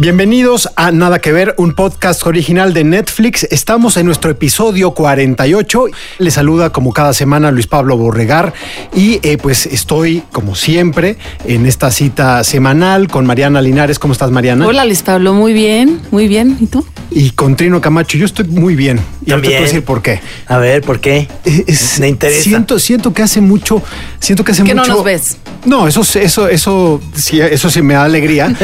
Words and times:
Bienvenidos 0.00 0.70
a 0.76 0.92
Nada 0.92 1.18
que 1.18 1.30
ver, 1.30 1.54
un 1.58 1.74
podcast 1.74 2.26
original 2.26 2.72
de 2.72 2.84
Netflix. 2.84 3.44
Estamos 3.50 3.98
en 3.98 4.06
nuestro 4.06 4.30
episodio 4.30 4.92
48. 4.92 5.84
Les 6.20 6.32
saluda 6.32 6.70
como 6.70 6.94
cada 6.94 7.12
semana 7.12 7.50
Luis 7.50 7.66
Pablo 7.66 7.98
Borregar 7.98 8.54
y 8.96 9.20
eh, 9.22 9.36
pues 9.36 9.66
estoy 9.66 10.22
como 10.32 10.54
siempre 10.54 11.18
en 11.44 11.66
esta 11.66 11.90
cita 11.90 12.42
semanal 12.44 13.08
con 13.08 13.26
Mariana 13.26 13.60
Linares. 13.60 13.98
¿Cómo 13.98 14.14
estás 14.14 14.30
Mariana? 14.30 14.66
Hola 14.66 14.86
Luis 14.86 15.02
Pablo, 15.02 15.34
muy 15.34 15.52
bien, 15.52 16.00
muy 16.10 16.28
bien. 16.28 16.56
¿Y 16.60 16.66
tú? 16.68 16.82
Y 17.10 17.32
con 17.32 17.54
Trino 17.56 17.82
Camacho. 17.82 18.16
Yo 18.16 18.24
estoy 18.24 18.46
muy 18.46 18.76
bien. 18.76 18.98
Y 19.26 19.32
ahora 19.32 19.42
te 19.42 19.50
puedo 19.50 19.62
decir 19.64 19.84
por 19.84 20.00
qué. 20.00 20.20
A 20.46 20.56
ver, 20.56 20.80
¿por 20.80 21.00
qué? 21.00 21.28
Eh, 21.44 21.64
es- 21.66 22.00
Me 22.00 22.08
interesa. 22.08 22.42
Siento, 22.42 22.78
siento 22.78 23.12
que 23.12 23.22
hace 23.22 23.42
mucho, 23.42 23.82
siento 24.18 24.44
que 24.44 24.52
hace 24.52 24.64
Que 24.64 24.72
no 24.72 24.80
mucho. 24.80 24.94
nos 24.94 25.04
ves. 25.04 25.36
No, 25.66 25.86
eso, 25.86 26.00
eso, 26.18 26.48
eso, 26.48 27.02
sí, 27.14 27.38
eso 27.38 27.68
sí 27.68 27.82
me 27.82 27.92
da 27.92 28.04
alegría. 28.04 28.54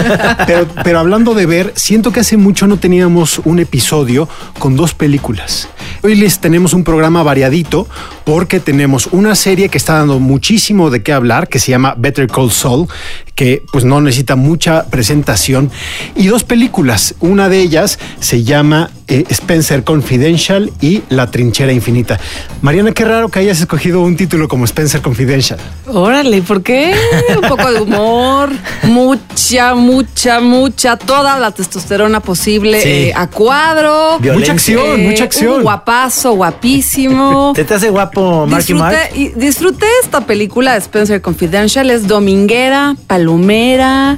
pero, 0.47 0.67
pero 0.83 1.01
hablando 1.01 1.26
de 1.35 1.47
ver, 1.47 1.73
siento 1.77 2.13
que 2.13 2.21
hace 2.21 2.37
mucho 2.37 2.67
no 2.67 2.79
teníamos 2.79 3.41
un 3.45 3.59
episodio 3.59 4.29
con 4.59 4.77
dos 4.77 4.95
películas. 4.95 5.69
Hoy 6.03 6.15
les 6.15 6.39
tenemos 6.39 6.73
un 6.73 6.85
programa 6.85 7.23
variadito 7.23 7.89
porque 8.25 8.61
tenemos 8.61 9.09
una 9.13 9.35
serie 9.35 9.69
que 9.69 9.79
está 9.79 9.95
dando 9.95 10.21
muchísimo 10.21 10.91
de 10.91 11.03
qué 11.03 11.13
hablar, 11.13 11.49
que 11.49 11.59
se 11.59 11.71
llama 11.71 11.95
Better 11.97 12.27
Call 12.29 12.51
Saul, 12.51 12.87
que 13.37 13.63
pues 13.71 13.85
no 13.85 14.01
necesita 14.01 14.35
mucha 14.35 14.87
presentación, 14.87 15.71
y 16.17 16.27
dos 16.27 16.43
películas. 16.43 17.15
Una 17.21 17.49
de 17.49 17.61
ellas 17.61 17.99
se 18.19 18.43
llama 18.43 18.91
eh, 19.09 19.25
Spencer 19.29 19.85
Confidential 19.85 20.73
y 20.81 21.03
La 21.11 21.31
Trinchera 21.31 21.71
Infinita. 21.73 22.19
Mariana, 22.63 22.93
qué 22.93 23.05
raro 23.05 23.29
que 23.29 23.39
hayas 23.41 23.61
escogido 23.61 24.01
un 24.01 24.17
título 24.17 24.49
como 24.49 24.65
Spencer 24.65 25.03
Confidential. 25.03 25.61
Órale, 25.87 26.41
¿por 26.43 26.63
qué? 26.63 26.95
Un 27.37 27.49
poco 27.49 27.71
de 27.71 27.83
humor, 27.83 28.51
mucha, 28.85 29.75
mucha, 29.75 30.41
mucha, 30.41 30.97
toda 30.97 31.39
la 31.39 31.51
testosterona 31.51 32.21
posible 32.21 32.81
Sí. 32.81 32.89
eh, 32.89 33.13
a 33.15 33.27
cuadro. 33.29 34.19
Violencia. 34.19 34.39
Mucha 34.39 34.53
acción, 34.53 35.03
mucha 35.05 35.25
acción. 35.25 35.55
Un 35.59 35.63
guapazo, 35.63 36.33
guapísimo. 36.33 37.53
¿Te, 37.55 37.65
te 37.65 37.75
hace 37.75 37.91
guapo 37.91 38.47
Marky 38.47 38.73
Disfruté, 38.73 38.97
Mark? 38.97 39.11
y 39.15 39.29
disfruté 39.39 39.87
esta 40.03 40.23
película 40.27 40.73
de 40.73 40.79
Spencer 40.79 41.21
Confidential, 41.21 41.91
es 41.91 42.07
dominguera, 42.09 42.97
palomera. 43.07 43.26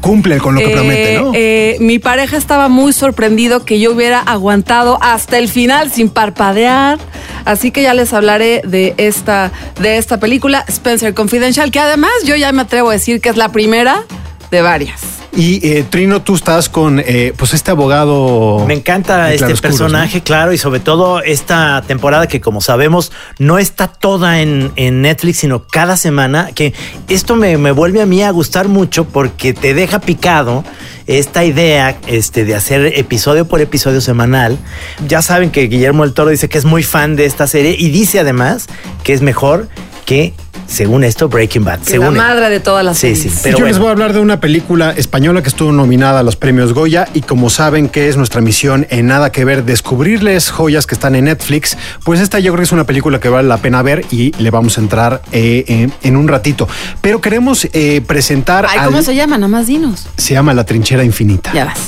Cumple 0.00 0.38
con 0.38 0.54
lo 0.54 0.60
que 0.60 0.66
Eh, 0.70 0.74
promete, 0.74 1.18
¿no? 1.18 1.32
eh, 1.34 1.76
mi 1.80 1.98
pareja 1.98 2.36
estaba 2.36 2.68
muy 2.68 2.92
sorprendido 2.92 3.64
que 3.64 3.80
yo 3.80 3.92
hubiera 3.92 4.20
aguantado 4.20 4.98
hasta 5.00 5.38
el 5.38 5.48
final 5.48 5.90
sin 5.90 6.08
parpadear. 6.08 6.98
Así 7.44 7.70
que 7.70 7.82
ya 7.82 7.94
les 7.94 8.12
hablaré 8.12 8.60
de 8.64 8.94
esta, 8.98 9.50
de 9.80 9.96
esta 9.96 10.18
película, 10.20 10.64
Spencer 10.68 11.14
Confidential, 11.14 11.70
que 11.70 11.80
además 11.80 12.10
yo 12.24 12.36
ya 12.36 12.52
me 12.52 12.62
atrevo 12.62 12.90
a 12.90 12.92
decir 12.92 13.20
que 13.20 13.28
es 13.30 13.36
la 13.36 13.50
primera 13.50 14.04
de 14.50 14.62
varias. 14.62 15.00
Y 15.36 15.66
eh, 15.68 15.84
Trino, 15.88 16.22
tú 16.22 16.34
estás 16.34 16.68
con 16.68 17.00
eh, 17.00 17.32
pues 17.36 17.54
este 17.54 17.70
abogado. 17.70 18.64
Me 18.66 18.74
encanta 18.74 19.32
este 19.32 19.54
personaje, 19.56 20.22
claro, 20.22 20.52
y 20.52 20.58
sobre 20.58 20.80
todo 20.80 21.22
esta 21.22 21.82
temporada 21.86 22.26
que 22.26 22.40
como 22.40 22.60
sabemos 22.60 23.12
no 23.38 23.58
está 23.58 23.88
toda 23.88 24.40
en, 24.40 24.72
en 24.76 25.02
Netflix, 25.02 25.38
sino 25.38 25.64
cada 25.66 25.96
semana, 25.96 26.50
que 26.54 26.74
esto 27.08 27.36
me, 27.36 27.56
me 27.58 27.72
vuelve 27.72 28.02
a 28.02 28.06
mí 28.06 28.22
a 28.22 28.30
gustar 28.30 28.68
mucho 28.68 29.04
porque 29.04 29.52
te 29.52 29.74
deja 29.74 30.00
picado 30.00 30.64
esta 31.06 31.44
idea 31.44 31.98
este, 32.06 32.44
de 32.44 32.54
hacer 32.54 32.92
episodio 32.98 33.46
por 33.46 33.60
episodio 33.60 34.00
semanal. 34.00 34.58
Ya 35.06 35.22
saben 35.22 35.50
que 35.50 35.62
Guillermo 35.62 36.04
del 36.04 36.14
Toro 36.14 36.30
dice 36.30 36.48
que 36.48 36.58
es 36.58 36.64
muy 36.64 36.82
fan 36.82 37.16
de 37.16 37.24
esta 37.26 37.46
serie 37.46 37.76
y 37.78 37.90
dice 37.90 38.20
además 38.20 38.66
que 39.02 39.14
es 39.14 39.22
mejor 39.22 39.68
que, 40.04 40.34
según 40.68 41.02
esto, 41.02 41.28
Breaking 41.28 41.64
Bad. 41.64 41.80
Que 41.80 41.90
según 41.92 42.14
la 42.16 42.22
él. 42.22 42.28
madre 42.28 42.48
de 42.50 42.60
todas 42.60 42.84
las 42.84 42.96
Sí, 42.98 43.16
series. 43.16 43.32
sí, 43.34 43.40
pero 43.42 43.58
Yo 43.58 43.64
les 43.64 43.78
voy 43.78 43.88
a 43.88 43.90
hablar 43.90 44.12
de 44.12 44.20
una 44.20 44.38
película 44.38 44.92
española 44.92 45.42
que 45.42 45.48
estuvo 45.48 45.72
nominada 45.72 46.20
a 46.20 46.22
los 46.22 46.36
premios 46.36 46.74
Goya 46.74 47.08
y 47.14 47.22
como 47.22 47.50
saben 47.50 47.88
que 47.88 48.08
es 48.08 48.16
nuestra 48.16 48.40
misión 48.40 48.86
en 48.90 49.06
nada 49.06 49.32
que 49.32 49.44
ver 49.44 49.64
descubrirles 49.64 50.50
joyas 50.50 50.86
que 50.86 50.94
están 50.94 51.14
en 51.14 51.24
Netflix, 51.24 51.76
pues 52.04 52.20
esta 52.20 52.38
yo 52.38 52.52
creo 52.52 52.58
que 52.60 52.64
es 52.66 52.72
una 52.72 52.84
película 52.84 53.18
que 53.18 53.28
vale 53.28 53.48
la 53.48 53.56
pena 53.56 53.82
ver 53.82 54.04
y 54.10 54.32
le 54.38 54.50
vamos 54.50 54.78
a 54.78 54.80
entrar 54.82 55.22
eh, 55.32 55.64
en, 55.66 55.92
en 56.02 56.16
un 56.16 56.28
ratito. 56.28 56.68
Pero 57.00 57.20
queremos 57.20 57.66
eh, 57.72 58.02
presentar 58.06 58.66
Ay, 58.68 58.78
al- 58.78 58.86
¿cómo 58.86 59.02
se 59.02 59.14
llama? 59.14 59.36
Nada 59.38 59.48
más 59.48 59.66
dinos. 59.66 60.06
se 60.16 60.34
llama 60.34 60.52
La 60.54 60.64
Trinchera 60.64 61.02
Infinita. 61.02 61.52
Ya 61.54 61.64
vas. 61.64 61.78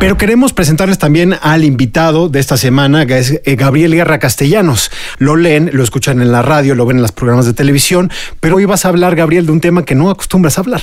Pero 0.00 0.16
queremos 0.16 0.54
presentarles 0.54 0.96
también 0.96 1.36
al 1.42 1.62
invitado 1.62 2.30
de 2.30 2.40
esta 2.40 2.56
semana, 2.56 3.04
que 3.04 3.18
es 3.18 3.38
eh, 3.44 3.54
Gabriel 3.54 3.94
Guerra 3.94 4.18
Castellanos. 4.18 4.90
Lo 5.18 5.36
leen, 5.36 5.68
lo 5.74 5.84
escuchan 5.84 6.22
en 6.22 6.32
la 6.32 6.40
radio, 6.40 6.74
lo 6.74 6.86
ven 6.86 6.96
en 6.96 7.02
los 7.02 7.12
programas 7.12 7.44
de 7.44 7.52
televisión, 7.52 8.10
pero 8.40 8.56
hoy 8.56 8.64
vas 8.64 8.86
a 8.86 8.88
hablar, 8.88 9.14
Gabriel, 9.14 9.44
de 9.44 9.52
un 9.52 9.60
tema 9.60 9.84
que 9.84 9.94
no 9.94 10.08
acostumbras 10.08 10.56
a 10.56 10.62
habber. 10.62 10.80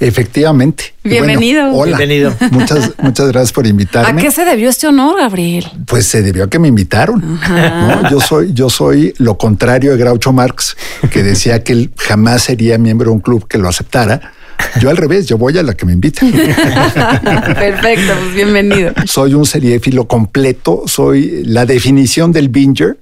Efectivamente. 0.00 0.94
Bienvenido. 1.04 1.62
Bueno, 1.64 1.78
hola. 1.78 1.98
Bienvenido. 1.98 2.34
Muchas, 2.52 2.92
muchas 2.98 3.28
gracias 3.28 3.52
por 3.52 3.66
¿A 3.66 3.68
invitarme. 3.68 4.22
qué 4.22 4.30
se 4.30 4.46
debió 4.46 4.70
este 4.70 4.86
honor, 4.86 5.18
Gabriel? 5.18 5.66
Pues 5.86 6.06
se 6.06 6.22
debió 6.22 6.44
a 6.44 6.48
que 6.48 6.58
me 6.58 6.68
invitaron. 6.68 7.38
¿no? 7.46 8.10
Yo 8.10 8.18
soy, 8.18 8.54
yo 8.54 8.70
soy 8.70 9.12
lo 9.18 9.36
contrario 9.36 9.92
de 9.92 9.98
Groucho 9.98 10.32
Marx, 10.32 10.74
que 11.10 11.22
decía 11.22 11.62
que 11.62 11.74
él 11.74 11.90
jamás 11.98 12.44
sería 12.44 12.78
miembro 12.78 13.10
de 13.10 13.16
un 13.16 13.20
club 13.20 13.46
que 13.46 13.58
lo 13.58 13.68
aceptara. 13.68 14.32
Yo 14.80 14.90
al 14.90 14.96
revés, 14.96 15.26
yo 15.26 15.38
voy 15.38 15.56
a 15.58 15.62
la 15.62 15.74
que 15.74 15.86
me 15.86 15.92
invitan. 15.92 16.32
Perfecto, 16.32 18.12
pues 18.20 18.34
bienvenido. 18.34 18.92
soy 19.06 19.34
un 19.34 19.46
seriéfilo 19.46 20.06
completo, 20.06 20.82
soy 20.86 21.44
la 21.44 21.64
definición 21.64 22.32
del 22.32 22.48
binger, 22.48 22.98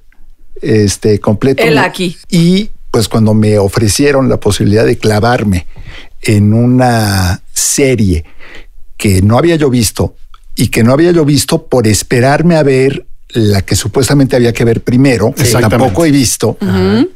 este 0.60 1.18
completo. 1.18 1.62
Él 1.62 1.78
aquí. 1.78 2.16
Y 2.30 2.70
pues 2.90 3.08
cuando 3.08 3.34
me 3.34 3.58
ofrecieron 3.58 4.28
la 4.28 4.38
posibilidad 4.38 4.84
de 4.84 4.98
clavarme 4.98 5.66
en 6.20 6.52
una 6.52 7.42
serie 7.52 8.24
que 8.96 9.22
no 9.22 9.38
había 9.38 9.56
yo 9.56 9.70
visto 9.70 10.14
y 10.54 10.68
que 10.68 10.84
no 10.84 10.92
había 10.92 11.10
yo 11.10 11.24
visto 11.24 11.66
por 11.66 11.86
esperarme 11.86 12.56
a 12.56 12.62
ver 12.62 13.06
la 13.30 13.62
que 13.62 13.76
supuestamente 13.76 14.36
había 14.36 14.52
que 14.52 14.64
ver 14.64 14.82
primero, 14.82 15.32
que 15.34 15.44
tampoco 15.44 16.04
he 16.04 16.10
visto, 16.10 16.58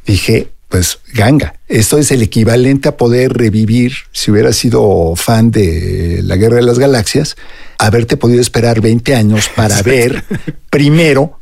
dije, 0.07 0.49
pues 0.69 0.99
ganga, 1.15 1.55
esto 1.69 1.99
es 1.99 2.11
el 2.11 2.23
equivalente 2.23 2.89
a 2.89 2.97
poder 2.97 3.33
revivir, 3.33 3.93
si 4.13 4.31
hubiera 4.31 4.53
sido 4.53 5.15
fan 5.15 5.51
de 5.51 6.21
la 6.25 6.37
Guerra 6.37 6.57
de 6.57 6.63
las 6.63 6.79
Galaxias, 6.79 7.37
haberte 7.79 8.17
podido 8.17 8.41
esperar 8.41 8.81
20 8.81 9.15
años 9.15 9.49
para 9.55 9.81
ver 9.83 10.25
primero 10.71 11.39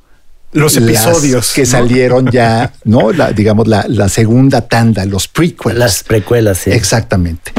Los 0.52 0.76
episodios, 0.76 1.52
que 1.54 1.62
¿no? 1.62 1.66
salieron 1.66 2.30
ya, 2.30 2.72
¿no? 2.84 3.12
La, 3.12 3.32
digamos, 3.32 3.66
la, 3.66 3.86
la 3.88 4.08
segunda 4.08 4.68
tanda, 4.68 5.04
los 5.06 5.26
prequels. 5.26 5.78
Las 5.78 6.02
precuelas, 6.02 6.58
sí. 6.58 6.70
Exactamente. 6.70 7.52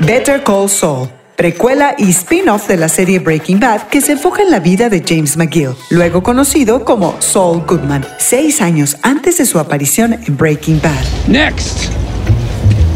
Better 0.00 0.42
Call 0.42 0.68
Saul, 0.68 1.08
precuela 1.40 1.94
y 1.96 2.10
spin-off 2.10 2.68
de 2.68 2.76
la 2.76 2.90
serie 2.90 3.18
Breaking 3.18 3.58
Bad 3.58 3.84
que 3.88 4.02
se 4.02 4.12
enfoca 4.12 4.42
en 4.42 4.50
la 4.50 4.58
vida 4.60 4.90
de 4.90 5.02
James 5.02 5.38
McGill, 5.38 5.70
luego 5.88 6.22
conocido 6.22 6.84
como 6.84 7.16
Saul 7.18 7.62
Goodman, 7.66 8.06
seis 8.18 8.60
años 8.60 8.98
antes 9.00 9.38
de 9.38 9.46
su 9.46 9.58
aparición 9.58 10.12
en 10.12 10.36
Breaking 10.36 10.82
Bad. 10.82 11.02
Next. 11.28 11.88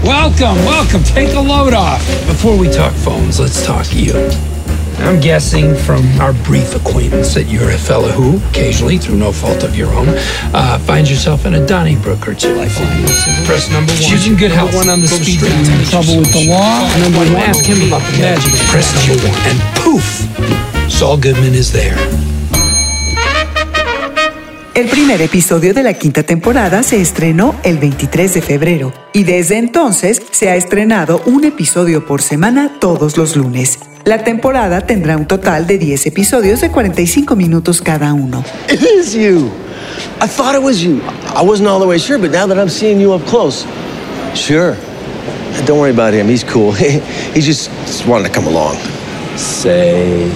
Welcome, 0.05 0.63
welcome. 0.67 1.03
Take 1.15 1.35
a 1.35 1.41
load 1.41 1.73
off. 1.73 2.07
Before 2.27 2.55
we 2.55 2.69
talk 2.69 2.93
phones, 2.93 3.41
let's 3.41 3.65
talk 3.65 3.87
you. 3.95 4.13
I'm 4.99 5.21
guessing 5.21 5.75
from 5.75 6.05
our 6.21 6.33
brief 6.45 6.75
acquaintance 6.75 7.35
that 7.35 7.45
you're 7.45 7.71
a 7.71 7.79
fellow 7.79 8.09
who, 8.09 8.39
occasionally, 8.51 8.99
through 8.99 9.17
no 9.17 9.33
fault 9.33 9.63
of 9.63 9.77
your 9.77 9.93
own, 9.93 10.09
uh, 10.55 10.79
finds 10.81 11.11
yourself 11.11 11.47
in 11.47 11.55
a 11.55 11.67
Donnybrook 11.67 12.27
or 12.27 12.35
two. 12.35 12.55
Press 13.45 13.71
number 13.71 13.93
one. 13.93 14.01
She's 14.01 14.27
in 14.27 14.37
good 14.37 14.51
health. 14.51 14.75
One 14.75 14.89
on 14.89 15.01
the 15.01 15.09
speed 15.09 15.41
dial. 15.41 15.85
Trouble 15.91 16.19
with 16.19 16.33
the 16.33 16.49
law. 16.49 16.89
Number 16.99 17.19
one. 17.19 17.43
Ask 17.43 17.65
him 17.65 17.87
about 17.87 18.03
the 18.11 18.19
magic. 18.19 18.53
Press 18.71 18.93
number 18.95 19.23
one, 19.29 19.39
and 19.49 19.59
poof, 19.77 20.91
Saul 20.91 21.17
Goodman 21.17 21.55
is 21.55 21.73
there. 21.73 22.24
El 24.75 24.89
primer 24.89 25.23
episodio 25.23 25.73
de 25.73 25.85
la 25.85 25.95
quinta 25.95 26.25
temporada 26.25 26.83
se 26.83 27.01
estrenó 27.01 27.55
el 27.63 27.79
23 27.79 28.35
de 28.35 28.43
febrero 28.43 28.93
y 29.13 29.23
desde 29.23 29.57
entonces 29.57 30.21
se 30.33 30.51
ha 30.51 30.57
estrenado 30.57 31.23
un 31.27 31.45
episodio 31.45 32.05
por 32.05 32.21
semana 32.21 32.73
todos 32.81 33.17
los 33.17 33.37
lunes. 33.37 33.79
La 34.05 34.25
temporada 34.25 34.81
tendrá 34.81 35.17
un 35.17 35.27
total 35.27 35.69
de 35.69 35.79
10 35.79 36.07
episodios 36.07 36.61
de 36.61 36.73
45 36.73 37.37
minutos 37.37 37.81
cada 37.81 38.13
uno. 38.15 38.43
It 38.69 38.83
is 38.83 39.15
you. 39.15 39.53
I 40.21 40.27
thought 40.27 40.57
it 40.57 40.63
was 40.63 40.81
you. 40.81 41.01
I 41.37 41.45
wasn't 41.45 41.69
all 41.69 41.79
the 41.79 41.87
way 41.87 42.01
sure, 42.01 42.19
but 42.19 42.33
now 42.33 42.49
that 42.49 42.59
I'm 42.59 42.69
seeing 42.69 43.01
you 43.01 43.15
up 43.15 43.25
close, 43.27 43.65
Sure. 44.35 44.77
Don't 45.67 45.79
worry 45.79 45.93
about 45.93 46.13
him. 46.13 46.27
He's 46.27 46.43
cool. 46.43 46.73
he 46.73 47.41
just, 47.41 47.71
wanted 48.09 48.27
to 48.27 48.35
come 48.35 48.49
along. 48.49 48.75
Say 49.37 50.29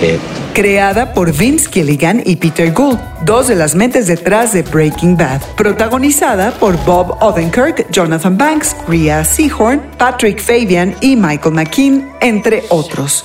it. 0.00 0.41
Creada 0.54 1.14
por 1.14 1.32
Vince 1.32 1.70
Gilligan 1.70 2.22
y 2.26 2.36
Peter 2.36 2.72
Gould, 2.72 2.98
dos 3.24 3.48
de 3.48 3.54
las 3.54 3.74
mentes 3.74 4.06
detrás 4.06 4.52
de 4.52 4.62
Breaking 4.62 5.16
Bad. 5.16 5.40
Protagonizada 5.56 6.50
por 6.52 6.76
Bob 6.84 7.16
Odenkirk, 7.22 7.90
Jonathan 7.90 8.36
Banks, 8.36 8.76
Rhea 8.86 9.24
Seahorn, 9.24 9.80
Patrick 9.96 10.42
Fabian 10.42 10.94
y 11.00 11.16
Michael 11.16 11.54
McKean, 11.54 12.12
entre 12.20 12.64
otros. 12.68 13.24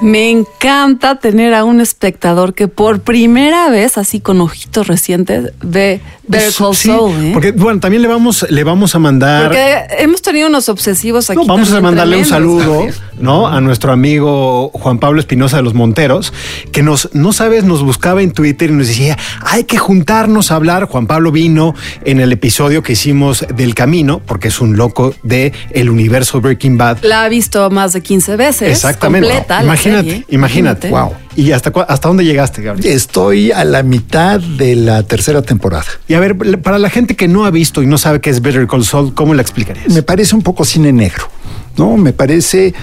Me 0.00 0.30
encanta 0.30 1.18
tener 1.18 1.52
a 1.52 1.64
un 1.64 1.80
espectador 1.80 2.54
que 2.54 2.68
por 2.68 3.00
primera 3.00 3.68
vez, 3.68 3.98
así 3.98 4.20
con 4.20 4.40
ojitos 4.40 4.86
recientes, 4.86 5.52
ve 5.62 6.00
Better 6.26 6.52
Call 6.56 6.74
Sí, 6.74 6.88
Saul. 6.88 7.12
¿eh? 7.24 7.30
Porque, 7.34 7.52
bueno, 7.52 7.80
también 7.80 8.02
le 8.02 8.08
vamos, 8.08 8.46
le 8.48 8.64
vamos 8.64 8.94
a 8.94 8.98
mandar. 8.98 9.48
Porque 9.48 9.86
hemos 9.98 10.22
tenido 10.22 10.48
unos 10.48 10.68
obsesivos 10.68 11.28
aquí. 11.28 11.38
No, 11.38 11.44
vamos 11.44 11.72
a 11.72 11.80
mandarle 11.80 12.16
un 12.16 12.24
saludo, 12.24 12.86
¿no? 13.18 13.48
A 13.48 13.60
nuestro 13.60 13.92
amigo 13.92 14.70
Juan 14.72 14.98
Pablo 14.98 15.20
Espinosa 15.20 15.58
de 15.58 15.64
los 15.64 15.74
Monteros, 15.74 16.32
que 16.72 16.82
nos, 16.82 17.10
no 17.12 17.32
sabes, 17.32 17.64
nos 17.64 17.82
buscaba 17.82 18.22
en 18.22 18.32
Twitter 18.32 18.70
y 18.70 18.74
nos 18.74 18.88
decía, 18.88 19.18
hay 19.42 19.64
que 19.64 19.76
juntarnos 19.76 20.50
a 20.50 20.56
hablar. 20.56 20.84
Juan 20.84 21.06
Pablo 21.06 21.30
vino 21.32 21.74
en 22.04 22.20
el 22.20 22.32
episodio 22.32 22.82
que 22.82 22.92
hicimos 22.92 23.44
del 23.54 23.74
camino, 23.74 24.22
porque 24.24 24.48
es 24.48 24.60
un 24.60 24.76
loco 24.76 25.14
de 25.22 25.52
el 25.72 25.90
universo 25.90 26.40
Breaking 26.40 26.78
Bad. 26.78 26.98
La 27.02 27.24
ha 27.24 27.28
visto 27.28 27.68
más 27.70 27.92
de 27.92 28.02
15 28.02 28.36
veces. 28.36 28.70
Exactamente. 28.70 29.28
Completa, 29.28 29.62
la 29.62 29.76
imagínate, 29.90 30.10
serie. 30.10 30.26
imagínate. 30.30 30.90
Wow. 30.90 31.12
¿Y 31.36 31.52
hasta, 31.52 31.70
hasta 31.88 32.08
dónde 32.08 32.24
llegaste, 32.24 32.62
Gabriel? 32.62 32.92
Estoy 32.92 33.52
a 33.52 33.64
la 33.64 33.82
mitad 33.82 34.40
de 34.40 34.76
la 34.76 35.02
tercera 35.02 35.42
temporada. 35.42 35.84
Y 36.08 36.14
a 36.14 36.20
ver, 36.20 36.36
para 36.60 36.78
la 36.78 36.90
gente 36.90 37.16
que 37.16 37.28
no 37.28 37.44
ha 37.44 37.50
visto 37.50 37.82
y 37.82 37.86
no 37.86 37.98
sabe 37.98 38.20
qué 38.20 38.30
es 38.30 38.42
Better 38.42 38.66
Call 38.66 38.84
Saul, 38.84 39.14
¿cómo 39.14 39.34
la 39.34 39.42
explicarías? 39.42 39.88
Me 39.88 40.02
parece 40.02 40.34
un 40.34 40.42
poco 40.42 40.64
cine 40.64 40.92
negro, 40.92 41.28
¿no? 41.76 41.96
Me 41.96 42.12
parece 42.12 42.74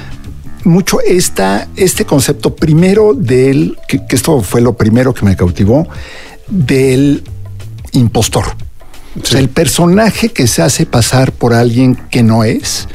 mucho 0.63 1.00
esta, 1.01 1.68
este 1.75 2.06
concepto 2.06 2.56
primero 2.56 3.13
del, 3.13 3.77
que, 3.88 4.06
que 4.06 4.15
esto 4.15 4.42
fue 4.42 4.62
lo 4.62 4.74
primero 4.74 5.13
que 5.13 5.25
me 5.25 5.36
cautivó, 5.36 5.88
del 6.48 7.24
impostor. 7.92 8.45
O 9.21 9.25
sea, 9.25 9.39
el 9.39 9.50
personaje 9.50 10.30
que 10.30 10.48
se 10.48 10.62
hace 10.62 10.86
pasar 10.86 11.31
por 11.31 11.53
alguien 11.53 11.95
que 11.95 12.21
no 12.21 12.44
es 12.44 12.88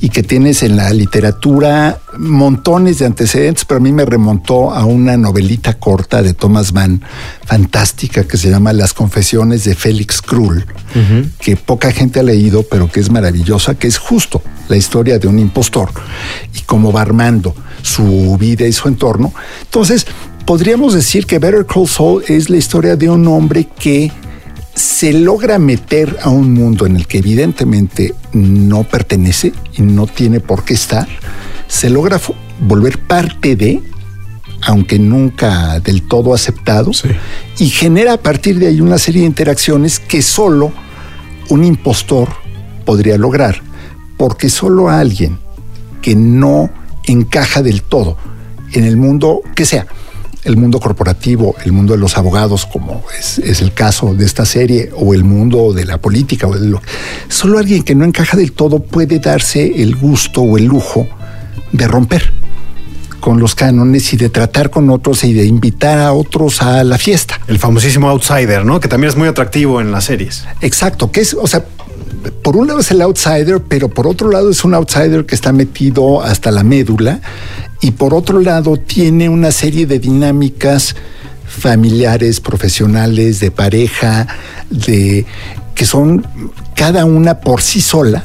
y 0.00 0.08
que 0.08 0.22
tienes 0.22 0.62
en 0.62 0.76
la 0.76 0.90
literatura 0.90 2.00
montones 2.18 2.98
de 2.98 3.06
antecedentes, 3.06 3.64
pero 3.64 3.78
a 3.78 3.82
mí 3.82 3.92
me 3.92 4.04
remontó 4.04 4.72
a 4.72 4.84
una 4.84 5.16
novelita 5.16 5.74
corta 5.74 6.22
de 6.22 6.32
Thomas 6.32 6.72
Mann, 6.72 7.02
fantástica, 7.44 8.24
que 8.24 8.38
se 8.38 8.50
llama 8.50 8.72
Las 8.72 8.94
Confesiones 8.94 9.64
de 9.64 9.74
Félix 9.74 10.22
Krull, 10.22 10.64
que 11.38 11.56
poca 11.56 11.92
gente 11.92 12.20
ha 12.20 12.22
leído, 12.22 12.62
pero 12.62 12.90
que 12.90 13.00
es 13.00 13.10
maravillosa, 13.10 13.74
que 13.74 13.88
es 13.88 13.98
justo 13.98 14.42
la 14.68 14.76
historia 14.76 15.18
de 15.18 15.28
un 15.28 15.38
impostor 15.38 15.90
y 16.54 16.60
cómo 16.62 16.92
va 16.92 17.02
armando 17.02 17.54
su 17.82 18.36
vida 18.38 18.66
y 18.66 18.72
su 18.72 18.88
entorno. 18.88 19.34
Entonces, 19.62 20.06
podríamos 20.46 20.94
decir 20.94 21.26
que 21.26 21.38
Better 21.38 21.66
Call 21.66 21.88
Saul 21.88 22.24
es 22.26 22.48
la 22.48 22.56
historia 22.56 22.96
de 22.96 23.10
un 23.10 23.26
hombre 23.28 23.68
que 23.78 24.10
se 24.74 25.12
logra 25.12 25.58
meter 25.58 26.18
a 26.22 26.30
un 26.30 26.54
mundo 26.54 26.86
en 26.86 26.96
el 26.96 27.06
que 27.06 27.18
evidentemente 27.18 28.14
no 28.32 28.84
pertenece 28.84 29.52
y 29.76 29.82
no 29.82 30.06
tiene 30.06 30.40
por 30.40 30.64
qué 30.64 30.74
estar, 30.74 31.08
se 31.68 31.90
logra 31.90 32.20
volver 32.60 32.98
parte 32.98 33.56
de, 33.56 33.82
aunque 34.62 34.98
nunca 34.98 35.80
del 35.80 36.06
todo 36.06 36.34
aceptado, 36.34 36.90
y 37.58 37.68
genera 37.68 38.14
a 38.14 38.16
partir 38.18 38.58
de 38.58 38.68
ahí 38.68 38.80
una 38.80 38.98
serie 38.98 39.22
de 39.22 39.28
interacciones 39.28 39.98
que 40.00 40.22
solo 40.22 40.72
un 41.48 41.64
impostor 41.64 42.28
podría 42.84 43.18
lograr, 43.18 43.62
porque 44.16 44.50
solo 44.50 44.88
alguien 44.88 45.38
que 46.02 46.14
no 46.14 46.70
encaja 47.04 47.62
del 47.62 47.82
todo 47.82 48.16
en 48.72 48.84
el 48.84 48.96
mundo 48.96 49.42
que 49.54 49.66
sea, 49.66 49.86
el 50.44 50.56
mundo 50.56 50.80
corporativo, 50.80 51.54
el 51.64 51.72
mundo 51.72 51.92
de 51.92 51.98
los 51.98 52.16
abogados, 52.16 52.66
como 52.66 53.04
es, 53.18 53.38
es 53.38 53.60
el 53.60 53.72
caso 53.74 54.14
de 54.14 54.24
esta 54.24 54.44
serie, 54.46 54.90
o 54.96 55.12
el 55.14 55.24
mundo 55.24 55.72
de 55.72 55.84
la 55.84 55.98
política, 55.98 56.46
o 56.46 56.54
de 56.58 56.66
lo- 56.66 56.82
solo 57.28 57.58
alguien 57.58 57.82
que 57.82 57.94
no 57.94 58.04
encaja 58.04 58.36
del 58.36 58.52
todo 58.52 58.80
puede 58.80 59.18
darse 59.18 59.82
el 59.82 59.96
gusto 59.96 60.40
o 60.42 60.56
el 60.56 60.64
lujo 60.64 61.06
de 61.72 61.86
romper 61.86 62.32
con 63.20 63.38
los 63.38 63.54
cánones 63.54 64.14
y 64.14 64.16
de 64.16 64.30
tratar 64.30 64.70
con 64.70 64.88
otros 64.88 65.24
y 65.24 65.34
de 65.34 65.44
invitar 65.44 65.98
a 65.98 66.12
otros 66.14 66.62
a 66.62 66.82
la 66.84 66.96
fiesta. 66.96 67.38
El 67.48 67.58
famosísimo 67.58 68.08
Outsider, 68.08 68.64
¿no? 68.64 68.80
Que 68.80 68.88
también 68.88 69.10
es 69.10 69.16
muy 69.16 69.28
atractivo 69.28 69.78
en 69.82 69.92
las 69.92 70.04
series. 70.04 70.44
Exacto, 70.62 71.10
que 71.12 71.20
es, 71.20 71.34
o 71.34 71.46
sea, 71.46 71.64
por 72.30 72.56
un 72.56 72.66
lado 72.66 72.80
es 72.80 72.90
el 72.90 73.02
outsider, 73.02 73.60
pero 73.60 73.88
por 73.88 74.06
otro 74.06 74.30
lado 74.30 74.50
es 74.50 74.64
un 74.64 74.74
outsider 74.74 75.26
que 75.26 75.34
está 75.34 75.52
metido 75.52 76.22
hasta 76.22 76.50
la 76.50 76.64
médula 76.64 77.20
y 77.80 77.92
por 77.92 78.14
otro 78.14 78.40
lado 78.40 78.76
tiene 78.76 79.28
una 79.28 79.50
serie 79.52 79.86
de 79.86 79.98
dinámicas 79.98 80.94
familiares, 81.46 82.40
profesionales, 82.40 83.40
de 83.40 83.50
pareja, 83.50 84.26
de 84.70 85.26
que 85.74 85.84
son 85.86 86.26
cada 86.74 87.04
una 87.04 87.40
por 87.40 87.62
sí 87.62 87.80
sola 87.80 88.22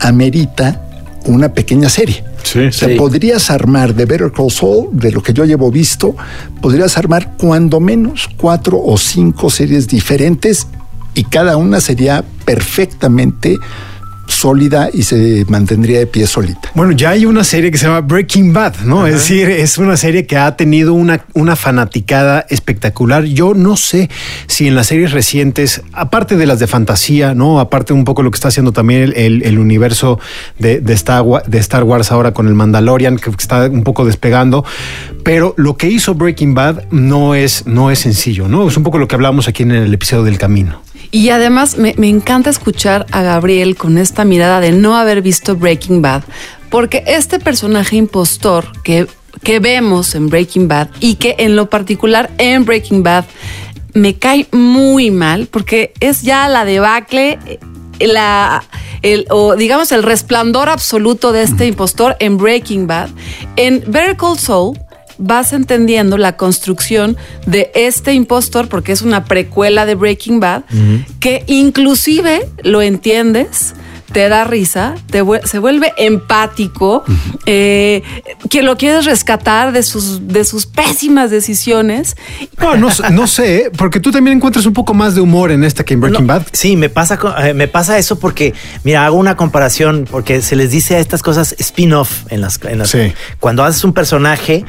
amerita 0.00 0.82
una 1.26 1.52
pequeña 1.52 1.88
serie. 1.88 2.24
Sí, 2.42 2.60
O 2.60 2.72
sea, 2.72 2.88
sí. 2.88 2.94
podrías 2.94 3.50
armar 3.50 3.94
de 3.94 4.04
Better 4.04 4.30
Call 4.30 4.50
Saul, 4.50 4.90
de 4.92 5.10
lo 5.10 5.22
que 5.22 5.32
yo 5.32 5.44
llevo 5.44 5.70
visto, 5.70 6.14
podrías 6.60 6.96
armar 6.96 7.36
cuando 7.36 7.80
menos 7.80 8.28
cuatro 8.36 8.80
o 8.80 8.96
cinco 8.96 9.50
series 9.50 9.88
diferentes 9.88 10.68
y 11.16 11.24
cada 11.24 11.56
una 11.56 11.80
sería 11.80 12.22
perfectamente 12.44 13.58
sólida 14.28 14.90
y 14.92 15.04
se 15.04 15.44
mantendría 15.48 16.00
de 16.00 16.06
pie 16.08 16.26
solita. 16.26 16.72
Bueno, 16.74 16.90
ya 16.90 17.10
hay 17.10 17.26
una 17.26 17.44
serie 17.44 17.70
que 17.70 17.78
se 17.78 17.86
llama 17.86 18.00
Breaking 18.00 18.52
Bad, 18.52 18.80
¿no? 18.84 19.06
Es 19.06 19.14
decir, 19.14 19.48
es 19.48 19.78
una 19.78 19.96
serie 19.96 20.26
que 20.26 20.36
ha 20.36 20.56
tenido 20.56 20.94
una, 20.94 21.24
una 21.34 21.54
fanaticada 21.54 22.44
espectacular. 22.50 23.22
Yo 23.22 23.54
no 23.54 23.76
sé 23.76 24.10
si 24.48 24.66
en 24.66 24.74
las 24.74 24.88
series 24.88 25.12
recientes, 25.12 25.80
aparte 25.92 26.36
de 26.36 26.44
las 26.44 26.58
de 26.58 26.66
fantasía, 26.66 27.34
¿no? 27.36 27.60
Aparte 27.60 27.92
un 27.92 28.04
poco 28.04 28.24
lo 28.24 28.32
que 28.32 28.36
está 28.36 28.48
haciendo 28.48 28.72
también 28.72 29.02
el, 29.02 29.12
el- 29.16 29.42
el 29.44 29.58
universo 29.60 30.18
de, 30.58 30.80
de 30.80 30.92
Star, 30.94 31.24
de 31.46 31.58
Star 31.58 31.84
Wars 31.84 32.10
ahora 32.10 32.32
con 32.34 32.48
el 32.48 32.54
Mandalorian, 32.54 33.18
que 33.18 33.30
está 33.30 33.66
un 33.66 33.84
poco 33.84 34.04
despegando, 34.04 34.64
pero 35.22 35.54
lo 35.56 35.76
que 35.76 35.86
hizo 35.88 36.14
Breaking 36.16 36.52
Bad 36.52 36.90
no 36.90 37.36
es, 37.36 37.64
no 37.68 37.92
es 37.92 38.00
sencillo, 38.00 38.48
¿no? 38.48 38.66
Es 38.66 38.76
un 38.76 38.82
poco 38.82 38.98
lo 38.98 39.06
que 39.06 39.14
hablamos 39.14 39.46
aquí 39.46 39.62
en 39.62 39.70
el 39.70 39.94
episodio 39.94 40.24
del 40.24 40.36
camino. 40.36 40.82
Y 41.16 41.30
además 41.30 41.78
me, 41.78 41.94
encanta 42.10 42.50
escuchar 42.50 43.06
a 43.10 43.22
Gabriel 43.22 43.74
con 43.74 43.96
esta 43.96 44.26
mirada 44.26 44.60
de 44.60 44.72
no 44.72 44.98
haber 44.98 45.22
visto 45.22 45.56
Breaking 45.56 46.02
Bad, 46.02 46.24
porque 46.68 47.04
este 47.06 47.38
personaje 47.38 47.96
impostor 47.96 48.66
que, 48.82 49.06
que 49.42 49.58
vemos 49.58 50.14
en 50.14 50.28
Breaking 50.28 50.68
Bad 50.68 50.88
y 51.00 51.14
que 51.14 51.34
en 51.38 51.56
lo 51.56 51.70
particular 51.70 52.30
en 52.36 52.66
Breaking 52.66 53.02
Bad 53.02 53.24
me 53.94 54.16
cae 54.16 54.46
muy 54.52 55.10
mal, 55.10 55.48
porque 55.50 55.94
es 56.00 56.20
ya 56.20 56.50
la 56.50 56.66
debacle, 56.66 57.38
eh, 57.46 58.06
la, 58.06 58.62
o 59.30 59.56
digamos 59.56 59.92
el 59.92 60.02
resplandor 60.02 60.68
absoluto 60.68 61.32
de 61.32 61.44
este 61.44 61.66
impostor 61.66 62.16
en 62.18 62.36
Breaking 62.36 62.86
Bad. 62.86 63.08
En 63.56 63.82
Better 63.86 64.18
Call 64.18 64.38
Saul 64.38 64.78
vas 65.18 65.52
entendiendo 65.52 66.18
la 66.18 66.36
construcción 66.36 67.16
de 67.46 67.70
este 67.74 68.12
impostor, 68.14 68.68
porque 68.68 68.92
es 68.92 69.02
una 69.02 69.24
precuela 69.24 69.86
de 69.86 69.94
Breaking 69.94 70.40
Bad, 70.40 70.62
que 71.20 71.44
inclusive 71.46 72.48
lo 72.62 72.82
entiendes, 72.82 73.74
te 74.12 74.28
da 74.30 74.44
risa, 74.44 74.94
te 75.10 75.22
se 75.44 75.58
vuelve 75.58 75.92
empático, 75.98 77.04
eh, 77.44 78.02
que 78.48 78.62
lo 78.62 78.76
quieres 78.76 79.04
rescatar 79.04 79.72
de 79.72 79.82
sus, 79.82 80.28
de 80.28 80.44
sus 80.44 80.64
pésimas 80.64 81.30
decisiones. 81.30 82.16
No, 82.58 82.76
no, 82.76 82.88
no 83.10 83.26
sé, 83.26 83.70
porque 83.76 84.00
tú 84.00 84.12
también 84.12 84.36
encuentras 84.38 84.64
un 84.64 84.72
poco 84.72 84.94
más 84.94 85.14
de 85.16 85.20
humor 85.20 85.50
en 85.50 85.64
esta 85.64 85.84
que 85.84 85.94
en 85.94 86.00
Breaking 86.00 86.26
No, 86.26 86.34
Bad. 86.34 86.46
Sí, 86.52 86.76
me 86.76 86.88
pasa, 86.88 87.18
eh, 87.44 87.52
me 87.52 87.68
pasa 87.68 87.98
eso 87.98 88.18
porque, 88.18 88.54
mira, 88.84 89.04
hago 89.04 89.16
una 89.18 89.36
comparación 89.36 90.06
porque 90.10 90.40
se 90.40 90.56
les 90.56 90.70
dice 90.70 90.96
a 90.96 90.98
estas 91.00 91.22
cosas 91.22 91.54
spin-off 91.58 92.22
en 92.30 92.40
las, 92.40 92.60
en 92.64 92.78
las- 92.78 92.90
Sí. 92.90 93.12
cuando 93.40 93.64
haces 93.64 93.82
un 93.84 93.92
personaje 93.92 94.64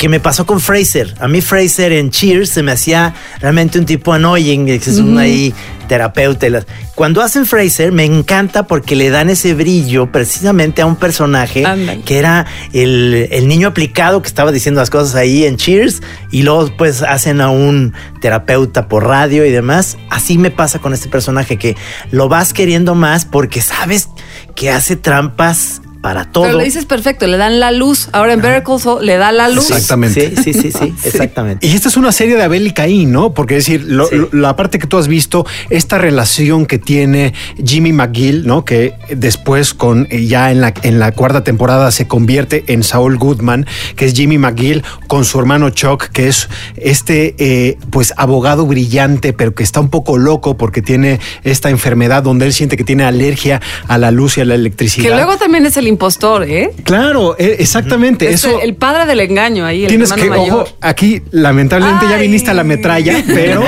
que 0.00 0.08
me 0.08 0.18
pasó 0.18 0.46
con 0.46 0.60
Fraser. 0.60 1.14
A 1.20 1.28
mí 1.28 1.42
Fraser 1.42 1.92
en 1.92 2.08
Cheers 2.08 2.48
se 2.48 2.62
me 2.62 2.72
hacía 2.72 3.12
realmente 3.38 3.78
un 3.78 3.84
tipo 3.84 4.14
annoying, 4.14 4.64
que 4.64 4.76
es 4.76 4.96
un 4.96 5.18
ahí 5.18 5.52
terapeuta. 5.88 6.46
Cuando 6.94 7.20
hacen 7.20 7.44
Fraser 7.44 7.92
me 7.92 8.06
encanta 8.06 8.66
porque 8.66 8.96
le 8.96 9.10
dan 9.10 9.28
ese 9.28 9.52
brillo 9.52 10.10
precisamente 10.10 10.80
a 10.80 10.86
un 10.86 10.96
personaje 10.96 11.64
que 12.06 12.16
era 12.16 12.46
el, 12.72 13.28
el 13.30 13.46
niño 13.46 13.68
aplicado 13.68 14.22
que 14.22 14.28
estaba 14.28 14.52
diciendo 14.52 14.80
las 14.80 14.88
cosas 14.88 15.16
ahí 15.16 15.44
en 15.44 15.58
Cheers 15.58 16.00
y 16.30 16.44
luego 16.44 16.72
pues 16.78 17.02
hacen 17.02 17.42
a 17.42 17.50
un 17.50 17.92
terapeuta 18.22 18.88
por 18.88 19.04
radio 19.04 19.44
y 19.44 19.50
demás. 19.50 19.98
Así 20.08 20.38
me 20.38 20.50
pasa 20.50 20.78
con 20.78 20.94
este 20.94 21.10
personaje 21.10 21.58
que 21.58 21.76
lo 22.10 22.30
vas 22.30 22.54
queriendo 22.54 22.94
más 22.94 23.26
porque 23.26 23.60
sabes 23.60 24.08
que 24.54 24.70
hace 24.70 24.96
trampas 24.96 25.82
para 26.00 26.24
todo. 26.24 26.44
Pero 26.44 26.58
lo 26.58 26.64
dices 26.64 26.86
perfecto, 26.86 27.26
le 27.26 27.36
dan 27.36 27.60
la 27.60 27.70
luz. 27.72 28.08
Ahora 28.12 28.32
en 28.32 28.40
Better 28.40 28.62
Call 28.62 28.80
Saul 28.80 29.04
le 29.04 29.16
da 29.16 29.32
la 29.32 29.48
luz. 29.48 29.70
Exactamente. 29.70 30.34
Sí, 30.36 30.52
sí, 30.52 30.60
sí, 30.60 30.72
sí, 30.78 30.94
exactamente. 31.04 31.66
Y 31.66 31.72
esta 31.74 31.88
es 31.88 31.96
una 31.96 32.10
serie 32.12 32.36
de 32.36 32.42
Abel 32.42 32.66
y 32.66 32.72
Caín, 32.72 33.12
¿no? 33.12 33.34
Porque 33.34 33.56
es 33.56 33.66
decir, 33.66 33.84
lo- 33.86 34.06
Sí. 34.06 34.16
lo- 34.16 34.28
la 34.32 34.56
parte 34.56 34.78
que 34.78 34.86
tú 34.86 34.96
has 34.98 35.08
visto, 35.08 35.46
esta 35.68 35.98
relación 35.98 36.66
que 36.66 36.78
tiene 36.78 37.34
Jimmy 37.64 37.92
McGill, 37.92 38.46
¿no? 38.46 38.64
Que 38.64 38.94
después 39.14 39.74
con 39.74 40.06
eh, 40.10 40.24
ya 40.26 40.50
en 40.50 40.60
la, 40.60 40.72
en 40.82 40.98
la 40.98 41.12
cuarta 41.12 41.44
temporada 41.44 41.90
se 41.90 42.08
convierte 42.08 42.64
en 42.68 42.82
Saul 42.82 43.18
Goodman, 43.18 43.66
que 43.96 44.06
es 44.06 44.14
Jimmy 44.14 44.38
McGill 44.38 44.82
con 45.06 45.24
su 45.24 45.38
hermano 45.38 45.70
Chuck, 45.70 46.04
que 46.08 46.28
es 46.28 46.48
este 46.76 47.34
eh, 47.38 47.78
pues 47.90 48.14
abogado 48.16 48.66
brillante, 48.66 49.32
pero 49.32 49.54
que 49.54 49.62
está 49.62 49.80
un 49.80 49.90
poco 49.90 50.18
loco 50.18 50.56
porque 50.56 50.82
tiene 50.82 51.20
esta 51.44 51.70
enfermedad 51.70 52.22
donde 52.22 52.46
él 52.46 52.52
siente 52.52 52.76
que 52.76 52.84
tiene 52.84 53.04
alergia 53.04 53.60
a 53.86 53.98
la 53.98 54.10
luz 54.10 54.38
y 54.38 54.40
a 54.40 54.44
la 54.44 54.54
electricidad. 54.54 55.08
Que 55.08 55.14
luego 55.14 55.36
también 55.36 55.66
es 55.66 55.76
el 55.76 55.86
impostor, 55.90 56.44
¿eh? 56.44 56.72
Claro, 56.84 57.36
eh, 57.38 57.56
exactamente. 57.58 58.28
Es 58.28 58.44
Eso 58.44 58.60
el 58.60 58.74
padre 58.74 59.06
del 59.06 59.20
engaño 59.20 59.66
ahí, 59.66 59.82
el 59.84 59.88
Tienes 59.88 60.12
que, 60.12 60.24
mayor. 60.24 60.62
ojo, 60.62 60.64
aquí 60.80 61.22
lamentablemente 61.30 62.06
ya 62.08 62.16
viniste 62.16 62.50
a 62.50 62.54
la 62.54 62.64
metralla, 62.64 63.22
pero 63.26 63.62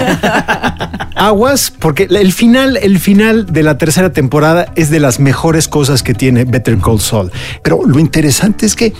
aguas, 1.14 1.72
porque 1.78 2.08
el 2.10 2.32
final, 2.32 2.78
el 2.78 2.98
final 2.98 3.46
de 3.52 3.62
la 3.62 3.78
tercera 3.78 4.12
temporada 4.12 4.72
es 4.74 4.90
de 4.90 5.00
las 5.00 5.20
mejores 5.20 5.68
cosas 5.68 6.02
que 6.02 6.14
tiene 6.14 6.44
Better 6.44 6.78
Call 6.78 7.00
Saul. 7.00 7.30
Pero 7.62 7.80
lo 7.84 7.98
interesante 7.98 8.66
es 8.66 8.74
que 8.74 8.92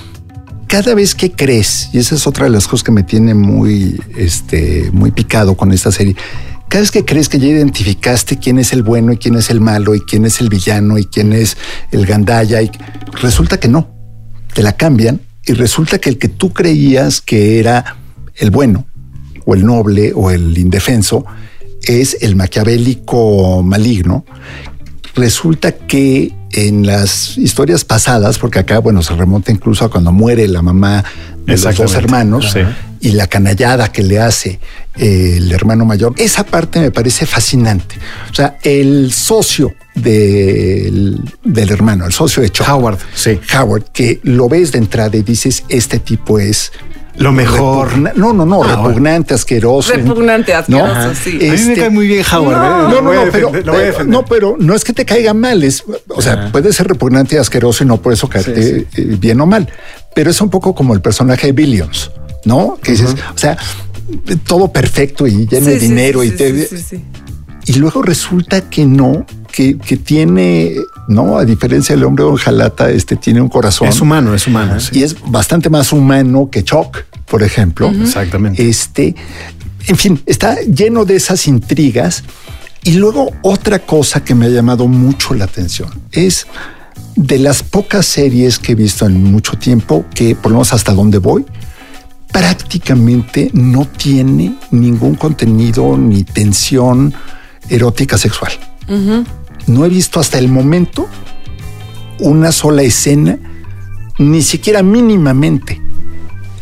cada 0.67 0.95
vez 0.95 1.15
que 1.15 1.33
crees, 1.33 1.91
y 1.93 1.99
esa 1.99 2.15
es 2.15 2.27
otra 2.27 2.45
de 2.45 2.51
las 2.51 2.67
cosas 2.67 2.83
que 2.83 2.93
me 2.93 3.03
tiene 3.03 3.35
muy, 3.35 4.01
este, 4.17 4.91
muy 4.93 5.11
picado 5.11 5.55
con 5.55 5.71
esta 5.71 5.93
serie, 5.93 6.17
cada 6.73 6.81
vez 6.81 6.91
que 6.91 7.05
crees 7.05 7.29
que 7.29 7.39
ya 7.39 7.49
identificaste 7.49 8.39
quién 8.39 8.59
es 8.59 8.73
el 8.73 8.83
bueno 8.83 9.13
y 9.13 9.19
quién 9.19 9.35
es 9.35 9.51
el 9.51 9.61
malo 9.61 9.95
y 9.95 10.01
quién 10.01 10.25
es 10.25 10.41
el 10.41 10.49
villano 10.49 10.97
y 10.97 11.05
quién 11.05 11.35
es 11.35 11.59
el 11.91 12.07
gandaya, 12.07 12.63
y 12.63 12.71
resulta 13.21 13.61
que 13.61 13.69
no, 13.69 13.91
te 14.55 14.63
la 14.63 14.73
cambian 14.73 15.21
y 15.45 15.53
resulta 15.53 15.99
que 15.99 16.09
el 16.09 16.17
que 16.17 16.29
tú 16.29 16.55
creías 16.55 17.21
que 17.21 17.61
era 17.61 17.99
el 18.37 18.51
bueno 18.51 18.87
o 19.45 19.55
el 19.55 19.67
noble 19.67 20.15
o 20.15 20.31
el 20.31 20.57
indefenso 20.57 21.27
es 21.83 22.17
el 22.23 22.37
maquiavélico 22.37 23.63
maligno 23.63 24.25
resulta 25.15 25.73
que 25.73 26.33
en 26.53 26.87
las 26.87 27.37
historias 27.37 27.85
pasadas, 27.85 28.39
porque 28.39 28.61
acá, 28.61 28.79
bueno, 28.79 29.03
se 29.03 29.15
remonta 29.15 29.53
incluso 29.53 29.85
a 29.85 29.91
cuando 29.91 30.11
muere 30.11 30.49
la 30.49 30.63
mamá 30.63 31.05
de 31.45 31.53
los 31.53 31.77
dos 31.77 31.95
hermanos 31.97 32.51
Sí. 32.51 32.61
Y 33.03 33.11
la 33.13 33.27
canallada 33.27 33.91
que 33.93 34.03
le 34.03 34.19
hace 34.21 34.59
eh, 34.97 35.35
el 35.37 35.53
hermano 35.53 35.85
mayor, 35.85 36.15
esa 36.17 36.45
parte 36.45 36.81
me 36.81 36.91
parece 36.91 37.27
fascinante. 37.27 37.97
O 38.31 38.35
sea, 38.35 38.57
el 38.63 39.13
socio 39.13 39.75
del, 39.95 41.21
del 41.45 41.71
hermano, 41.71 42.07
el 42.07 42.13
socio 42.13 42.43
de 42.43 42.51
Chuck, 42.51 42.69
Howard, 42.69 42.99
sí. 43.15 43.39
Howard, 43.59 43.85
que 43.93 44.21
lo 44.23 44.49
ves 44.49 44.73
de 44.73 44.79
entrada 44.79 45.17
y 45.17 45.23
dices, 45.23 45.65
este 45.69 45.99
tipo 45.99 46.39
es 46.39 46.73
Lo 47.17 47.33
mejor. 47.33 47.91
repugna- 47.93 48.13
no, 48.15 48.33
no, 48.33 48.47
no, 48.47 48.63
Ah, 48.63 48.77
repugnante, 48.77 49.35
asqueroso. 49.35 49.93
Repugnante, 49.93 50.55
asqueroso, 50.55 51.13
sí. 51.23 51.31
A 51.31 51.33
mí 51.35 51.49
me 51.49 51.55
Este- 51.55 51.75
cae 51.75 51.91
muy 51.91 52.07
bien 52.07 52.25
Howard. 52.33 52.57
¿eh? 52.57 52.59
no, 52.61 52.89
Lo 52.89 53.03
no, 53.03 53.11
a 53.11 53.25
no, 53.25 53.31
pero, 53.33 54.05
no, 54.07 54.25
pero 54.25 54.57
no 54.59 54.75
es 54.75 54.85
que 54.85 54.93
te 54.93 55.05
caiga 55.05 55.35
mal, 55.35 55.63
es, 55.65 55.83
o 56.09 56.23
sea, 56.23 56.51
puede 56.53 56.73
ser 56.73 56.87
repugnante 56.89 57.35
y 57.35 57.39
asqueroso 57.39 57.85
y 57.85 57.87
no 57.87 58.01
por 58.01 58.13
eso 58.13 58.29
caerte 58.29 58.87
eh, 58.95 59.17
bien 59.19 59.41
o 59.41 59.47
mal, 59.47 59.69
pero 60.15 60.31
es 60.31 60.41
un 60.41 60.51
poco 60.51 60.75
como 60.75 60.95
el 60.95 61.01
personaje 61.01 61.49
de 61.49 61.53
Billions, 61.53 62.11
¿no? 62.45 62.79
Que 62.83 62.93
dices, 62.93 63.15
o 63.35 63.39
sea, 63.39 63.57
todo 64.47 64.73
perfecto 64.73 65.27
y 65.27 65.47
lleno 65.47 65.67
Sí, 65.67 65.73
de 65.73 65.79
dinero 65.79 66.23
sí, 66.23 66.29
y 66.29 66.31
sí, 66.31 66.37
te, 66.37 66.67
sí, 66.67 66.77
sí, 66.79 66.85
sí. 66.91 67.05
y 67.67 67.73
luego 67.75 68.03
resulta 68.03 68.69
que 68.69 68.85
no, 68.85 69.25
que, 69.51 69.79
que 69.79 69.97
tiene, 69.97 70.75
no, 71.09 71.39
a 71.39 71.45
diferencia 71.45 71.95
del 71.95 72.05
hombre 72.05 72.25
ojalata, 72.25 72.91
este 72.91 73.17
tiene 73.17 73.41
un 73.41 73.49
corazón 73.49 73.89
Es 73.89 74.01
humano, 74.01 74.35
es 74.35 74.47
humano. 74.47 74.81
sí. 74.81 74.99
y 75.01 75.03
es 75.03 75.17
bastante 75.27 75.71
más 75.71 75.93
humano 75.93 76.49
que 76.51 76.65
Chuck, 76.65 76.99
por 77.27 77.43
ejemplo. 77.43 77.89
Exactamente. 77.91 78.69
Este, 78.69 79.15
en 79.87 79.97
fin, 79.97 80.21
está 80.27 80.61
lleno 80.63 81.05
de 81.05 81.17
esas 81.17 81.47
intrigas. 81.47 82.25
Y 82.85 82.95
luego 82.95 83.31
otra 83.43 83.79
cosa 83.79 84.25
que 84.25 84.35
me 84.35 84.47
ha 84.47 84.49
llamado 84.49 84.89
mucho 84.89 85.35
la 85.35 85.45
atención 85.45 85.89
es 86.11 86.49
de 87.15 87.39
las 87.39 87.63
pocas 87.63 88.05
series 88.07 88.59
que 88.59 88.73
he 88.73 88.75
visto 88.75 89.07
en 89.07 89.23
mucho 89.23 89.53
tiempo, 89.57 90.05
que 90.13 90.35
por 90.35 90.51
lo 90.51 90.57
menos 90.59 90.73
hasta 90.73 90.93
donde 90.93 91.19
voy, 91.19 91.45
prácticamente 92.33 93.51
no 93.53 93.87
tiene 93.87 94.57
ningún 94.71 95.15
contenido 95.15 95.97
ni 95.97 96.25
tensión 96.25 97.13
erótica 97.69 98.19
sexual. 98.19 98.53
No 99.67 99.85
he 99.85 99.89
visto 99.89 100.19
hasta 100.19 100.39
el 100.39 100.49
momento 100.49 101.07
una 102.19 102.53
sola 102.53 102.83
escena, 102.83 103.39
ni 104.19 104.43
siquiera 104.43 104.83
mínimamente 104.83 105.81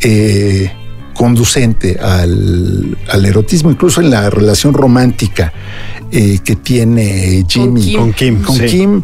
eh, 0.01 0.71
conducente 1.15 1.99
al, 2.01 2.97
al 3.09 3.27
erotismo, 3.27 3.71
incluso 3.71 4.01
en 4.01 4.11
la 4.11 4.31
relación 4.31 4.75
romántica 4.75 5.53
eh, 6.13 6.39
que 6.43 6.57
tiene 6.57 7.45
Jimmy 7.49 7.83
Kim. 7.83 7.99
Con 7.99 8.13
Kim, 8.13 8.43
con 8.43 8.57
sí. 8.57 8.67
Kim. 8.67 9.03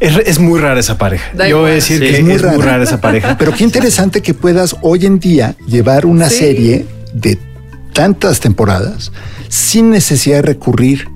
Es, 0.00 0.16
es 0.26 0.38
muy 0.38 0.60
rara 0.60 0.78
esa 0.80 0.98
pareja. 0.98 1.30
Da 1.34 1.48
Yo 1.48 1.60
voy 1.60 1.70
a 1.70 1.74
decir 1.74 1.98
Sí, 1.98 2.04
que 2.06 2.16
es 2.18 2.22
muy 2.24 2.32
es 2.34 2.42
muy 2.42 2.56
rara. 2.62 2.82
esa 2.82 3.00
pareja. 3.00 3.36
Pero 3.38 3.52
qué 3.52 3.64
interesante 3.64 4.22
que 4.22 4.34
puedas 4.34 4.76
hoy 4.82 5.06
en 5.06 5.18
día 5.18 5.56
llevar 5.66 6.06
una 6.06 6.28
Sí. 6.28 6.36
serie 6.38 6.86
de 7.14 7.38
tantas 7.92 8.40
temporadas 8.40 9.12
sin 9.48 9.90
necesidad 9.90 10.36
de 10.36 10.42
recurrir 10.42 11.08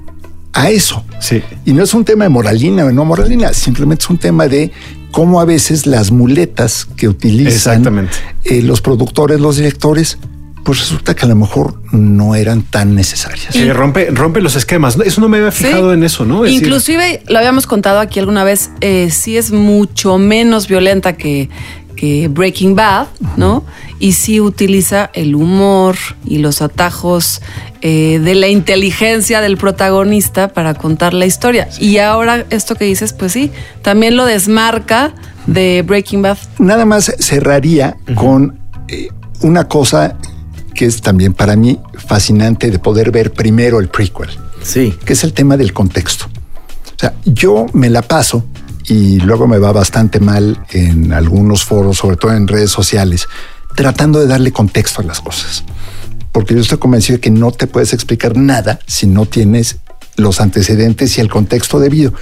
a 0.52 0.70
eso. 0.70 1.04
Sí. 1.20 1.42
Y 1.64 1.72
no 1.72 1.82
es 1.84 1.94
un 1.94 2.04
tema 2.04 2.24
de 2.24 2.30
moralina 2.30 2.84
o 2.84 2.90
no 2.92 3.04
moralina, 3.04 3.52
simplemente 3.52 4.04
es 4.04 4.10
un 4.10 4.18
tema 4.18 4.48
de 4.48 4.72
cómo 5.12 5.40
a 5.40 5.44
veces 5.44 5.86
las 5.86 6.10
muletas 6.10 6.86
que 6.96 7.08
utilizan 7.08 8.08
eh, 8.44 8.62
los 8.62 8.80
productores, 8.80 9.40
los 9.40 9.56
directores, 9.56 10.18
pues 10.64 10.80
resulta 10.80 11.14
que 11.14 11.24
a 11.24 11.28
lo 11.28 11.36
mejor 11.36 11.80
no 11.92 12.34
eran 12.34 12.62
tan 12.62 12.94
necesarias. 12.94 13.48
Sí, 13.52 13.70
rompe, 13.72 14.10
rompe 14.10 14.40
los 14.40 14.56
esquemas. 14.56 14.96
¿no? 14.96 15.04
Eso 15.04 15.20
no 15.20 15.28
me 15.28 15.38
había 15.38 15.52
fijado 15.52 15.90
Sí. 15.90 15.94
en 15.94 16.04
eso, 16.04 16.24
¿no? 16.24 16.44
Es 16.44 16.52
decir, 16.52 16.66
Inclusive, 16.66 17.22
lo 17.28 17.38
habíamos 17.38 17.66
contado 17.66 17.98
aquí 18.00 18.18
alguna 18.20 18.44
vez, 18.44 18.70
eh, 18.80 19.08
sí 19.10 19.36
es 19.36 19.52
mucho 19.52 20.18
menos 20.18 20.68
violenta 20.68 21.14
que, 21.14 21.48
que 21.96 22.28
Breaking 22.28 22.74
Bad, 22.74 23.08
¿no? 23.36 23.64
Y 23.98 24.12
sí 24.12 24.40
utiliza 24.40 25.10
el 25.12 25.34
humor 25.34 25.96
y 26.24 26.38
los 26.38 26.62
atajos 26.62 27.42
eh, 27.82 28.18
de 28.22 28.34
la 28.34 28.48
inteligencia 28.48 29.40
del 29.42 29.56
protagonista 29.58 30.48
para 30.48 30.74
contar 30.74 31.12
la 31.14 31.26
historia. 31.26 31.68
Y 31.78 31.98
ahora 31.98 32.46
esto 32.50 32.74
que 32.76 32.84
dices, 32.86 33.12
pues 33.12 33.32
sí, 33.32 33.50
también 33.82 34.16
lo 34.16 34.24
desmarca 34.24 35.12
de 35.46 35.82
Breaking 35.86 36.22
Bad. 36.22 36.38
Nada 36.58 36.84
más 36.86 37.12
cerraría 37.18 37.96
con 38.14 38.58
eh, 38.88 39.08
una 39.42 39.68
cosa 39.68 40.16
que 40.80 40.86
es 40.86 41.02
también 41.02 41.34
para 41.34 41.56
mí 41.56 41.78
fascinante 41.92 42.70
de 42.70 42.78
poder 42.78 43.10
ver 43.10 43.32
primero 43.34 43.80
el 43.80 43.88
prequel, 43.88 44.30
Sí. 44.62 44.94
que 45.04 45.12
es 45.12 45.24
el 45.24 45.34
tema 45.34 45.58
del 45.58 45.74
contexto. 45.74 46.24
O 46.24 46.98
sea, 46.98 47.12
yo 47.26 47.66
me 47.74 47.90
la 47.90 48.00
paso 48.00 48.46
y 48.86 49.18
luego 49.20 49.46
me 49.46 49.58
va 49.58 49.72
bastante 49.72 50.20
mal 50.20 50.64
en 50.70 51.12
algunos 51.12 51.64
foros, 51.66 51.98
sobre 51.98 52.16
todo 52.16 52.32
en 52.32 52.48
redes 52.48 52.70
sociales, 52.70 53.28
tratando 53.76 54.20
de 54.20 54.26
darle 54.26 54.52
contexto 54.52 55.02
a 55.02 55.04
las 55.04 55.20
cosas. 55.20 55.64
Porque 56.32 56.54
yo 56.54 56.60
estoy 56.62 56.78
convencido 56.78 57.18
de 57.18 57.20
que 57.20 57.30
no 57.30 57.52
te 57.52 57.66
puedes 57.66 57.92
explicar 57.92 58.34
nada 58.38 58.78
si 58.86 59.06
no 59.06 59.26
tienes 59.26 59.76
los 60.16 60.40
antecedentes 60.40 61.18
y 61.18 61.20
el 61.20 61.28
contexto 61.28 61.78
debido. 61.78 62.14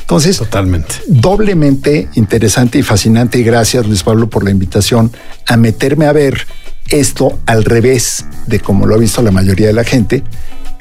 Entonces, 0.00 0.36
Totalmente. 0.38 0.96
doblemente 1.06 2.08
interesante 2.14 2.80
y 2.80 2.82
fascinante 2.82 3.38
y 3.38 3.44
gracias 3.44 3.86
Luis 3.86 4.02
Pablo 4.02 4.28
por 4.28 4.42
la 4.42 4.50
invitación 4.50 5.12
a 5.46 5.56
meterme 5.56 6.06
a 6.06 6.12
ver 6.12 6.44
esto 6.90 7.38
al 7.46 7.64
revés 7.64 8.24
de 8.46 8.60
como 8.60 8.86
lo 8.86 8.94
ha 8.94 8.98
visto 8.98 9.22
la 9.22 9.30
mayoría 9.30 9.68
de 9.68 9.72
la 9.72 9.84
gente, 9.84 10.22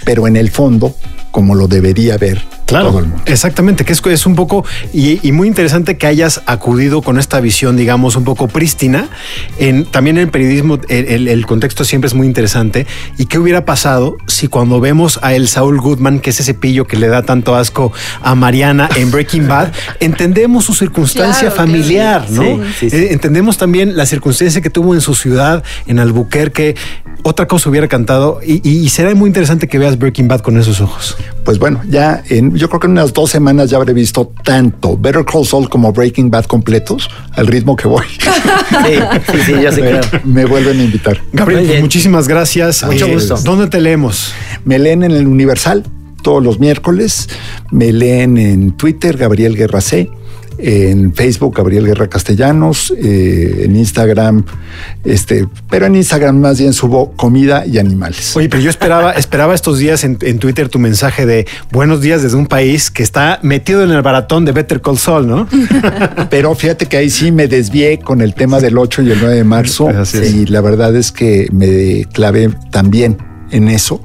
pero 0.06 0.28
en 0.28 0.36
el 0.36 0.50
fondo 0.50 0.96
como 1.31 1.55
lo 1.55 1.67
debería 1.67 2.17
ver 2.17 2.41
Claro, 2.65 2.89
todo 2.89 3.00
el 3.00 3.05
mundo. 3.07 3.24
exactamente, 3.25 3.83
que 3.86 3.93
es, 3.93 4.01
es 4.05 4.25
un 4.27 4.36
poco 4.36 4.63
y, 4.93 5.25
y 5.27 5.31
muy 5.31 5.48
interesante 5.48 5.98
que 5.98 6.05
hayas 6.07 6.41
acudido 6.45 7.01
con 7.01 7.17
esta 7.17 7.39
visión, 7.39 7.75
digamos, 7.77 8.15
un 8.15 8.24
poco 8.24 8.48
prístina. 8.48 9.09
En, 9.57 9.86
también 9.86 10.17
en 10.17 10.24
el 10.24 10.29
periodismo 10.29 10.79
el, 10.88 11.05
el- 11.07 11.27
el 11.27 11.45
contexto 11.48 11.83
siempre 11.83 12.07
es 12.07 12.13
muy 12.13 12.27
interesante. 12.27 12.86
¿Y 13.17 13.25
qué 13.25 13.39
hubiera 13.39 13.65
pasado 13.65 14.17
si 14.27 14.48
cuando 14.48 14.79
vemos 14.79 15.19
a 15.24 15.33
el 15.33 15.48
Saul 15.48 15.79
Goodman, 15.81 16.19
que 16.19 16.29
es 16.29 16.39
ese 16.39 16.53
pillo 16.53 16.86
que 16.86 16.98
le 16.98 17.07
da 17.07 17.24
tanto 17.24 17.55
asco 17.55 17.91
a 18.21 18.36
Mariana 18.36 18.88
en 18.95 19.09
Breaking 19.12 19.48
Bad, 19.48 19.71
entendemos 20.00 20.65
su 20.65 20.74
circunstancia 20.75 21.50
Claro, 21.50 21.55
familiar. 21.55 22.25
¿no? 22.29 22.43
Sí, 22.43 22.59
sí, 22.79 22.89
sí. 22.91 22.95
Eh, 22.98 23.07
entendemos 23.13 23.57
también 23.57 23.98
la 23.98 24.05
circunstancia 24.05 24.62
que 24.62 24.69
tuvo 24.69 24.93
en 24.93 25.01
su 25.01 25.15
ciudad, 25.15 25.63
en 25.88 25.98
Albuquerque. 26.00 26.75
Otra 27.24 27.48
cosa 27.48 27.69
hubiera 27.69 27.88
cantado 27.88 28.39
y, 28.45 28.62
y- 28.67 28.77
y 28.83 28.89
será 28.89 29.13
muy 29.15 29.27
interesante 29.27 29.67
que 29.67 29.77
veas 29.79 29.98
Breaking 29.98 30.27
Bad 30.27 30.39
con 30.41 30.57
esos 30.57 30.79
ojos. 30.81 31.17
Pues 31.43 31.57
bueno, 31.57 31.81
ya 31.89 32.23
en, 32.29 32.55
yo 32.55 32.67
creo 32.69 32.79
que 32.79 32.88
en 32.88 32.91
unas 32.91 33.13
dos 33.13 33.31
semanas 33.31 33.69
ya 33.69 33.77
habré 33.77 33.93
visto 33.93 34.31
tanto 34.43 34.97
Better 34.97 35.25
Call 35.25 35.45
Saul 35.45 35.69
como 35.69 35.91
Breaking 35.91 36.29
Bad 36.29 36.45
completos 36.45 37.09
al 37.33 37.47
ritmo 37.47 37.75
que 37.75 37.88
voy. 37.88 38.05
Sí, 38.69 38.93
sí, 39.31 39.38
sí, 39.45 39.51
yo 39.61 39.71
sí 39.71 39.81
creo. 39.81 40.01
Me 40.23 40.45
vuelven 40.45 40.79
a 40.79 40.83
invitar. 40.83 41.19
Gabriel, 41.33 41.65
pues 41.65 41.81
muchísimas 41.81 42.27
gracias. 42.27 42.83
Mucho 42.83 43.07
gusto. 43.07 43.35
¿Dónde 43.43 43.67
te 43.67 43.81
leemos? 43.81 44.31
Me 44.63 44.77
leen 44.77 45.03
en 45.03 45.11
el 45.11 45.27
Universal 45.27 45.83
todos 46.21 46.43
los 46.43 46.59
miércoles. 46.59 47.29
Me 47.71 47.91
leen 47.91 48.38
en 48.38 48.71
Twitter, 48.73 49.17
Gabriel 49.17 49.55
Guerra 49.55 49.81
C. 49.81 50.09
En 50.62 51.13
Facebook, 51.13 51.56
Gabriel 51.56 51.86
Guerra 51.86 52.08
Castellanos. 52.08 52.94
eh, 52.98 53.62
en 53.66 53.75
Instagram, 53.75 54.44
este, 55.04 55.48
pero 55.70 55.86
en 55.86 55.96
Instagram 55.96 56.39
más 56.39 56.60
bien 56.60 56.74
subo 56.74 57.12
comida 57.13 57.66
y 57.66 57.78
animales. 57.78 58.36
Oye, 58.36 58.50
pero 58.50 58.62
yo 58.62 58.70
esperaba, 58.70 59.12
esperaba 59.13 59.56
estos 59.56 59.80
días 59.80 60.04
en, 60.04 60.18
en 60.22 60.39
Twitter 60.39 60.70
tu 60.70 60.80
mensaje 60.80 61.25
de 61.25 61.48
buenos 61.72 62.01
días 62.01 62.22
desde 62.24 62.38
un 62.38 62.48
país 62.48 62.92
que 62.92 63.04
está 63.04 63.39
metido 63.42 63.84
en 63.84 63.92
el 63.92 64.01
baratón 64.01 64.46
de 64.46 64.51
Better 64.51 64.82
Call 64.82 64.98
Saul, 64.98 65.28
¿no? 65.28 65.48
Pero 66.30 66.54
fíjate 66.56 66.86
que 66.88 66.98
ahí 66.98 67.10
sí 67.10 67.32
me 67.32 67.48
desvié 67.48 68.00
con 68.00 68.22
el 68.22 68.34
tema 68.34 68.60
del 68.60 68.78
8 68.78 69.01
y 69.04 69.12
el 69.12 69.20
9 69.20 69.36
de 69.36 69.44
marzo. 69.44 69.89
Y 70.13 70.46
la 70.48 70.62
verdad 70.62 70.96
es 70.96 71.12
que 71.12 71.48
me 71.51 72.06
clavé 72.13 72.50
también 72.72 73.18
en 73.51 73.70
eso. 73.70 74.01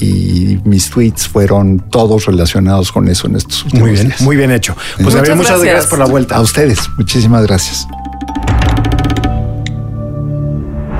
Y 0.00 0.58
mis 0.64 0.90
tweets 0.90 1.26
fueron 1.28 1.78
todos 1.90 2.26
relacionados 2.26 2.92
con 2.92 3.08
eso 3.08 3.26
en 3.28 3.36
estos 3.36 3.64
últimos 3.64 3.82
Muy 3.88 3.92
bien, 3.92 4.06
días. 4.08 4.20
muy 4.20 4.36
bien 4.36 4.50
hecho. 4.50 4.74
Pues 4.74 4.98
Muchas 4.98 5.14
Gabriel, 5.14 5.36
muchas 5.36 5.50
gracias. 5.52 5.72
gracias 5.72 5.90
por 5.90 5.98
la 5.98 6.04
vuelta. 6.06 6.36
A 6.36 6.40
ustedes, 6.42 6.78
muchísimas 6.98 7.46
gracias. 7.46 7.86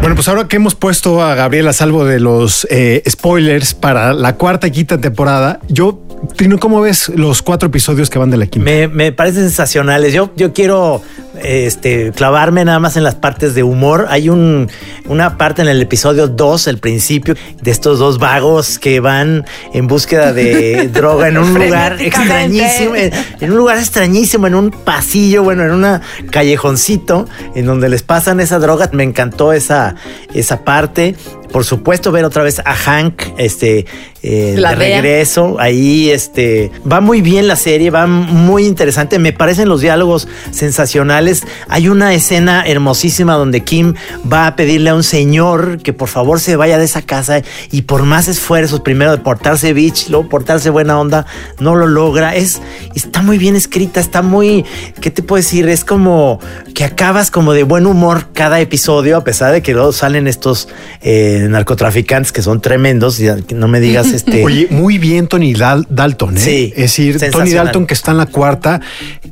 Bueno, 0.00 0.14
pues 0.14 0.28
ahora 0.28 0.46
que 0.46 0.56
hemos 0.56 0.74
puesto 0.74 1.20
a 1.22 1.34
Gabriel 1.34 1.66
a 1.68 1.72
salvo 1.72 2.04
de 2.04 2.20
los 2.20 2.66
eh, 2.70 3.02
spoilers 3.08 3.74
para 3.74 4.12
la 4.12 4.36
cuarta 4.36 4.68
y 4.68 4.70
quinta 4.70 4.98
temporada, 4.98 5.58
yo, 5.68 6.00
Trino, 6.36 6.58
¿cómo 6.58 6.80
ves 6.80 7.08
los 7.08 7.42
cuatro 7.42 7.68
episodios 7.68 8.08
que 8.08 8.18
van 8.18 8.30
de 8.30 8.36
la 8.36 8.46
quinta? 8.46 8.64
Me, 8.70 8.86
me 8.88 9.10
parecen 9.10 9.42
sensacionales. 9.42 10.12
Yo, 10.12 10.30
yo 10.36 10.52
quiero 10.52 11.02
este, 11.42 12.12
clavarme 12.12 12.64
nada 12.64 12.78
más 12.78 12.96
en 12.96 13.04
las 13.04 13.14
partes 13.14 13.54
de 13.54 13.62
humor. 13.62 14.06
Hay 14.08 14.28
un, 14.28 14.68
una 15.06 15.36
parte 15.38 15.62
en 15.62 15.68
el 15.68 15.80
episodio 15.82 16.28
2, 16.28 16.66
el 16.68 16.78
principio, 16.78 17.34
de 17.60 17.70
estos 17.70 17.98
dos 17.98 18.18
vagos 18.18 18.78
que 18.78 19.00
van 19.00 19.44
en 19.72 19.86
búsqueda 19.86 20.32
de 20.32 20.88
droga 20.92 21.28
en 21.28 21.38
un 21.38 21.54
lugar 21.54 22.00
extrañísimo, 22.00 22.94
en, 22.94 23.12
en 23.40 23.50
un 23.50 23.56
lugar 23.56 23.78
extrañísimo, 23.78 24.46
en 24.46 24.54
un 24.54 24.70
pasillo, 24.70 25.42
bueno, 25.42 25.64
en 25.64 25.72
un 25.72 26.00
callejoncito, 26.30 27.26
en 27.54 27.66
donde 27.66 27.88
les 27.88 28.02
pasan 28.02 28.40
esa 28.40 28.58
droga. 28.58 28.90
Me 28.92 29.02
encantó 29.02 29.52
esa, 29.52 29.94
esa 30.34 30.64
parte. 30.64 31.14
Por 31.52 31.64
supuesto, 31.64 32.12
ver 32.12 32.24
otra 32.24 32.42
vez 32.42 32.60
a 32.64 32.74
Hank, 32.74 33.22
este, 33.38 33.86
eh, 34.22 34.54
de 34.56 34.74
regreso. 34.74 35.56
Ahí, 35.58 36.10
este, 36.10 36.70
va 36.90 37.00
muy 37.00 37.22
bien 37.22 37.46
la 37.46 37.56
serie, 37.56 37.90
va 37.90 38.06
muy 38.06 38.66
interesante. 38.66 39.18
Me 39.18 39.32
parecen 39.32 39.68
los 39.68 39.80
diálogos 39.80 40.28
sensacionales. 40.50 41.25
Hay 41.68 41.88
una 41.88 42.14
escena 42.14 42.64
hermosísima 42.66 43.34
donde 43.34 43.62
Kim 43.62 43.94
va 44.30 44.46
a 44.46 44.56
pedirle 44.56 44.90
a 44.90 44.94
un 44.94 45.02
señor 45.02 45.78
que 45.82 45.92
por 45.92 46.08
favor 46.08 46.40
se 46.40 46.56
vaya 46.56 46.78
de 46.78 46.84
esa 46.84 47.02
casa 47.02 47.42
y 47.70 47.82
por 47.82 48.04
más 48.04 48.28
esfuerzos, 48.28 48.80
primero 48.80 49.10
de 49.12 49.18
portarse 49.18 49.72
bitch, 49.72 50.08
luego 50.08 50.28
portarse 50.28 50.70
buena 50.70 50.98
onda, 50.98 51.26
no 51.58 51.74
lo 51.74 51.86
logra. 51.86 52.34
Es, 52.34 52.60
está 52.94 53.22
muy 53.22 53.38
bien 53.38 53.56
escrita, 53.56 54.00
está 54.00 54.22
muy, 54.22 54.64
¿qué 55.00 55.10
te 55.10 55.22
puedo 55.22 55.42
decir? 55.42 55.68
Es 55.68 55.84
como 55.84 56.40
que 56.74 56.84
acabas 56.84 57.30
como 57.30 57.52
de 57.52 57.62
buen 57.62 57.86
humor 57.86 58.28
cada 58.32 58.60
episodio, 58.60 59.16
a 59.16 59.24
pesar 59.24 59.52
de 59.52 59.62
que 59.62 59.72
luego 59.72 59.92
salen 59.92 60.26
estos 60.26 60.68
eh, 61.02 61.46
narcotraficantes 61.48 62.32
que 62.32 62.42
son 62.42 62.60
tremendos. 62.60 63.20
y 63.20 63.26
No 63.54 63.68
me 63.68 63.80
digas 63.80 64.08
este. 64.08 64.44
Oye, 64.44 64.68
muy 64.70 64.98
bien 64.98 65.26
Tony 65.26 65.54
Dal- 65.54 65.86
Dalton, 65.88 66.36
¿eh? 66.36 66.40
Sí, 66.40 66.72
es 66.76 66.82
decir, 66.82 67.18
Tony. 67.30 67.50
Dalton 67.50 67.86
que 67.86 67.94
está 67.94 68.10
en 68.12 68.18
la 68.18 68.26
cuarta, 68.26 68.80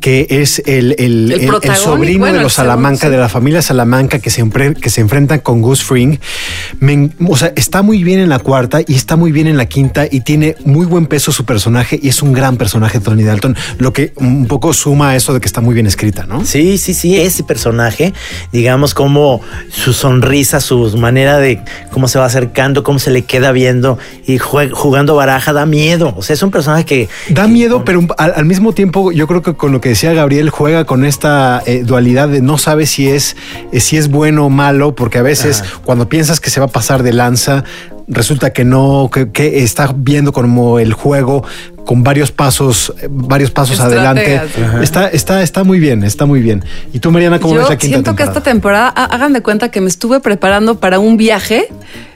que 0.05 0.27
es 0.29 0.59
el, 0.67 0.93
el, 0.99 0.99
El 0.99 1.33
el- 1.33 1.41
el 1.41 1.47
protagónico, 1.47 1.83
sobrino 1.83 2.19
bueno, 2.19 2.33
de 2.35 2.39
el 2.41 2.43
los 2.43 2.53
segundo, 2.53 2.73
Salamanca, 2.75 3.07
sí. 3.07 3.11
de 3.13 3.17
la 3.17 3.29
familia 3.31 3.63
Salamanca, 3.63 4.19
que 4.19 4.29
se, 4.29 4.45
empre- 4.45 4.75
que 4.79 4.91
se 4.91 5.01
enfrentan 5.01 5.39
con 5.39 5.63
Gus 5.63 5.83
Fring. 5.83 6.19
Me 6.79 7.09
o 7.27 7.37
sea, 7.39 7.55
está 7.57 7.81
muy 7.81 8.05
bien 8.05 8.21
en 8.21 8.29
la 8.29 8.39
cuarta 8.39 8.81
y 8.87 8.95
está 8.95 9.17
muy 9.17 9.33
bien 9.33 9.47
en 9.47 9.57
la 9.57 9.65
quinta 9.65 10.07
y 10.11 10.21
tiene 10.21 10.57
muy 10.67 10.85
buen 10.85 11.07
peso 11.07 11.33
su 11.33 11.47
personaje 11.47 11.99
y 12.03 12.09
es 12.11 12.21
un 12.21 12.35
gran 12.35 12.59
personaje 12.59 13.01
Tony 13.01 13.23
Dalton, 13.23 13.57
lo 13.79 13.95
que 13.95 14.13
un 14.17 14.47
poco 14.47 14.75
suma 14.75 15.11
a 15.11 15.17
eso 15.17 15.33
de 15.33 15.41
que 15.41 15.47
está 15.47 15.63
muy 15.63 15.73
bien 15.75 15.87
escrita, 15.87 16.27
¿no? 16.27 16.45
Sí, 16.45 16.77
sí, 16.77 16.93
sí, 16.93 17.17
ese 17.17 17.43
personaje, 17.43 18.13
digamos, 18.53 18.93
como 18.93 19.41
su 19.71 19.95
sonrisa, 19.95 20.61
su 20.61 20.95
manera 20.99 21.39
de 21.39 21.61
cómo 21.91 22.09
se 22.09 22.19
va 22.19 22.27
acercando, 22.27 22.83
cómo 22.83 22.99
se 22.99 23.11
le 23.11 23.23
queda 23.23 23.53
viendo 23.53 23.97
y 24.27 24.37
jugando 24.37 25.15
baraja, 25.15 25.55
da 25.55 25.65
miedo. 25.65 26.13
O 26.15 26.23
sea, 26.23 26.35
es 26.35 26.43
un 26.43 26.51
personaje 26.51 26.85
que... 26.85 27.09
Da 27.31 27.47
que- 27.47 27.49
miedo, 27.53 27.87
pero 27.87 28.07
al, 28.19 28.35
al 28.37 28.45
mismo 28.45 28.75
tiempo 28.75 29.11
yo 29.11 29.27
creo 29.27 29.41
que 29.41 29.55
con 29.55 29.73
lo 29.73 29.81
que 29.81 29.94
decía 29.95 30.13
Gabriel 30.13 30.51
juega 30.51 30.85
con 30.87 31.05
esta 31.05 31.63
eh, 31.67 31.85
dualidad 31.85 32.29
de 32.29 32.41
no 32.41 32.59
sabe 32.59 32.85
si 32.85 33.09
es, 33.09 33.37
eh, 33.71 33.79
si 33.79 33.97
es 33.97 34.11
bueno 34.11 34.47
o 34.47 34.51
malo, 34.51 34.97
porque 34.97 35.19
a 35.19 35.23
veces 35.23 35.61
Ajá. 35.61 35.81
cuando 35.85 36.09
piensas 36.09 36.41
que 36.41 36.51
se 36.51 36.59
va 36.59 36.67
a 36.67 36.69
pasar 36.69 37.05
de 37.05 37.13
lanza, 37.13 37.63
resulta 38.09 38.53
que 38.53 38.65
no, 38.65 39.09
que, 39.13 39.31
que 39.31 39.63
está 39.63 39.95
viendo 39.97 40.33
como 40.33 40.81
el 40.81 40.95
juego 40.95 41.45
con 41.85 42.03
varios 42.03 42.33
pasos, 42.33 42.93
eh, 43.03 43.09
varios 43.11 43.51
pasos 43.51 43.79
adelante. 43.81 44.37
Estrategas. 44.37 44.83
Está, 44.83 45.09
está, 45.09 45.43
está 45.43 45.65
muy 45.65 45.79
bien, 45.81 46.03
está 46.03 46.25
muy 46.27 46.41
bien. 46.41 46.65
¿Y 46.93 46.99
tú, 46.99 47.11
Mariana, 47.11 47.39
cómo 47.41 47.55
Yo 47.55 47.61
ves 47.61 47.69
la 47.71 47.77
quinta 47.77 47.95
siento 47.97 48.17
que 48.17 48.23
esta 48.23 48.43
temporada, 48.43 48.93
ha- 48.97 49.05
hagan 49.05 49.33
de 49.33 49.43
cuenta 49.43 49.71
que 49.71 49.81
me 49.81 49.89
estuve 49.89 50.21
preparando 50.21 50.81
para 50.81 50.99
un 50.99 51.17
viaje, 51.17 51.69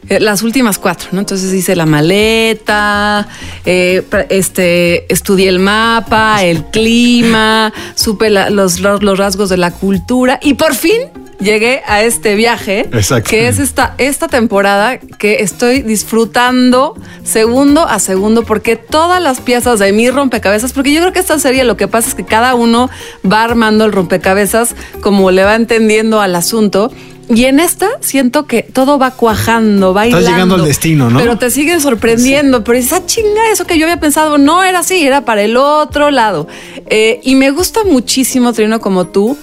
eh, 0.09 0.21
las 0.21 0.43
últimas 0.43 0.79
cuatro, 0.79 1.09
¿no? 1.13 1.21
Entonces 1.21 1.53
hice 1.53 1.77
la 1.77 1.85
maleta, 1.87 3.29
eh, 3.65 4.03
este, 4.31 5.13
estudié 5.13 5.49
el 5.49 5.59
mapa, 5.59 6.43
el 6.45 6.65
clima, 6.67 7.73
supe 7.95 8.31
la- 8.31 8.51
los, 8.51 8.81
los 8.81 9.19
rasgos 9.19 9.49
de 9.51 9.57
la 9.59 9.71
cultura 9.71 10.39
y 10.43 10.55
por 10.55 10.75
fin 10.75 11.03
llegué 11.41 11.83
a 11.87 12.03
este 12.03 12.35
viaje, 12.35 12.89
Exacto. 12.93 13.31
que 13.31 13.49
es 13.49 13.59
esta, 13.59 13.95
esta 13.99 14.29
temporada 14.29 14.99
que 14.99 15.43
estoy 15.43 15.83
disfrutando 15.83 16.97
segundo 17.25 17.87
a 17.87 17.99
segundo 17.99 18.43
porque 18.45 18.77
todas 18.77 19.23
las 19.23 19.41
piezas 19.41 19.79
de 19.79 19.93
mi 19.93 20.11
rompecabezas, 20.11 20.73
porque 20.73 20.93
yo 20.93 21.01
creo 21.01 21.13
que 21.13 21.21
esta 21.21 21.39
serie 21.39 21.65
lo 21.65 21.77
que 21.77 21.89
pasa 21.89 22.09
es 22.09 22.15
que 22.15 22.25
cada 22.25 22.55
uno 22.55 22.91
va 23.31 23.43
armando 23.43 23.85
el 23.85 23.93
rompecabezas 23.93 24.75
como 25.01 25.31
le 25.31 25.45
va 25.45 25.55
entendiendo 25.55 26.21
al 26.21 26.35
asunto. 26.35 26.91
Y 27.31 27.45
en 27.45 27.61
esta 27.61 27.89
siento 28.01 28.47
que 28.47 28.63
todo 28.63 28.99
va 28.99 29.11
cuajando, 29.11 29.93
va 29.93 30.07
Estás 30.07 30.25
llegando 30.25 30.55
al 30.55 30.65
destino, 30.65 31.11
¿no? 31.11 31.19
Pero 31.19 31.37
te 31.37 31.51
siguen 31.51 31.83
sorprendiendo. 31.83 32.65
Pero 32.65 32.79
esa 32.79 33.05
chinga, 33.05 33.51
eso 33.53 33.67
que 33.67 33.79
yo 33.79 33.85
había 33.85 34.01
pensado, 34.01 34.39
no 34.39 34.63
era 34.65 34.79
así, 34.79 35.07
era 35.07 35.27
para 35.27 35.43
el 35.43 35.59
otro 35.59 36.11
lado. 36.11 36.49
Eh, 36.87 37.21
y 37.23 37.35
me 37.35 37.51
gusta 37.51 37.85
muchísimo, 37.85 38.55
Trino, 38.55 38.81
como 38.81 39.09
tú, 39.09 39.37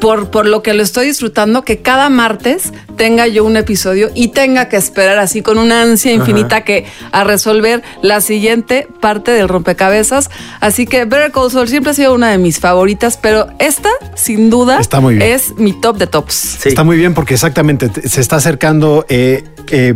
por, 0.00 0.30
por 0.30 0.46
lo 0.46 0.62
que 0.62 0.74
lo 0.74 0.82
estoy 0.82 1.06
disfrutando, 1.06 1.62
que 1.62 1.78
cada 1.82 2.08
martes 2.08 2.72
tenga 2.96 3.26
yo 3.26 3.44
un 3.44 3.56
episodio 3.56 4.10
y 4.14 4.28
tenga 4.28 4.68
que 4.68 4.76
esperar 4.76 5.18
así 5.18 5.42
con 5.42 5.58
una 5.58 5.82
ansia 5.82 6.12
infinita 6.12 6.62
que 6.62 6.86
a 7.12 7.24
resolver 7.24 7.82
la 8.02 8.20
siguiente 8.20 8.88
parte 9.00 9.30
del 9.32 9.48
rompecabezas. 9.48 10.30
Así 10.60 10.86
que 10.86 11.04
Better 11.04 11.32
Call 11.32 11.50
Saul 11.50 11.68
siempre 11.68 11.90
ha 11.90 11.94
sido 11.94 12.14
una 12.14 12.30
de 12.30 12.38
mis 12.38 12.58
favoritas, 12.60 13.18
pero 13.20 13.48
esta, 13.58 13.90
sin 14.14 14.50
duda, 14.50 14.80
Está 14.80 15.00
muy 15.00 15.16
bien. 15.16 15.30
es 15.32 15.54
mi 15.56 15.72
top 15.72 15.96
de 15.98 16.06
tops. 16.06 16.34
Sí. 16.60 16.68
Está 16.70 16.84
muy 16.84 16.96
bien 16.96 17.14
porque 17.14 17.34
exactamente 17.34 17.88
te- 17.88 18.08
se 18.08 18.20
está 18.20 18.36
acercando. 18.36 19.04
eh, 19.08 19.44
eh, 19.70 19.94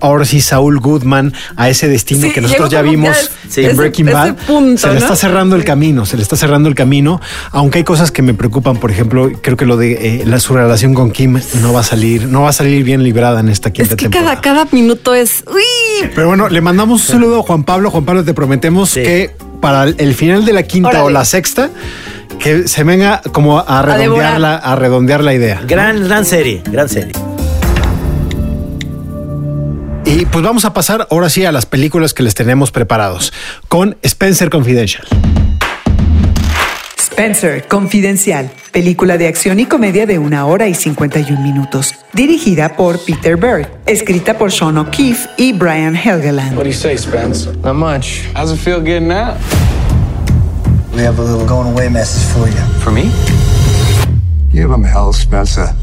Ahora 0.00 0.24
sí, 0.24 0.40
Saúl 0.40 0.78
Goodman 0.80 1.32
a 1.56 1.68
ese 1.68 1.88
destino 1.88 2.22
Sí, 2.26 2.32
que 2.32 2.40
nosotros 2.40 2.70
ya 2.70 2.82
vimos 2.82 3.30
en 3.56 3.64
ese- 3.64 3.72
Breaking 3.74 4.08
ese 4.08 4.14
Bad. 4.14 4.34
punto, 4.46 4.80
se 4.80 4.86
le 4.88 4.94
¿no? 4.94 4.98
está 5.00 5.16
cerrando 5.16 5.56
el 5.56 5.64
camino, 5.64 6.06
se 6.06 6.16
le 6.16 6.22
está 6.22 6.36
cerrando 6.36 6.68
el 6.68 6.74
camino. 6.74 7.20
Aunque 7.52 7.78
hay 7.78 7.84
cosas 7.84 8.10
que 8.10 8.22
me 8.22 8.34
preocupan, 8.34 8.76
por 8.78 8.90
ejemplo, 8.90 9.30
creo 9.42 9.56
que 9.56 9.66
lo 9.66 9.76
de 9.76 9.92
eh, 9.92 10.22
la, 10.26 10.40
su 10.40 10.54
relación 10.54 10.94
con 10.94 11.10
Kim 11.10 11.38
no 11.60 11.72
va 11.72 11.80
a 11.80 11.84
salir, 11.84 12.26
no 12.28 12.42
va 12.42 12.50
a 12.50 12.52
salir 12.52 12.82
bien 12.84 13.02
librada 13.02 13.40
en 13.40 13.48
esta 13.48 13.70
quinta 13.72 13.90
Es 13.94 13.96
que 13.96 14.04
temporada. 14.08 14.40
cada, 14.40 14.60
cada 14.64 14.68
minuto 14.72 15.14
es. 15.14 15.44
¡Uy! 15.46 16.08
Pero 16.14 16.28
bueno, 16.28 16.48
le 16.48 16.60
mandamos 16.60 17.02
un 17.02 17.06
saludo 17.14 17.40
a 17.40 17.42
Juan 17.42 17.64
Pablo. 17.64 17.90
Juan 17.90 18.04
Pablo, 18.04 18.24
te 18.24 18.34
prometemos 18.34 18.90
Sí. 18.90 19.02
que 19.02 19.30
para 19.60 19.84
el 19.84 20.14
final 20.14 20.44
de 20.44 20.52
la 20.52 20.62
quinta 20.62 20.88
Órale. 20.90 21.04
o 21.04 21.10
la 21.10 21.24
sexta, 21.24 21.70
que 22.38 22.68
se 22.68 22.84
venga 22.84 23.22
como 23.32 23.58
a 23.58 23.82
redondear, 23.82 24.38
la, 24.40 24.56
a 24.56 24.76
redondear 24.76 25.24
la 25.24 25.34
idea. 25.34 25.62
Gran, 25.66 26.04
gran 26.06 26.24
serie, 26.24 26.62
gran 26.70 26.88
serie. 26.88 27.12
Y 30.06 30.24
pues 30.24 30.44
vamos 30.44 30.64
a 30.64 30.72
pasar 30.72 31.08
ahora 31.10 31.28
sí 31.28 31.44
a 31.44 31.50
las 31.50 31.66
películas 31.66 32.14
que 32.14 32.22
les 32.22 32.36
tenemos 32.36 32.70
preparados 32.70 33.32
con 33.68 33.96
Spencer 34.02 34.50
Confidential. 34.50 35.04
Spencer, 36.96 37.66
Confidencial, 37.66 38.50
película 38.70 39.18
de 39.18 39.26
acción 39.26 39.58
y 39.58 39.66
comedia 39.66 40.06
de 40.06 40.20
una 40.20 40.46
hora 40.46 40.68
y 40.68 40.74
51 40.74 41.40
minutos, 41.40 41.92
dirigida 42.12 42.76
por 42.76 43.00
Peter 43.04 43.36
Berg, 43.36 43.68
escrita 43.86 44.38
por 44.38 44.52
Sean 44.52 44.78
O'Keefe 44.78 45.28
y 45.38 45.52
Brian 45.52 45.96
Helgeland. 45.96 46.56
What 46.56 46.64
do 46.64 46.70
you 46.70 46.76
say, 46.76 46.96
Spence? 46.96 47.50
Not 47.64 47.74
much. 47.74 48.28
How's 48.36 48.52
it 48.52 48.60
feel 48.60 48.80
getting 48.80 49.10
out? 49.10 49.36
We 50.94 51.02
have 51.02 51.18
a 51.18 51.22
little 51.22 51.46
going 51.46 51.72
away 51.72 51.88
message 51.88 52.22
for 52.32 52.46
you. 52.46 52.62
For 52.80 52.92
me? 52.92 53.10
Give 54.52 54.70
him 54.70 54.84
hell, 54.84 55.12
Spencer. 55.12 55.74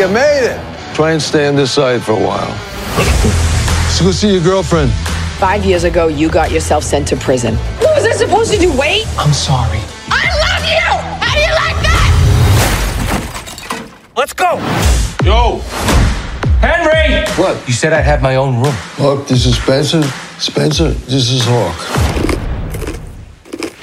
You 0.00 0.08
made 0.08 0.50
it. 0.50 0.58
Try 0.94 1.12
and 1.12 1.22
stay 1.22 1.46
on 1.46 1.54
this 1.54 1.70
side 1.70 2.02
for 2.02 2.12
a 2.12 2.20
while. 2.20 2.77
Let's 2.98 4.00
go 4.00 4.10
see 4.10 4.32
your 4.32 4.42
girlfriend. 4.42 4.90
Five 5.38 5.64
years 5.64 5.84
ago, 5.84 6.08
you 6.08 6.28
got 6.28 6.50
yourself 6.50 6.82
sent 6.82 7.06
to 7.08 7.16
prison. 7.16 7.54
What 7.78 7.94
was 7.94 8.04
I 8.04 8.12
supposed 8.12 8.52
to 8.52 8.58
do? 8.58 8.76
Wait? 8.76 9.06
I'm 9.16 9.32
sorry. 9.32 9.80
I 10.10 10.26
love 10.44 10.64
you! 10.66 10.80
How 11.24 11.34
do 11.34 11.40
you 11.40 11.54
like 11.54 11.78
that? 11.86 12.10
Let's 14.16 14.32
go. 14.32 14.58
Yo! 15.24 15.60
Henry! 16.60 17.24
What? 17.40 17.56
You 17.68 17.72
said 17.72 17.92
I'd 17.92 18.02
have 18.02 18.20
my 18.20 18.34
own 18.34 18.60
room. 18.60 18.74
Look, 18.98 19.28
this 19.28 19.46
is 19.46 19.56
Spencer. 19.56 20.02
Spencer, 20.38 20.90
this 20.90 21.30
is 21.30 21.44
Hawk. 21.46 22.27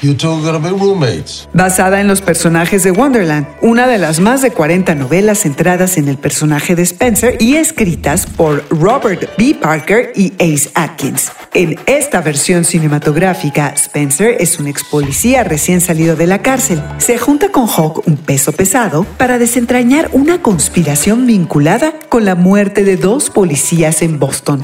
You 0.06 0.14
two 0.14 0.40
gonna 0.44 0.60
be 0.60 0.70
roommates. 0.70 1.50
Basada 1.52 2.00
en 2.00 2.08
los 2.08 2.22
personajes 2.22 2.84
de 2.84 2.92
Wonderland, 2.92 3.48
una 3.62 3.88
de 3.88 3.98
las 3.98 4.20
más 4.20 4.44
de 4.44 4.52
40 4.52 4.94
novelas 4.94 5.40
centradas 5.40 5.98
en 5.98 6.08
el 6.08 6.20
personaje 6.20 6.76
de 6.76 6.84
Spencer 6.84 7.38
y 7.40 7.56
escritas 7.56 8.28
por 8.28 8.64
Robert 8.70 9.36
B. 9.36 9.58
Parker 9.60 10.12
y 10.16 10.34
Ace 10.34 10.70
Atkins. 10.76 11.32
En 11.56 11.80
esta 11.88 12.22
versión 12.22 12.66
cinematográfica, 12.66 13.70
Spencer 13.70 14.36
es 14.40 14.60
un 14.60 14.68
ex 14.68 14.84
policía 14.84 15.44
recién 15.44 15.82
salido 15.82 16.16
de 16.16 16.28
la 16.28 16.44
cárcel. 16.44 16.84
Se 17.00 17.18
junta 17.18 17.50
con 17.50 17.68
Hawk, 17.68 18.08
un 18.08 18.18
peso 18.18 18.52
pesado, 18.52 19.08
para 19.18 19.40
desentrañar 19.40 20.12
una 20.14 20.40
conspiración 20.40 21.26
vinculada 21.26 21.96
con 22.10 22.26
la 22.26 22.36
muerte 22.36 22.84
de 22.84 22.98
dos 22.98 23.32
policías 23.32 24.04
en 24.04 24.20
Boston. 24.20 24.62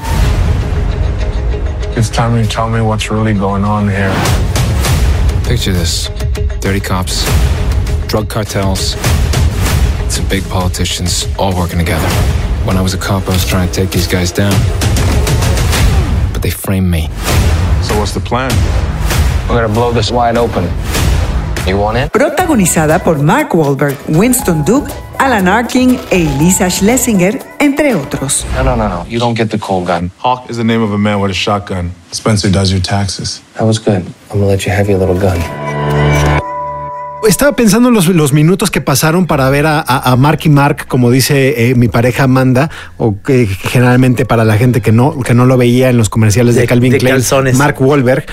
It's 1.96 2.10
time 2.10 2.40
you 2.40 2.46
tell 2.46 2.68
me 2.68 2.80
what's 2.80 3.10
really 3.10 3.34
going 3.34 3.64
on 3.64 3.88
here. 3.88 4.61
Picture 5.44 5.72
this 5.72 6.08
dirty 6.60 6.80
cops, 6.80 7.24
drug 8.06 8.28
cartels, 8.28 8.94
some 10.08 10.26
big 10.28 10.42
politicians 10.44 11.26
all 11.38 11.54
working 11.54 11.78
together. 11.78 12.08
When 12.64 12.76
I 12.76 12.80
was 12.80 12.94
a 12.94 12.98
cop, 12.98 13.28
I 13.28 13.32
was 13.32 13.46
trying 13.46 13.68
to 13.68 13.74
take 13.74 13.90
these 13.90 14.06
guys 14.06 14.32
down. 14.32 14.52
But 16.32 16.42
they 16.42 16.50
framed 16.50 16.90
me. 16.90 17.08
So, 17.82 17.98
what's 17.98 18.14
the 18.14 18.20
plan? 18.20 18.50
We're 19.48 19.60
gonna 19.60 19.74
blow 19.74 19.92
this 19.92 20.10
wide 20.10 20.36
open. 20.36 20.64
You 21.66 21.76
want 21.78 21.96
it? 21.98 22.10
Protagonizada 22.10 22.98
por 22.98 23.22
Mark 23.22 23.54
Wahlberg, 23.54 23.96
Winston 24.08 24.64
Duke, 24.64 24.90
Alan 25.18 25.46
Arkin 25.46 25.98
e 26.10 26.16
Elisa 26.22 26.68
Schlesinger, 26.68 27.38
entre 27.60 27.94
otros. 27.94 28.44
No, 28.56 28.64
no, 28.64 28.76
no, 28.76 28.88
no. 28.88 29.06
You 29.08 29.20
don't 29.20 29.36
get 29.38 29.48
the 29.50 29.58
cold 29.58 29.86
gun. 29.86 30.10
Hawk 30.18 30.50
is 30.50 30.56
the 30.56 30.64
name 30.64 30.82
of 30.82 30.92
a 30.92 30.98
man 30.98 31.20
with 31.20 31.30
a 31.30 31.34
shotgun. 31.34 31.92
Spencer 32.12 32.50
does 32.50 32.70
your 32.72 32.82
taxes. 32.82 33.40
That 33.54 33.64
was 33.66 33.78
good. 33.78 34.02
I'm 34.30 34.40
gonna 34.40 34.46
let 34.46 34.66
you 34.66 34.72
have 34.72 34.90
your 34.90 34.98
little 34.98 35.14
gun. 35.18 35.38
Estaba 37.28 37.54
pensando 37.54 37.88
en 37.88 37.94
los, 37.94 38.08
los 38.08 38.32
minutos 38.32 38.72
que 38.72 38.80
pasaron 38.80 39.26
para 39.28 39.48
ver 39.48 39.64
a, 39.66 39.78
a- 39.78 40.10
a 40.10 40.16
Mark 40.16 40.40
y 40.42 40.48
Mark, 40.48 40.86
como 40.88 41.08
dice 41.12 41.70
eh, 41.70 41.74
mi 41.76 41.86
pareja 41.86 42.24
Amanda, 42.24 42.68
o 42.96 43.22
que 43.24 43.46
generalmente 43.46 44.26
para 44.26 44.44
la 44.44 44.56
gente 44.56 44.80
que 44.80 44.90
no, 44.90 45.20
que 45.20 45.32
no 45.32 45.46
lo 45.46 45.56
veía 45.56 45.88
en 45.90 45.96
los 45.96 46.08
comerciales 46.08 46.56
de, 46.56 46.62
De- 46.62 46.66
Calvin 46.66 46.90
de 46.90 46.98
Klein, 46.98 47.14
calzones. 47.14 47.56
Mark 47.56 47.76
Wahlberg. 47.80 48.26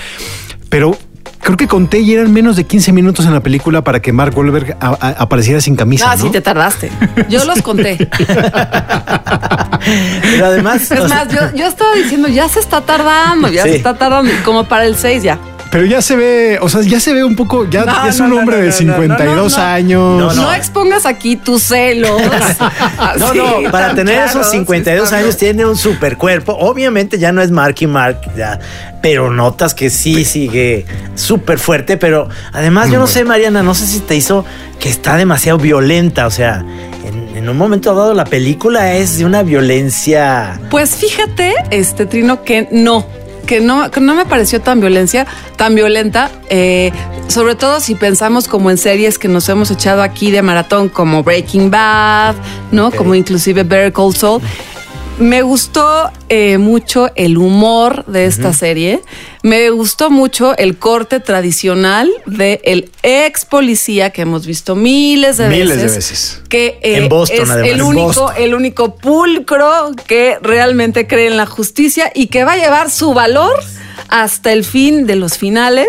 Pero 0.68 0.96
creo 1.40 1.56
que 1.56 1.66
conté 1.66 2.00
y 2.00 2.12
eran 2.14 2.32
menos 2.32 2.56
de 2.56 2.64
15 2.64 2.92
minutos 2.92 3.26
en 3.26 3.32
la 3.32 3.40
película 3.40 3.82
para 3.82 4.00
que 4.00 4.12
Mark 4.12 4.36
Wahlberg 4.36 4.76
a- 4.80 4.96
a- 5.00 5.08
apareciera 5.22 5.60
sin 5.60 5.74
camisa. 5.76 6.10
Ah, 6.10 6.16
¿no? 6.16 6.22
sí, 6.24 6.30
te 6.30 6.40
tardaste. 6.40 6.90
Yo 7.28 7.44
los 7.44 7.62
conté. 7.62 7.96
Pero 10.22 10.46
además, 10.46 10.90
Es 10.90 11.08
más, 11.08 11.28
yo, 11.28 11.40
yo 11.54 11.66
estaba 11.66 11.94
diciendo, 11.94 12.28
ya 12.28 12.48
se 12.48 12.60
está 12.60 12.80
tardando, 12.82 13.48
ya 13.48 13.62
Sí. 13.64 13.70
se 13.70 13.76
está 13.76 13.94
tardando. 13.94 14.30
Como 14.44 14.64
para 14.64 14.84
el 14.86 14.96
6 14.96 15.22
ya. 15.22 15.38
Pero 15.70 15.84
ya 15.84 16.02
se 16.02 16.16
ve, 16.16 16.58
o 16.60 16.68
sea, 16.68 16.80
ya 16.82 16.98
se 16.98 17.14
ve 17.14 17.22
un 17.22 17.36
poco, 17.36 17.68
ya, 17.70 17.84
No, 17.84 17.92
ya 18.04 18.08
es 18.08 18.18
no, 18.18 18.24
un 18.24 18.30
no, 18.30 18.36
hombre 18.38 18.56
no, 18.56 18.62
de 18.62 18.68
no, 18.68 18.92
no, 18.92 18.96
52 19.02 19.52
no, 19.52 19.58
no. 19.58 19.64
años. 19.64 20.36
No, 20.36 20.52
expongas 20.52 21.06
aquí 21.06 21.36
tus 21.36 21.62
celos. 21.62 22.20
No, 23.18 23.26
Así, 23.26 23.38
no, 23.38 23.70
para 23.70 23.94
tener 23.94 24.16
esos 24.18 24.32
claros, 24.32 24.50
52 24.50 25.04
está 25.04 25.16
años 25.16 25.36
tiene 25.36 25.64
un 25.64 25.76
super 25.76 26.16
cuerpo. 26.16 26.52
Obviamente 26.58 27.18
ya 27.18 27.32
no 27.32 27.42
es 27.42 27.50
Marky 27.50 27.86
Mark, 27.86 28.20
ya, 28.36 28.58
pero 29.00 29.30
notas 29.30 29.74
que 29.74 29.90
sí 29.90 30.24
sigue 30.24 30.86
súper 31.14 31.58
fuerte. 31.58 31.96
Pero 31.96 32.28
además, 32.52 32.90
yo 32.90 32.98
no 32.98 33.06
sé, 33.06 33.24
Mariana, 33.24 33.62
no 33.62 33.74
sé 33.74 33.86
si 33.86 34.00
te 34.00 34.16
hizo 34.16 34.44
que 34.78 34.88
está 34.88 35.16
demasiado 35.16 35.58
violenta. 35.58 36.26
O 36.26 36.30
sea, 36.30 36.64
en, 37.04 37.36
en 37.36 37.48
un 37.48 37.56
momento 37.56 37.94
dado 37.94 38.14
la 38.14 38.24
película 38.24 38.94
es 38.94 39.18
de 39.18 39.24
una 39.24 39.42
violencia. 39.42 40.60
Pues 40.70 40.96
fíjate, 40.96 41.54
este 41.70 42.06
Trino, 42.06 42.42
que 42.42 42.68
no, 42.70 43.06
que 43.50 43.58
no, 43.60 43.90
que 43.90 44.00
no 44.00 44.14
me 44.14 44.26
pareció 44.26 44.60
tan 44.60 44.78
violencia, 44.78 45.26
tan 45.56 45.74
violenta, 45.74 46.30
eh, 46.50 46.92
sobre 47.26 47.56
todo 47.56 47.80
si 47.80 47.96
pensamos 47.96 48.46
como 48.46 48.70
en 48.70 48.78
series 48.78 49.18
que 49.18 49.26
nos 49.26 49.48
hemos 49.48 49.72
echado 49.72 50.02
aquí 50.02 50.30
de 50.30 50.40
maratón, 50.40 50.88
como 50.88 51.24
Breaking 51.24 51.68
Bad, 51.68 52.36
¿no? 52.70 52.92
Como 52.92 53.16
inclusive 53.16 53.64
Better 53.64 53.92
Call 53.92 54.14
Saul. 54.14 54.40
Me 55.20 55.42
gustó 55.42 56.10
eh, 56.30 56.56
mucho 56.56 57.10
el 57.14 57.36
humor 57.36 58.06
de 58.06 58.24
esta 58.24 58.52
serie. 58.54 59.00
Me 59.42 59.68
gustó 59.70 60.10
mucho 60.10 60.56
el 60.56 60.78
corte 60.78 61.20
tradicional 61.20 62.10
del 62.26 62.90
ex 63.02 63.44
policía 63.44 64.10
que 64.10 64.22
hemos 64.22 64.46
visto 64.46 64.74
miles 64.74 65.36
de 65.36 65.48
Miles 65.48 65.68
veces. 65.76 65.82
de 65.92 65.96
veces. 65.96 66.42
Que 66.48 66.66
eh, 66.82 66.96
En 66.96 67.08
Boston, 67.10 67.38
es 67.42 67.50
además. 67.50 67.68
el 67.70 67.80
En 67.80 67.82
único, 67.82 68.06
Boston. 68.06 68.32
el 68.38 68.54
único 68.54 68.96
pulcro 68.96 69.90
que 70.06 70.38
realmente 70.40 71.06
cree 71.06 71.26
en 71.26 71.36
la 71.36 71.46
justicia 71.46 72.10
y 72.14 72.28
que 72.28 72.44
va 72.44 72.52
a 72.52 72.56
llevar 72.56 72.90
su 72.90 73.12
valor 73.12 73.52
hasta 74.08 74.52
el 74.52 74.64
fin 74.64 75.06
de 75.06 75.16
los 75.16 75.36
finales. 75.36 75.86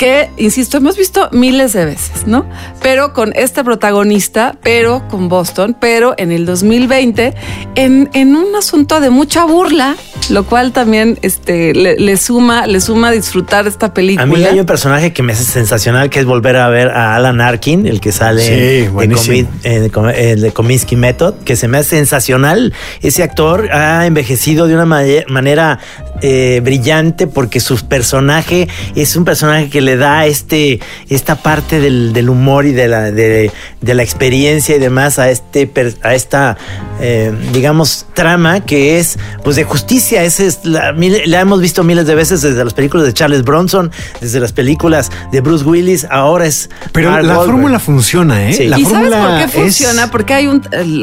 Que, 0.00 0.30
insisto, 0.38 0.78
hemos 0.78 0.96
visto 0.96 1.28
miles 1.30 1.74
de 1.74 1.84
veces, 1.84 2.26
¿no? 2.26 2.48
Pero 2.80 3.12
con 3.12 3.34
este 3.36 3.62
protagonista, 3.62 4.56
pero 4.62 5.06
con 5.08 5.28
Boston, 5.28 5.76
pero 5.78 6.14
en 6.16 6.32
el 6.32 6.46
2020, 6.46 7.34
en, 7.74 8.08
en 8.14 8.34
un 8.34 8.56
asunto 8.56 8.98
de 9.00 9.10
mucha 9.10 9.44
burla, 9.44 9.96
lo 10.30 10.46
cual 10.46 10.72
también 10.72 11.18
este, 11.20 11.74
le, 11.74 11.96
le 11.98 12.16
suma, 12.16 12.66
le 12.66 12.80
suma 12.80 13.10
disfrutar 13.10 13.66
esta 13.66 13.92
película. 13.92 14.22
A 14.22 14.26
mí 14.26 14.42
hay 14.42 14.58
un 14.58 14.64
personaje 14.64 15.12
que 15.12 15.22
me 15.22 15.34
hace 15.34 15.44
sensacional 15.44 16.08
que 16.08 16.20
es 16.20 16.24
volver 16.24 16.56
a 16.56 16.70
ver 16.70 16.88
a 16.88 17.16
Alan 17.16 17.42
Arkin, 17.42 17.86
el 17.86 18.00
que 18.00 18.12
sale 18.12 18.42
Sí, 18.42 18.52
de, 18.52 19.50
eh, 19.64 20.36
de 20.36 20.52
Cominsky 20.52 20.96
Method, 20.96 21.34
que 21.44 21.56
se 21.56 21.68
me 21.68 21.76
hace 21.76 21.90
sensacional. 21.96 22.72
Ese 23.02 23.22
actor 23.22 23.70
ha 23.70 24.06
envejecido 24.06 24.66
de 24.66 24.74
una 24.74 24.86
manera 24.86 25.78
eh, 26.22 26.60
brillante 26.62 27.26
porque 27.26 27.60
su 27.60 27.76
personaje 27.86 28.68
es 28.94 29.16
un 29.16 29.24
personaje 29.24 29.68
que 29.68 29.80
le 29.80 29.89
da 29.96 30.26
este, 30.26 30.80
esta 31.08 31.36
parte 31.36 31.80
del, 31.80 32.12
del 32.12 32.28
humor 32.30 32.66
y 32.66 32.72
de 32.72 32.88
la, 32.88 33.10
de, 33.10 33.50
de 33.80 33.94
la 33.94 34.02
experiencia 34.02 34.76
y 34.76 34.78
demás 34.78 35.18
a, 35.18 35.30
este, 35.30 35.70
a 36.02 36.14
esta, 36.14 36.56
eh, 37.00 37.32
digamos, 37.52 38.06
trama 38.14 38.60
que 38.64 38.98
es 38.98 39.18
pues 39.42 39.56
de 39.56 39.64
justicia. 39.64 40.22
Esa 40.24 40.44
es 40.44 40.60
la, 40.64 40.90
hemos 40.90 41.60
visto 41.60 41.82
miles 41.84 42.06
de 42.06 42.14
veces 42.14 42.42
desde 42.42 42.62
las 42.64 42.74
películas 42.74 43.06
de 43.06 43.12
Charles 43.12 43.42
Bronson, 43.42 43.90
desde 44.20 44.40
las 44.40 44.52
películas 44.52 45.10
de 45.32 45.40
Bruce 45.40 45.64
Willis, 45.64 46.06
ahora 46.10 46.46
es... 46.46 46.70
Pero 46.92 47.10
Mark 47.10 47.24
la 47.24 47.34
fórmula 47.34 47.78
funciona, 47.78 48.48
¿eh? 48.48 48.52
Sí. 48.52 48.68
La 48.68 48.78
¿Y 48.78 48.84
sabes 48.84 48.98
fórmula 49.08 49.26
por 49.26 49.38
qué 49.38 49.44
es- 49.44 49.52
funciona? 49.52 50.10
Porque 50.10 50.34
hay 50.34 50.46
un, 50.46 50.62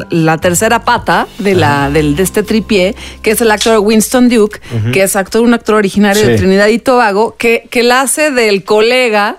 la 0.10 0.38
tercera 0.38 0.84
pata 0.86 1.28
de, 1.40 1.56
la, 1.56 1.90
del, 1.90 2.16
de 2.16 2.24
este 2.24 2.44
tripié, 2.44 2.96
que 3.22 3.32
es 3.32 3.42
el 3.42 3.52
actor 3.52 3.80
Winston 3.80 4.30
Duke, 4.30 4.60
que 4.94 5.04
es 5.04 5.16
actor, 5.16 5.42
un 5.42 5.54
actor 5.54 5.76
originario 5.76 6.26
de. 6.26 6.38
Trinidad 6.38 6.68
y 6.68 6.78
Tobago, 6.78 7.36
que, 7.38 7.68
que 7.72 7.82
la 7.82 8.02
hace 8.02 8.30
del 8.30 8.64
colega 8.78 9.38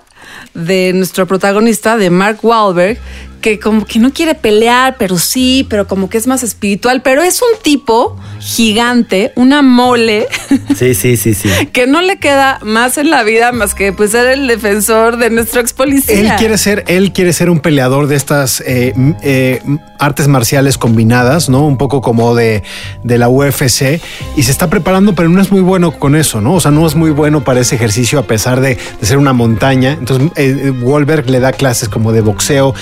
de 0.53 0.91
nuestro 0.93 1.25
protagonista, 1.25 1.95
de 1.95 2.09
Mark 2.09 2.39
Wahlberg, 2.43 2.97
que 3.39 3.59
como 3.59 3.85
que 3.85 3.99
no 3.99 4.11
quiere 4.11 4.35
pelear, 4.35 4.95
pero 4.97 5.17
sí, 5.17 5.65
pero 5.69 5.87
como 5.87 6.09
que 6.09 6.17
es 6.17 6.27
más 6.27 6.43
espiritual, 6.43 7.01
pero 7.01 7.23
es 7.23 7.41
un 7.41 7.61
tipo 7.61 8.17
gigante, 8.39 9.31
una 9.35 9.61
mole, 9.61 10.27
Sí, 10.75 10.95
sí, 10.95 11.17
sí, 11.17 11.33
sí. 11.33 11.49
que 11.73 11.87
no 11.87 12.01
le 12.01 12.19
queda 12.19 12.59
más 12.61 12.97
en 12.97 13.09
la 13.09 13.23
vida 13.23 13.51
más 13.51 13.75
que 13.75 13.93
pues 13.93 14.11
ser 14.11 14.27
el 14.27 14.47
defensor 14.47 15.17
de 15.17 15.29
nuestro 15.29 15.61
ex 15.61 15.73
policía. 15.73 16.19
Él 16.19 16.31
quiere 16.37 16.57
ser, 16.57 16.83
él 16.87 17.11
quiere 17.11 17.33
ser 17.33 17.49
un 17.49 17.59
peleador 17.59 18.07
de 18.07 18.15
estas 18.15 18.61
eh, 18.65 18.93
eh, 19.21 19.61
artes 19.97 20.27
marciales 20.27 20.77
combinadas, 20.77 21.49
¿no? 21.49 21.65
Un 21.65 21.77
poco 21.77 22.01
como 22.01 22.35
de, 22.35 22.63
de 23.03 23.17
la 23.17 23.29
UFC 23.29 24.01
y 24.35 24.43
se 24.43 24.51
está 24.51 24.69
preparando, 24.69 25.13
pero 25.13 25.29
no 25.29 25.41
es 25.41 25.51
muy 25.51 25.61
bueno 25.61 25.91
con 25.91 26.15
eso, 26.15 26.41
¿no? 26.41 26.53
O 26.53 26.59
sea, 26.59 26.71
no 26.71 26.85
es 26.87 26.95
muy 26.95 27.11
bueno 27.11 27.43
para 27.43 27.59
ese 27.59 27.75
ejercicio 27.75 28.19
a 28.19 28.23
pesar 28.23 28.61
de, 28.61 28.77
de 28.99 29.07
ser 29.07 29.17
una 29.17 29.33
montaña. 29.33 29.93
Entonces, 29.93 30.31
eh, 30.35 30.71
Wahlberg 30.81 31.29
le 31.29 31.39
da 31.39 31.51
clases 31.51 31.89
como 31.89 32.11
de 32.11 32.21
boxeo, 32.21 32.73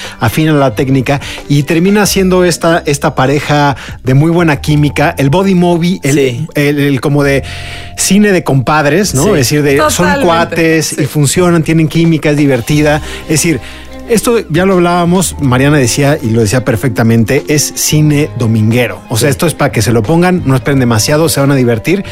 la 0.53 0.75
técnica 0.75 1.19
y 1.49 1.63
termina 1.63 2.05
siendo 2.05 2.43
esta, 2.43 2.83
esta 2.85 3.15
pareja 3.15 3.75
de 4.03 4.13
muy 4.13 4.31
buena 4.31 4.61
química, 4.61 5.13
el 5.17 5.29
body 5.29 5.55
movie, 5.55 5.99
el, 6.03 6.13
Sí. 6.15 6.47
el- 6.55 6.79
el 6.79 7.01
como 7.01 7.23
de 7.23 7.43
cine 7.97 8.31
de 8.31 8.43
compadres, 8.43 9.13
¿no? 9.13 9.23
Sí. 9.23 9.29
Es 9.29 9.35
decir, 9.37 9.63
de, 9.63 9.81
son 9.89 10.21
cuates 10.21 10.93
y 10.97 11.05
funcionan, 11.05 11.63
tienen 11.63 11.87
química, 11.87 12.29
es 12.31 12.37
divertida. 12.37 13.01
Es 13.23 13.29
decir, 13.29 13.59
esto 14.09 14.39
ya 14.49 14.65
lo 14.65 14.73
hablábamos, 14.75 15.35
Mariana 15.41 15.77
decía 15.77 16.17
y 16.21 16.29
lo 16.31 16.41
decía 16.41 16.63
perfectamente, 16.65 17.43
es 17.47 17.73
cine 17.75 18.29
dominguero. 18.37 19.01
O 19.09 19.17
sea, 19.17 19.29
esto 19.29 19.47
es 19.47 19.53
para 19.53 19.71
que 19.71 19.81
se 19.81 19.91
lo 19.91 20.01
pongan, 20.03 20.43
no 20.45 20.55
esperen 20.55 20.79
demasiado, 20.79 21.29
se 21.29 21.39
van 21.39 21.51
a 21.51 21.55
divertir 21.55 22.03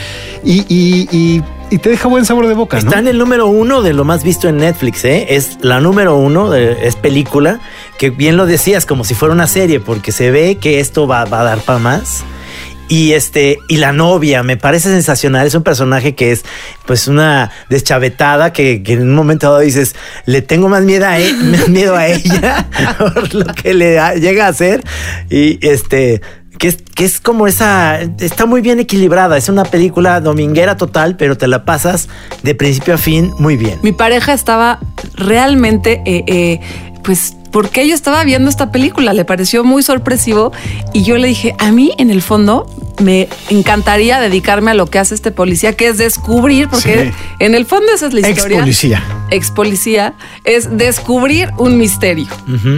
y, 0.44 0.62
y- 0.74 1.08
y- 1.12 1.44
y 1.72 1.78
te 1.80 1.90
deja 1.90 2.08
buen 2.08 2.26
sabor 2.26 2.46
de 2.48 2.54
boca, 2.54 2.78
¿no? 2.78 2.84
Está 2.90 3.00
en 3.00 3.08
el 3.08 3.18
número 3.18 3.48
uno 3.48 3.82
de 3.82 3.94
lo 3.94 4.04
más 4.06 4.24
visto 4.24 4.48
en 4.48 4.58
Netflix, 4.58 5.04
¿eh? 5.04 5.26
Es 5.30 5.58
la 5.62 5.80
número 5.80 6.16
uno, 6.16 6.50
de- 6.52 6.88
es 6.88 6.96
película, 6.96 7.60
que 7.98 8.12
bien 8.12 8.38
lo 8.38 8.46
decías, 8.46 8.86
como 8.86 9.04
si 9.04 9.16
fuera 9.16 9.34
una 9.34 9.48
serie, 9.48 9.80
porque 9.80 10.12
se 10.12 10.30
ve 10.30 10.58
que 10.58 10.80
esto 10.80 11.08
va, 11.08 11.26
va 11.26 11.42
a 11.42 11.44
dar 11.44 11.60
para 11.60 11.80
más. 11.80 12.24
Y 12.88 13.14
este, 13.14 13.58
y 13.68 13.78
la 13.78 13.92
novia, 13.92 14.44
me 14.44 14.58
parece 14.58 14.90
sensacional. 14.90 15.48
Es 15.48 15.56
un 15.56 15.64
personaje 15.64 16.14
que 16.16 16.32
es 16.32 16.44
pues 16.86 17.08
una 17.08 17.52
deschavetada 17.70 18.54
que, 18.54 18.84
que 18.84 18.94
en 18.94 19.04
un 19.04 19.16
momento 19.16 19.48
dado 19.48 19.60
dices, 19.60 19.96
le 20.26 20.42
tengo 20.42 20.70
más 20.70 20.84
miedo 20.84 21.06
a, 21.08 21.20
e- 21.20 21.30
ella 22.14 22.68
por 22.98 23.34
lo 23.34 23.46
que 23.54 23.74
le 23.74 24.00
llega 24.20 24.46
a 24.46 24.50
hacer. 24.50 24.84
Y 25.30 25.58
este, 25.68 26.22
que 26.58 26.68
es, 26.70 26.78
que 26.96 27.06
es 27.06 27.20
como 27.20 27.48
esa, 27.48 28.00
está 28.20 28.46
muy 28.46 28.62
bien 28.62 28.80
equilibrada, 28.80 29.38
es 29.38 29.50
una 29.50 29.66
película 29.66 30.22
dominguera 30.22 30.78
total, 30.78 31.18
pero 31.18 31.38
te 31.38 31.48
la 31.48 31.66
pasas 31.66 32.08
de 32.44 32.56
principio 32.56 32.94
a 32.94 32.98
fin 32.98 33.32
muy 33.40 33.58
bien. 33.58 33.80
Mi 33.82 33.92
pareja 33.92 34.34
estaba 34.34 34.80
realmente, 35.16 36.02
eh, 36.06 36.24
eh, 36.28 36.60
pues, 37.04 37.36
porque 37.56 37.88
yo 37.88 37.96
estaba 37.96 38.22
viendo 38.26 38.50
esta 38.50 38.70
película, 38.70 39.14
le 39.14 39.24
pareció 39.24 39.64
muy 39.64 39.82
sorpresivo 39.82 40.52
y 40.92 41.04
yo 41.06 41.18
le 41.18 41.30
dije, 41.30 41.56
a 41.58 41.72
mí 41.72 41.94
en 41.98 42.10
el 42.12 42.22
fondo 42.22 42.68
me 43.02 43.30
encantaría 43.50 44.20
dedicarme 44.20 44.72
a 44.72 44.74
lo 44.74 44.88
que 44.88 45.00
hace 45.00 45.16
este 45.16 45.32
policía, 45.32 45.72
que 45.74 45.88
es 45.88 45.98
descubrir, 45.98 46.68
porque 46.70 47.12
Sí. 47.14 47.36
en 47.40 47.56
el 47.56 47.66
fondo 47.66 47.88
esa 47.94 48.08
es 48.08 48.14
la 48.14 48.20
Ex 48.28 48.30
historia. 48.38 48.60
policía. 48.60 49.04
Ex 49.32 49.52
policía, 49.52 50.14
es 50.44 50.78
descubrir 50.78 51.50
un 51.58 51.78
misterio. 51.78 52.28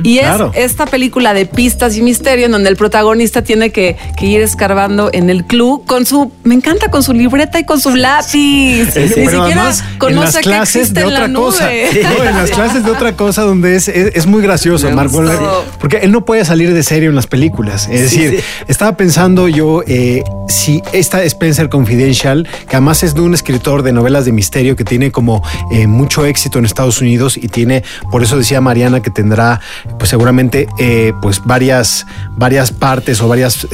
y 0.04 0.20
es 0.20 0.26
claro. 0.26 0.52
esta 0.54 0.86
película 0.86 1.34
de 1.34 1.46
pistas 1.48 1.98
y 1.98 2.02
misterio 2.04 2.46
en 2.46 2.52
donde 2.52 2.70
el 2.70 2.76
protagonista 2.78 3.42
tiene 3.44 3.72
que, 3.72 3.98
que 4.16 4.26
ir 4.28 4.42
escarbando 4.42 5.10
en 5.12 5.30
el 5.32 5.44
club 5.46 5.86
con 5.88 6.06
su, 6.06 6.32
me 6.44 6.54
encanta, 6.54 6.90
con 6.92 7.02
su 7.02 7.14
libreta 7.14 7.60
y 7.60 7.64
con 7.66 7.80
su 7.80 7.96
lápiz. 7.96 8.36
Ni 8.36 8.86
Pero 8.94 9.08
siquiera 9.10 9.44
además, 9.46 9.84
en 9.94 9.98
conoce 10.00 10.26
las 10.26 10.36
que 10.36 10.42
clases 10.42 10.76
existe 10.78 11.00
de 11.00 11.08
en 11.08 11.14
la 11.14 11.20
otra 11.22 11.34
cosa. 11.34 11.64
nube. 11.66 11.90
No, 12.18 12.24
en 12.24 12.36
las 12.38 12.50
clases 12.52 12.84
de 12.86 12.92
otra 12.92 13.16
cosa 13.16 13.42
donde 13.44 13.76
es, 13.76 13.88
es, 13.88 14.16
es 14.16 14.26
muy 14.26 14.42
gracioso, 14.42 14.67
Mark. 14.96 15.10
Wahlberg, 15.14 15.40
porque 15.80 15.98
él 15.98 16.12
no 16.12 16.26
puede 16.26 16.46
salir 16.46 16.74
de 16.74 16.84
serio 16.84 17.10
en 17.10 17.16
las 17.16 17.28
películas. 17.28 17.88
Es 17.92 18.10
Sí, 18.10 18.22
decir, 18.22 18.40
sí. 18.42 18.64
estaba 18.68 18.96
pensando 18.98 19.48
yo 19.48 19.82
eh, 19.88 20.24
si 20.48 20.82
esta 20.94 21.24
Spencer 21.24 21.70
Confidential, 21.70 22.48
que 22.70 22.76
además 22.76 23.04
es 23.04 23.14
de 23.16 23.22
un 23.22 23.34
escritor 23.34 23.84
de 23.84 23.92
novelas 23.94 24.26
de 24.26 24.32
misterio 24.32 24.76
que 24.76 24.84
tiene 24.84 25.12
como 25.12 25.44
eh, 25.72 25.88
mucho 25.88 26.26
éxito 26.26 26.60
en 26.60 26.66
Estados 26.66 27.02
Unidos 27.02 27.38
y 27.38 27.48
tiene, 27.48 27.84
por 28.12 28.24
eso 28.24 28.38
decía 28.38 28.62
Mariana 28.62 29.02
que 29.02 29.10
tendrá, 29.12 29.62
pues 29.98 30.10
seguramente, 30.10 30.68
eh, 30.80 31.14
pues 31.22 31.42
varias, 31.46 32.06
varias 32.36 32.72
partes 32.72 33.22
o 33.22 33.28
varias 33.28 33.68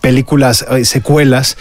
películas, 0.00 0.64
secuelas. 0.84 1.56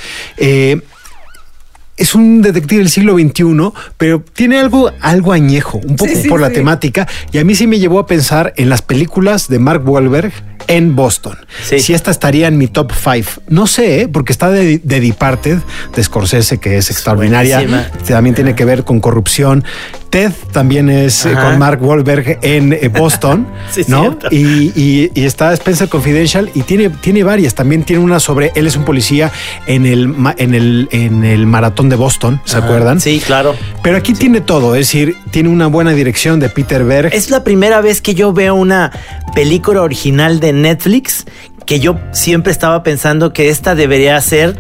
Es 2.00 2.16
un 2.16 2.42
detective 2.42 2.80
del 2.80 2.90
siglo 2.90 3.14
XXI, 3.16 3.72
pero 3.98 4.24
tiene 4.34 4.58
algo, 4.58 4.90
algo 5.02 5.34
añejo, 5.34 5.80
un 5.80 5.98
poco 5.98 6.10
Sí, 6.12 6.24
sí, 6.24 6.30
por 6.30 6.40
la 6.40 6.50
temática. 6.50 7.08
Y 7.32 7.38
a 7.40 7.44
mí 7.44 7.56
sí 7.56 7.68
me 7.68 7.78
llevó 7.78 8.00
a 8.00 8.08
pensar 8.08 8.54
en 8.56 8.70
las 8.70 8.82
películas 8.82 9.50
de 9.50 9.60
Mark 9.60 9.88
Wahlberg 9.88 10.32
en 10.70 10.96
Boston. 10.96 11.38
Sí. 11.64 11.80
Si 11.80 11.94
esta 11.94 12.12
estaría 12.12 12.48
en 12.48 12.58
mi 12.58 12.68
top 12.68 12.92
five. 12.94 13.26
No 13.50 13.68
sé, 13.68 14.02
¿eh? 14.02 14.08
porque 14.08 14.32
está 14.32 14.50
de, 14.50 14.80
de 14.82 15.00
Departed, 15.02 15.58
de 15.96 16.04
Scorsese, 16.04 16.60
que 16.60 16.78
es 16.78 16.90
extraordinaria. 16.90 17.58
buenísima. 17.58 17.88
También 18.08 18.36
tiene 18.36 18.56
que 18.56 18.64
ver 18.64 18.84
con 18.86 19.00
corrupción. 19.02 19.64
Ted 20.10 20.32
también 20.52 20.90
es 20.90 21.26
eh, 21.28 21.34
Ajá. 21.36 21.50
con 21.52 21.60
Mark 21.60 21.84
Wahlberg 21.84 22.40
en 22.42 22.74
eh, 22.74 22.88
Boston, 22.90 23.48
Sí, 23.72 23.84
¿no? 23.88 24.18
Y, 24.32 24.72
y- 24.76 25.12
y 25.14 25.26
está 25.26 25.54
Spencer 25.54 25.88
Confidential 25.88 26.50
y 26.56 26.62
tiene, 26.64 26.90
tiene 26.90 27.24
varias. 27.24 27.54
También 27.54 27.84
tiene 27.84 28.02
una 28.04 28.20
sobre 28.20 28.52
él 28.56 28.66
es 28.66 28.76
un 28.76 28.86
policía 28.86 29.32
en 29.68 29.86
el, 29.86 30.16
en 30.38 30.56
el, 30.56 30.88
en 30.92 31.24
el 31.24 31.46
maratón 31.46 31.90
de 31.90 31.96
Boston, 31.96 32.42
¿se 32.46 32.58
Ajá. 32.58 32.66
acuerdan? 32.66 33.00
Sí, 33.00 33.22
claro. 33.24 33.56
Pero 33.84 33.98
aquí 33.98 34.14
tiene 34.14 34.42
todo, 34.42 34.74
es 34.76 34.88
decir, 34.88 35.16
tiene 35.32 35.50
una 35.50 35.68
buena 35.68 35.92
dirección 35.92 36.40
de 36.40 36.50
Peter 36.50 36.84
Berg. 36.84 37.14
Es 37.14 37.30
la 37.30 37.44
primera 37.44 37.80
vez 37.82 38.02
que 38.02 38.16
yo 38.16 38.34
veo 38.34 38.56
una 38.56 38.92
película 39.36 39.84
original 39.84 40.40
de 40.40 40.54
Netflix 40.62 41.26
que 41.66 41.80
yo 41.80 42.00
siempre 42.12 42.52
estaba 42.52 42.82
pensando 42.84 43.32
que 43.32 43.50
esta 43.50 43.76
debería 43.76 44.20
ser 44.22 44.56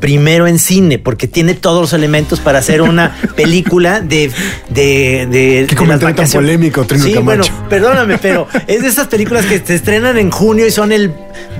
primero 0.00 0.46
en 0.46 0.58
cine, 0.60 0.98
porque 0.98 1.26
tiene 1.26 1.54
todos 1.54 1.80
los 1.80 1.92
elementos 1.92 2.38
para 2.40 2.60
hacer 2.60 2.82
una 2.82 3.16
película 3.36 4.00
de... 4.00 4.30
de, 4.68 5.26
de 5.28 5.66
Qué 5.68 5.74
de 5.74 5.76
comentario 5.76 6.14
tan 6.14 6.30
polémico, 6.30 6.84
Trino 6.84 7.04
Sí, 7.04 7.14
Camacho. 7.14 7.50
bueno, 7.50 7.68
perdóname, 7.68 8.18
pero 8.18 8.46
es 8.68 8.82
de 8.82 8.88
esas 8.88 9.08
películas 9.08 9.46
que 9.46 9.58
se 9.58 9.74
estrenan 9.74 10.16
en 10.18 10.30
junio 10.30 10.66
y 10.66 10.70
son 10.70 10.92
el... 10.92 11.12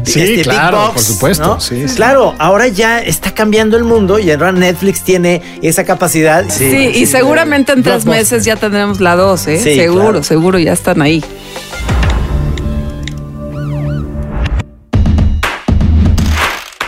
Sí, 0.05 0.21
Big 0.23 0.43
claro, 0.45 0.79
Box, 0.79 0.93
por 0.93 1.03
supuesto, 1.03 1.47
¿no? 1.47 1.61
sí, 1.61 1.89
sí. 1.89 1.97
Claro, 1.97 2.35
ahora 2.39 2.69
ya 2.69 3.01
está 3.01 3.33
cambiando 3.35 3.77
el 3.77 3.83
mundo 3.85 4.19
y 4.21 4.31
ahora 4.31 4.53
Netflix 4.53 5.03
tiene 5.03 5.43
esa 5.61 5.83
capacidad. 5.85 6.45
Sí, 6.49 6.93
y 6.95 7.07
seguramente 7.07 7.73
en 7.73 7.83
tres 7.83 8.07
meses 8.07 8.45
ya 8.45 8.55
tendremos 8.55 9.01
la 9.01 9.17
dos, 9.17 9.47
¿eh? 9.49 9.59
Sí, 9.59 9.75
seguro, 9.75 10.03
claro. 10.05 10.23
seguro, 10.23 10.59
ya 10.59 10.73
están 10.73 11.03
ahí. 11.03 11.25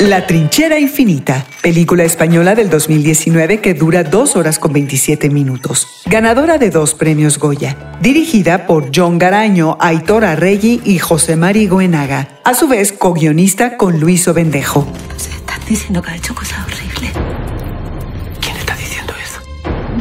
La 0.00 0.26
Trinchera 0.26 0.78
Infinita, 0.78 1.44
película 1.60 2.04
española 2.04 2.54
del 2.54 2.70
2019 2.70 3.60
que 3.60 3.74
dura 3.74 4.02
2 4.02 4.34
horas 4.34 4.58
con 4.58 4.72
27 4.72 5.28
minutos. 5.28 6.00
Ganadora 6.06 6.56
de 6.56 6.70
dos 6.70 6.94
premios 6.94 7.38
Goya. 7.38 7.76
Dirigida 8.00 8.66
por 8.66 8.92
John 8.94 9.18
Garaño, 9.18 9.76
Aitor 9.78 10.24
Arregui 10.24 10.80
y 10.86 10.98
José 10.98 11.36
Mari 11.36 11.66
Goenaga. 11.66 12.28
A 12.44 12.54
su 12.54 12.66
vez, 12.66 12.92
co-guionista 12.92 13.76
con 13.76 14.00
Luis 14.00 14.26
Obendejo. 14.26 14.90
Estás 15.14 15.66
diciendo 15.66 16.00
que 16.00 16.12
ha 16.12 16.16
hecho 16.16 16.34
cosas 16.34 16.64
horribles. 16.64 17.12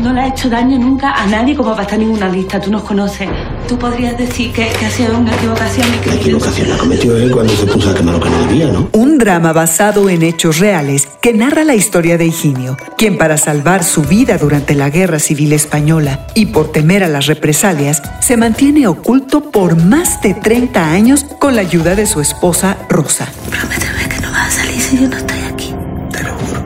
No 0.02 0.14
le 0.14 0.22
ha 0.22 0.28
hecho 0.28 0.50
daño 0.50 0.80
nunca 0.80 1.12
a 1.12 1.28
nadie 1.28 1.56
como 1.56 1.72
para 1.72 1.84
estar 1.84 2.00
en 2.00 2.08
ninguna 2.08 2.30
lista. 2.30 2.60
Tú 2.62 2.72
nos 2.72 2.84
conoces. 2.84 3.28
Tú 3.68 3.78
podrías 3.78 4.18
decir 4.18 4.52
que, 4.54 4.70
que 4.70 4.86
ha 4.86 4.90
sido 4.90 5.18
una 5.18 5.36
equivocación. 5.36 5.88
La 6.06 6.14
equivocación 6.14 6.70
la 6.70 6.78
cometió 6.78 7.18
él 7.18 7.32
cuando 7.32 7.54
se 7.54 7.66
puso 7.66 7.90
a 7.90 7.94
quemar 7.94 8.16
lo 8.16 8.22
que 8.22 8.30
no 8.30 8.38
debía, 8.48 8.68
¿no? 8.68 8.90
Un 8.94 9.18
drama 9.18 9.52
basado 9.52 10.10
en 10.10 10.24
hechos 10.24 10.60
reales 10.60 11.08
que 11.22 11.34
narra 11.34 11.66
la 11.66 11.76
historia 11.76 12.18
de 12.18 12.28
Higinio, 12.28 12.78
quien 12.98 13.18
para 13.18 13.38
salvar 13.38 13.84
su 13.84 14.04
vida 14.04 14.38
durante 14.38 14.74
la 14.74 14.90
Guerra 14.90 15.20
Civil 15.20 15.52
Española 15.52 16.28
y 16.34 16.48
por 16.48 16.72
temer 16.72 17.04
a 17.04 17.10
las 17.10 17.26
represalias, 17.26 18.02
se 18.22 18.38
mantiene 18.38 18.88
oculto 18.88 19.52
por 19.52 19.76
más 19.76 20.22
de 20.22 20.34
30 20.34 20.92
años 20.92 21.26
con 21.40 21.56
la 21.56 21.62
ayuda 21.62 21.96
de 21.96 22.06
su 22.06 22.22
esposa 22.22 22.78
Rosa. 22.90 23.28
Prométeme 23.50 24.08
que 24.08 24.22
no 24.22 24.32
vas 24.32 24.48
a 24.48 24.64
salir 24.64 24.80
si 24.80 24.98
yo 24.98 25.10
no 25.10 25.18
estoy 25.18 25.40
aquí. 25.52 25.74
Te 26.12 26.24
lo 26.24 26.34
juro. 26.36 26.66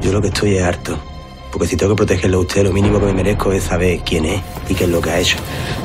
Yo 0.00 0.12
lo 0.12 0.20
que 0.20 0.28
estoy 0.28 0.56
es 0.56 0.64
harto. 0.64 1.11
Porque 1.52 1.68
si 1.68 1.76
tengo 1.76 1.92
que 1.92 1.98
protegerlo 1.98 2.38
a 2.38 2.40
usted, 2.40 2.64
lo 2.64 2.72
mínimo 2.72 2.98
que 2.98 3.06
me 3.06 3.12
merezco 3.12 3.52
es 3.52 3.64
saber 3.64 4.00
quién 4.00 4.24
es 4.24 4.40
y 4.70 4.74
qué 4.74 4.84
es 4.84 4.90
lo 4.90 5.02
que 5.02 5.10
ha 5.10 5.18
hecho. 5.20 5.36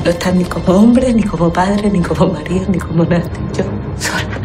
No 0.03 0.09
estás 0.09 0.33
ni 0.33 0.45
como 0.45 0.79
hombre, 0.79 1.13
ni 1.13 1.23
como 1.23 1.51
padre, 1.51 1.89
ni 1.89 2.01
como 2.01 2.31
marido, 2.33 2.65
ni 2.69 2.77
como 2.79 3.03
nada. 3.03 3.29
Yo 3.55 3.65
sola. 3.99 4.37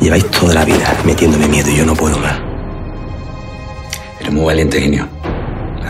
Lleváis 0.00 0.26
toda 0.30 0.54
la 0.54 0.64
vida 0.64 0.96
metiéndome 1.04 1.46
miedo 1.46 1.70
y 1.70 1.76
yo 1.76 1.84
no 1.84 1.94
puedo 1.94 2.18
más. 2.18 2.40
Eres 4.18 4.32
muy 4.32 4.46
valiente, 4.46 4.80
genio. 4.80 5.15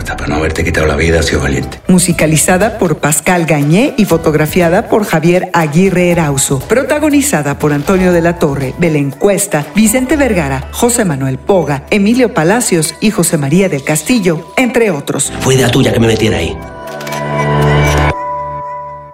Hasta 0.07 0.15
para 0.15 0.29
no 0.29 0.35
haberte 0.35 0.63
quitado 0.63 0.87
la 0.87 0.95
vida, 0.95 1.19
has 1.19 1.25
sido 1.25 1.41
valiente. 1.41 1.81
Musicalizada 1.89 2.77
por 2.77 2.99
Pascal 2.99 3.45
Gañé 3.45 3.93
y 3.97 4.05
fotografiada 4.05 4.87
por 4.87 5.03
Javier 5.03 5.49
Aguirre 5.51 6.11
Erauso. 6.11 6.59
Protagonizada 6.59 7.59
por 7.59 7.73
Antonio 7.73 8.13
de 8.13 8.21
la 8.21 8.39
Torre, 8.39 8.73
Belén 8.79 9.11
Cuesta, 9.11 9.65
Vicente 9.75 10.15
Vergara, 10.15 10.69
José 10.71 11.03
Manuel 11.03 11.37
Poga, 11.37 11.83
Emilio 11.89 12.33
Palacios 12.33 12.95
y 13.01 13.11
José 13.11 13.37
María 13.37 13.67
del 13.67 13.83
Castillo, 13.83 14.53
entre 14.55 14.91
otros. 14.91 15.33
Fue 15.41 15.55
idea 15.55 15.69
tuya 15.69 15.91
que 15.91 15.99
me 15.99 16.07
metiera 16.07 16.37
ahí. 16.37 16.57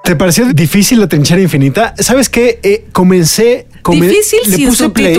¿Te 0.03 0.15
pareció 0.15 0.45
difícil 0.53 0.99
la 0.99 1.07
trinchera 1.07 1.41
infinita? 1.41 1.95
¿Sabes 1.97 2.29
qué? 2.29 2.59
Eh, 2.61 2.85
comencé... 2.91 3.65
come- 3.81 4.09
Difícil 4.09 4.41
le 4.45 4.57
sin 4.57 4.67
puse 4.67 4.89
play. 4.91 5.17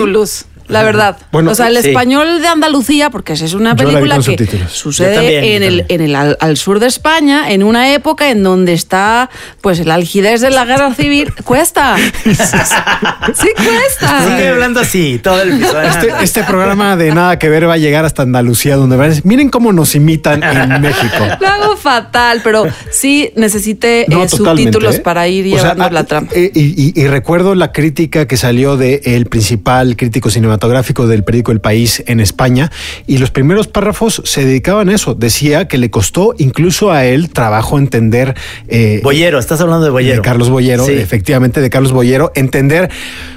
La 0.67 0.83
verdad. 0.83 1.17
Bueno, 1.31 1.51
o 1.51 1.55
sea, 1.55 1.67
el 1.67 1.77
sí. 1.81 1.89
español 1.89 2.41
de 2.41 2.47
Andalucía, 2.47 3.09
porque 3.11 3.33
esa 3.33 3.45
es 3.45 3.53
una 3.53 3.71
la 3.71 3.75
película 3.75 4.15
que 4.17 4.23
subtítulos. 4.23 4.71
Sucede 4.71 5.15
también, 5.15 5.43
en 5.43 5.63
el, 5.63 5.85
en 5.89 6.01
el 6.01 6.15
al, 6.15 6.37
al 6.39 6.57
sur 6.57 6.79
de 6.79 6.87
España, 6.87 7.51
en 7.51 7.61
una 7.63 7.93
época 7.93 8.29
en 8.31 8.41
donde 8.41 8.73
está 8.73 9.29
pues 9.61 9.79
el 9.79 9.91
algidez 9.91 10.41
de 10.41 10.49
la 10.49 10.65
guerra 10.65 10.93
civil. 10.95 11.33
Cuesta. 11.43 11.95
sí, 11.97 13.47
cuesta. 13.55 14.21
Sigue 14.27 14.47
hablando 14.49 14.79
así 14.79 15.19
todo 15.21 15.41
el. 15.41 15.61
Este, 15.63 16.13
este 16.21 16.43
programa 16.43 16.95
de 16.95 17.11
nada 17.13 17.37
que 17.39 17.49
ver 17.49 17.67
va 17.67 17.73
a 17.73 17.77
llegar 17.77 18.05
hasta 18.05 18.23
Andalucía, 18.23 18.75
donde 18.75 18.95
van 18.95 19.05
a 19.05 19.09
decir, 19.09 19.25
miren 19.25 19.49
cómo 19.49 19.71
nos 19.73 19.93
imitan 19.95 20.41
en 20.43 20.81
México. 20.81 21.25
Lo 21.39 21.47
hago 21.47 21.77
fatal, 21.77 22.41
pero 22.43 22.65
sí 22.91 23.31
necesité 23.35 24.05
No, 24.09 24.23
eh, 24.23 24.29
subtítulos 24.29 24.95
¿eh? 24.95 24.99
para 24.99 25.27
ir 25.27 25.45
O 25.45 25.49
sea, 25.59 25.73
llevando 25.73 25.83
ah, 25.85 25.89
la 25.91 26.03
trama. 26.05 26.27
eh, 26.33 26.51
y, 26.53 26.61
y- 26.89 26.93
y 26.95 27.07
recuerdo 27.07 27.53
la 27.55 27.71
crítica 27.71 28.27
que 28.27 28.37
salió 28.37 28.77
del 28.77 29.25
principal 29.27 29.95
crítico 29.95 30.29
cinematográfico 30.29 30.54
del 30.57 31.23
periódico 31.23 31.51
El 31.51 31.61
País 31.61 32.03
en 32.07 32.19
España, 32.19 32.71
y 33.07 33.17
los 33.17 33.31
primeros 33.31 33.67
párrafos 33.67 34.21
se 34.25 34.45
dedicaban 34.45 34.89
a 34.89 34.95
eso. 34.95 35.13
Decía 35.15 35.67
que 35.67 35.77
le 35.77 35.89
costó 35.89 36.33
incluso 36.37 36.91
a 36.91 37.05
él 37.05 37.29
trabajo 37.29 37.77
entender. 37.77 38.35
eh, 38.67 38.99
Boyero, 39.03 39.39
estás 39.39 39.61
hablando 39.61 39.85
de 39.85 39.91
Boyero. 39.91 40.15
de 40.15 40.21
Carlos 40.21 40.49
Boyero, 40.49 40.85
Sí. 40.85 40.93
efectivamente 40.93 41.61
de 41.61 41.69
Carlos 41.69 41.91
Boyero, 41.91 42.31
entender 42.35 42.89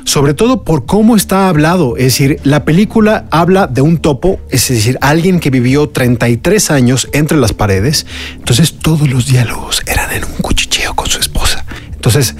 sobre 0.05 0.35
todo 0.35 0.65
por 0.65 0.87
cómo 0.87 1.17
está 1.17 1.49
hablado. 1.49 1.97
Es 1.97 2.05
decir, 2.05 2.41
la 2.45 2.65
película 2.65 3.27
habla 3.31 3.67
de 3.67 3.81
un 3.83 3.99
topo, 3.99 4.41
es 4.51 4.69
decir, 4.69 4.99
alguien 5.01 5.41
que 5.41 5.51
vivió 5.51 5.89
33 5.89 6.71
años 6.71 7.09
entre 7.13 7.37
las 7.39 7.53
paredes. 7.53 8.07
Entonces 8.37 8.75
todos 8.79 9.09
los 9.09 9.27
diálogos 9.27 9.83
eran 9.87 10.13
en 10.13 10.25
un 10.25 10.33
cuchicheo 10.41 10.95
con 10.95 11.09
su 11.09 11.19
esposa. 11.21 11.65
Entonces 11.93 12.35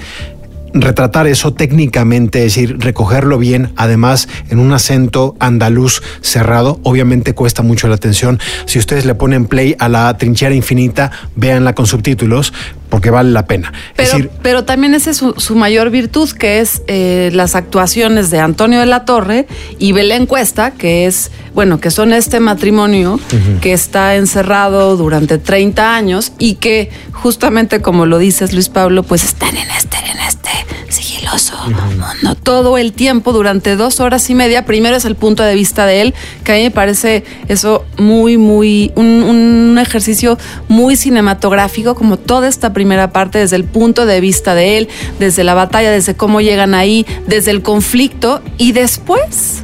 retratar 0.73 1.27
eso 1.27 1.53
técnicamente, 1.53 2.39
es 2.45 2.55
decir, 2.55 2.77
recogerlo 2.79 3.37
bien, 3.37 3.71
además 3.75 4.27
en 4.49 4.59
un 4.59 4.71
acento 4.73 5.35
andaluz 5.39 6.01
cerrado, 6.21 6.79
obviamente 6.83 7.33
cuesta 7.33 7.63
mucho 7.63 7.87
la 7.87 7.95
atención. 7.95 8.39
Si 8.65 8.79
ustedes 8.79 9.05
le 9.05 9.15
ponen 9.15 9.45
play 9.45 9.75
a 9.79 9.89
la 9.89 10.15
trinchera 10.17 10.55
infinita, 10.55 11.11
véanla 11.35 11.73
con 11.73 11.85
subtítulos, 11.85 12.53
porque 12.89 13.11
vale 13.11 13.31
la 13.31 13.45
pena. 13.45 13.71
Pero, 13.95 14.09
decir, 14.09 14.29
pero 14.41 14.65
también 14.65 14.95
esa 14.95 15.11
es 15.11 15.17
su, 15.17 15.33
su 15.37 15.55
mayor 15.55 15.91
virtud, 15.91 16.29
que 16.31 16.59
es 16.59 16.81
eh, 16.87 17.29
las 17.33 17.55
actuaciones 17.55 18.31
de 18.31 18.39
Antonio 18.39 18.79
de 18.79 18.87
la 18.87 19.05
Torre 19.05 19.47
y 19.77 19.91
Belén 19.91 20.25
Cuesta, 20.25 20.71
que 20.71 21.05
es, 21.05 21.31
bueno, 21.53 21.79
que 21.79 21.91
son 21.91 22.13
este 22.13 22.39
matrimonio 22.39 23.19
que 23.61 23.73
está 23.73 24.15
encerrado 24.15 24.97
durante 24.97 25.37
30 25.37 25.95
años 25.95 26.33
y 26.39 26.55
que 26.55 26.89
justamente 27.11 27.81
como 27.81 28.05
lo 28.05 28.17
dices 28.17 28.53
Luis 28.53 28.69
Pablo, 28.69 29.03
pues 29.03 29.23
están 29.23 29.55
en 29.55 29.69
este, 29.71 29.88
este 30.29 30.49
sigiloso 30.89 31.55
mundo 31.67 32.35
todo 32.41 32.77
el 32.77 32.93
tiempo 32.93 33.33
durante 33.33 33.75
dos 33.75 33.99
horas 33.99 34.29
y 34.29 34.35
media. 34.35 34.65
Primero 34.65 34.95
es 34.95 35.05
el 35.05 35.15
punto 35.15 35.43
de 35.43 35.53
vista 35.55 35.85
de 35.85 36.01
él, 36.01 36.13
que 36.43 36.51
a 36.51 36.55
mí 36.55 36.63
me 36.63 36.71
parece 36.71 37.23
eso 37.47 37.85
muy, 37.97 38.37
muy, 38.37 38.91
un, 38.95 39.23
un 39.23 39.77
ejercicio 39.77 40.37
muy 40.67 40.95
cinematográfico, 40.95 41.95
como 41.95 42.17
toda 42.17 42.47
esta 42.47 42.73
primera 42.73 43.11
parte, 43.11 43.39
desde 43.39 43.55
el 43.55 43.65
punto 43.65 44.05
de 44.05 44.21
vista 44.21 44.55
de 44.55 44.77
él, 44.77 44.89
desde 45.19 45.43
la 45.43 45.53
batalla, 45.53 45.91
desde 45.91 46.15
cómo 46.15 46.41
llegan 46.41 46.73
ahí, 46.73 47.05
desde 47.27 47.51
el 47.51 47.61
conflicto 47.61 48.41
y 48.57 48.71
después 48.71 49.63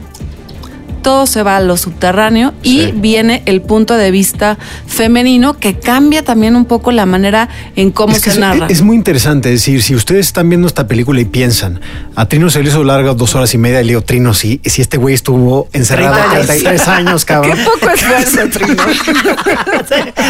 todo 1.05 1.27
se 1.27 1.43
va 1.43 1.57
a 1.57 1.59
lo 1.61 1.77
subterráneo 1.77 2.55
y 2.63 2.91
viene 2.93 3.43
el 3.45 3.61
punto 3.61 3.93
de 3.95 4.09
vista 4.09 4.57
femenino 4.87 5.53
que 5.59 5.77
cambia 5.77 6.23
también 6.23 6.55
un 6.55 6.65
poco 6.65 6.91
la 6.91 7.05
manera 7.05 7.47
en 7.75 7.91
cómo 7.91 8.11
Es 8.15 8.21
que 8.23 8.31
se 8.31 8.37
es, 8.37 8.39
narra. 8.39 8.65
es 8.69 8.81
muy 8.81 8.95
interesante, 8.95 9.49
es 9.53 9.61
decir, 9.61 9.83
si 9.83 9.93
ustedes 9.93 10.25
están 10.25 10.49
viendo 10.49 10.67
esta 10.67 10.87
película 10.87 11.21
y 11.21 11.25
piensan, 11.25 11.79
a 12.15 12.25
Trino 12.27 12.49
se 12.49 12.63
le 12.63 12.69
hizo 12.69 12.83
larga 12.83 13.13
dos 13.13 13.35
horas 13.35 13.53
y 13.53 13.59
media, 13.59 13.81
y 13.81 13.83
le 13.83 13.89
digo, 13.89 14.01
Trino, 14.01 14.33
si, 14.33 14.59
si 14.65 14.81
este 14.81 14.97
güey 14.97 15.13
estuvo 15.13 15.69
encerrado 15.73 16.15
30 16.15 16.31
años. 16.31 16.47
33 16.47 16.87
años, 16.87 17.25
cabrón. 17.25 17.55
Qué 17.55 17.63
poco 17.63 17.89
esfuerzo, 17.93 18.49
Trino. 18.51 18.83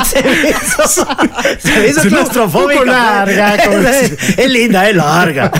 se 0.06 0.24
me 0.24 0.50
hizo, 0.50 0.88
se 1.58 1.80
me 1.80 1.88
hizo 1.88 2.44
un 2.44 2.52
poco 2.52 2.84
larga, 2.84 3.58
como- 3.66 3.78
es, 3.88 4.12
es 4.38 4.52
linda, 4.52 4.90
es 4.90 4.96
larga. 4.98 5.52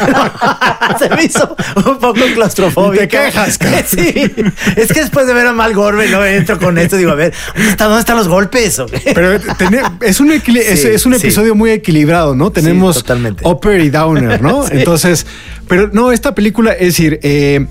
se 1.00 1.10
me 1.10 1.24
hizo 1.24 1.56
un 1.86 2.00
poco 2.00 2.20
claustrofóbica. 2.34 3.04
Y 3.04 3.08
te 3.08 3.18
quejas, 3.18 3.58
cabrón. 3.58 3.84
Sí. 3.88 4.32
Es 4.76 4.92
que 4.92 5.05
después 5.06 5.28
de 5.28 5.34
ver 5.34 5.48
a 5.48 5.54
Mal 5.54 5.74
Gorbe, 5.74 6.10
no 6.10 6.24
entro 6.26 6.60
con 6.60 6.78
esto, 6.78 6.98
digo, 6.98 7.12
a 7.12 7.16
ver, 7.16 7.34
¿dónde, 7.56 7.70
está- 7.72 7.86
dónde 7.86 8.00
están 8.02 8.18
los 8.18 8.28
golpes? 8.28 8.82
Pero 9.14 9.40
tener- 9.58 9.84
es 10.02 10.20
un, 10.20 10.32
es, 10.32 10.44
Sí, 10.44 10.88
es 10.88 11.06
un 11.06 11.14
sí. 11.14 11.20
episodio 11.20 11.56
muy 11.56 11.72
equilibrado, 11.72 12.36
¿no? 12.36 12.52
Tenemos 12.52 12.98
totalmente. 12.98 13.44
upper 13.48 13.82
y 13.82 13.90
downer, 13.90 14.42
¿no? 14.42 14.64
Sí. 14.68 14.74
Entonces, 14.74 15.26
pero 15.68 15.90
no, 15.94 16.12
esta 16.12 16.36
película, 16.36 16.74
es 16.74 16.88
decir, 16.88 17.20
eh, 17.24 17.66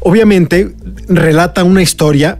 obviamente 0.00 0.74
relata 1.08 1.64
una 1.64 1.82
historia. 1.82 2.38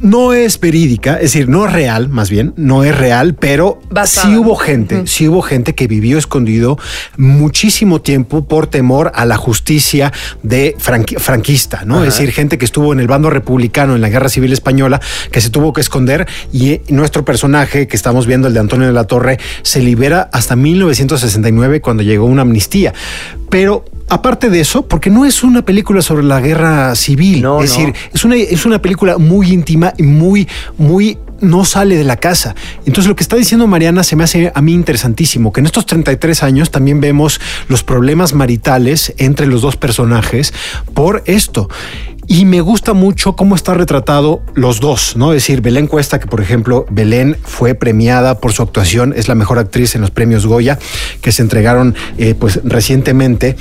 No 0.00 0.32
es 0.32 0.58
verídica, 0.60 1.14
es 1.14 1.32
decir, 1.32 1.48
no 1.48 1.66
es 1.66 1.72
real, 1.72 2.08
más 2.08 2.30
bien, 2.30 2.52
no 2.56 2.84
es 2.84 2.96
real, 2.96 3.34
pero 3.34 3.80
Basada. 3.90 4.28
sí 4.28 4.36
hubo 4.36 4.56
gente, 4.56 5.06
sí 5.06 5.28
hubo 5.28 5.42
gente 5.42 5.74
que 5.74 5.86
vivió 5.86 6.18
escondido 6.18 6.78
muchísimo 7.16 8.00
tiempo 8.00 8.44
por 8.46 8.66
temor 8.66 9.12
a 9.14 9.24
la 9.24 9.36
justicia 9.36 10.12
de 10.42 10.76
franqui- 10.78 11.18
franquista, 11.18 11.84
¿no? 11.84 12.04
Es 12.04 12.14
decir, 12.16 12.32
gente 12.32 12.58
que 12.58 12.64
estuvo 12.64 12.92
en 12.92 13.00
el 13.00 13.06
bando 13.06 13.30
republicano 13.30 13.94
en 13.94 14.00
la 14.00 14.08
Guerra 14.08 14.28
Civil 14.28 14.52
Española, 14.52 15.00
que 15.30 15.40
se 15.40 15.50
tuvo 15.50 15.72
que 15.72 15.80
esconder 15.80 16.26
y 16.52 16.70
eh, 16.70 16.82
nuestro 16.88 17.24
personaje 17.24 17.86
que 17.86 17.96
estamos 17.96 18.26
viendo, 18.26 18.48
el 18.48 18.54
de 18.54 18.60
Antonio 18.60 18.86
de 18.86 18.92
la 18.92 19.04
Torre, 19.04 19.38
se 19.62 19.80
libera 19.80 20.28
hasta 20.32 20.56
1969 20.56 21.80
cuando 21.80 22.02
llegó 22.02 22.24
una 22.26 22.42
amnistía. 22.42 22.92
Pero 23.50 23.84
aparte 24.12 24.50
de 24.50 24.60
eso, 24.60 24.86
porque 24.86 25.08
no 25.08 25.24
es 25.24 25.42
una 25.42 25.62
película 25.64 26.02
sobre 26.02 26.22
la 26.22 26.38
guerra 26.40 26.94
civil, 26.94 27.40
No, 27.40 27.62
es 27.62 27.70
no. 27.70 27.78
decir, 27.78 27.94
es 28.12 28.24
una, 28.24 28.36
es 28.36 28.66
una 28.66 28.80
película 28.80 29.16
muy 29.16 29.50
íntima 29.50 29.94
y 29.96 30.02
muy, 30.02 30.46
muy 30.76 31.18
no 31.40 31.64
sale 31.64 31.96
de 31.96 32.04
la 32.04 32.16
casa. 32.16 32.54
Entonces 32.86 33.06
lo 33.08 33.16
que 33.16 33.22
está 33.22 33.36
diciendo 33.36 33.66
Mariana 33.66 34.04
se 34.04 34.14
me 34.14 34.24
hace 34.24 34.52
a 34.54 34.62
mí 34.62 34.72
interesantísimo, 34.74 35.52
que 35.52 35.60
en 35.60 35.66
estos 35.66 35.86
33 35.86 36.42
años 36.42 36.70
también 36.70 37.00
vemos 37.00 37.40
los 37.68 37.82
problemas 37.82 38.32
maritales 38.34 39.12
entre 39.18 39.46
los 39.46 39.62
dos 39.62 39.76
personajes 39.76 40.52
por 40.94 41.22
esto. 41.26 41.68
Y 42.32 42.46
me 42.46 42.62
gusta 42.62 42.94
mucho 42.94 43.36
cómo 43.36 43.54
está 43.54 43.74
retratado 43.74 44.40
los 44.54 44.80
dos, 44.80 45.18
¿no? 45.18 45.34
Es 45.34 45.42
decir, 45.42 45.60
Belén 45.60 45.86
Cuesta, 45.86 46.18
que 46.18 46.26
por 46.26 46.40
ejemplo, 46.40 46.86
Belén 46.88 47.36
fue 47.44 47.74
premiada 47.74 48.40
por 48.40 48.54
su 48.54 48.62
actuación, 48.62 49.12
es 49.14 49.28
la 49.28 49.34
mejor 49.34 49.58
actriz 49.58 49.96
en 49.96 50.00
los 50.00 50.10
premios 50.10 50.46
Goya, 50.46 50.78
que 51.20 51.30
se 51.30 51.42
entregaron 51.42 51.94
eh, 52.16 52.34
pues 52.34 52.60
recientemente. 52.64 53.58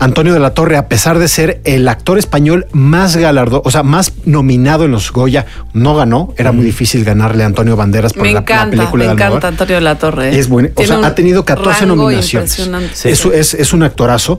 Antonio 0.00 0.32
de 0.32 0.40
la 0.40 0.54
Torre, 0.54 0.78
a 0.78 0.88
pesar 0.88 1.18
de 1.18 1.28
ser 1.28 1.60
el 1.64 1.86
actor 1.86 2.16
español 2.16 2.66
más 2.72 3.14
galardo, 3.14 3.60
o 3.62 3.70
sea, 3.70 3.82
más 3.82 4.12
nominado 4.24 4.86
en 4.86 4.92
los 4.92 5.12
Goya, 5.12 5.44
no 5.74 5.94
ganó. 5.94 6.32
Era 6.38 6.50
muy 6.50 6.64
difícil 6.64 7.04
ganarle 7.04 7.42
a 7.42 7.46
Antonio 7.46 7.76
Banderas 7.76 8.14
por 8.14 8.22
Me 8.22 8.28
la, 8.28 8.36
la 8.36 8.40
encanta, 8.40 8.70
película 8.70 9.04
me 9.04 9.08
de 9.08 9.12
encanta 9.12 9.26
Almodóvar. 9.26 9.52
Antonio 9.52 9.74
de 9.74 9.80
la 9.82 9.98
Torre. 9.98 10.30
¿eh? 10.30 10.38
Es 10.38 10.48
bueno. 10.48 10.70
O 10.76 10.82
sea, 10.82 11.04
ha 11.04 11.14
tenido 11.14 11.44
14 11.44 11.80
rango 11.80 11.96
nominaciones. 11.96 12.58
impresionante. 12.58 13.10
Eso 13.10 13.34
es, 13.34 13.52
es 13.52 13.74
un 13.74 13.82
actorazo. 13.82 14.38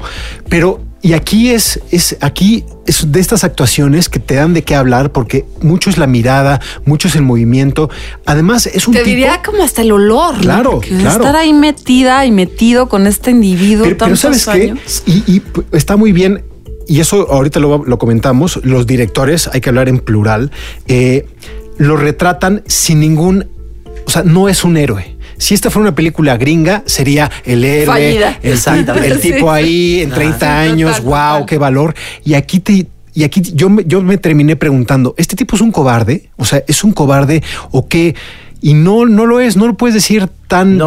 Pero, 0.50 0.82
y 1.06 1.14
aquí 1.14 1.52
es, 1.52 1.80
es 1.92 2.18
aquí 2.20 2.66
es 2.88 3.12
de 3.12 3.20
estas 3.20 3.44
actuaciones 3.44 4.10
que 4.10 4.18
te 4.18 4.34
dan 4.34 4.56
de 4.56 4.64
qué 4.64 4.74
hablar, 4.74 5.12
porque 5.12 5.46
mucho 5.62 5.92
es 5.92 6.00
la 6.00 6.08
mirada, 6.08 6.60
mucho 6.84 7.10
es 7.10 7.16
el 7.16 7.22
movimiento. 7.22 7.92
Además, 8.26 8.66
es 8.66 8.88
un 8.88 8.96
Te 8.96 9.02
tipo. 9.02 9.12
diría 9.12 9.44
como 9.46 9.62
hasta 9.62 9.84
el 9.84 9.92
olor. 9.92 10.36
Claro. 10.40 10.82
Estar 10.82 11.36
ahí 11.36 11.54
metida 11.54 12.26
y 12.26 12.32
metido 12.32 12.90
con 12.90 13.06
este 13.06 13.30
individuo 13.30 13.86
Pero, 13.86 14.16
¿sabes 14.16 14.46
qué? 14.46 14.72
años. 14.72 15.04
Y, 15.06 15.32
y, 15.32 15.44
está 15.74 15.96
muy 15.96 16.12
bien, 16.12 16.44
y 16.88 17.02
eso 17.02 17.32
ahorita 17.32 17.60
lo, 17.60 17.86
lo 17.86 18.00
comentamos, 18.00 18.60
los 18.64 18.88
directores, 18.88 19.48
hay 19.54 19.62
que 19.62 19.70
hablar 19.70 19.90
en 19.90 20.00
plural, 20.00 20.50
eh, 20.88 21.28
lo 21.78 21.98
retratan 21.98 22.64
sin 22.66 23.00
ningún, 23.00 23.46
o 24.08 24.10
sea, 24.10 24.24
no 24.24 24.50
es 24.50 24.64
un 24.64 24.76
héroe. 24.76 25.15
Si 25.38 25.54
esta 25.54 25.70
fuera 25.70 25.90
una 25.90 25.96
película 25.96 26.38
gringa, 26.38 26.84
sería 26.86 27.30
el 27.46 27.64
héroe, 27.64 28.18
el, 28.42 28.52
Exactamente. 28.52 29.08
el 29.08 29.20
tipo 29.22 29.38
Sí. 29.54 29.64
ahí 29.64 30.02
en 30.02 30.10
30 30.12 30.38
Sí, 30.40 30.46
años, 30.70 30.92
total, 30.98 31.04
wow, 31.06 31.14
total. 31.34 31.46
qué 31.46 31.58
valor. 31.58 31.96
Y 32.24 32.34
aquí 32.34 32.60
te... 32.60 32.88
Y 33.14 33.24
aquí 33.24 33.42
yo 33.54 33.70
me, 33.70 33.84
yo 33.86 34.02
me 34.02 34.18
terminé 34.18 34.58
preguntando, 34.58 35.16
¿este 35.18 35.38
tipo 35.38 35.56
es 35.56 35.62
un 35.62 35.72
cobarde? 35.72 36.30
O 36.36 36.44
sea, 36.44 36.62
¿es 36.68 36.84
un 36.84 36.92
cobarde 36.92 37.42
o 37.72 37.88
qué? 37.88 38.14
Y 38.62 38.74
no, 38.74 39.06
no 39.06 39.26
lo 39.26 39.40
es, 39.40 39.56
no 39.56 39.68
lo 39.68 39.78
puedes 39.78 39.94
decir 39.94 40.28
tan, 40.48 40.80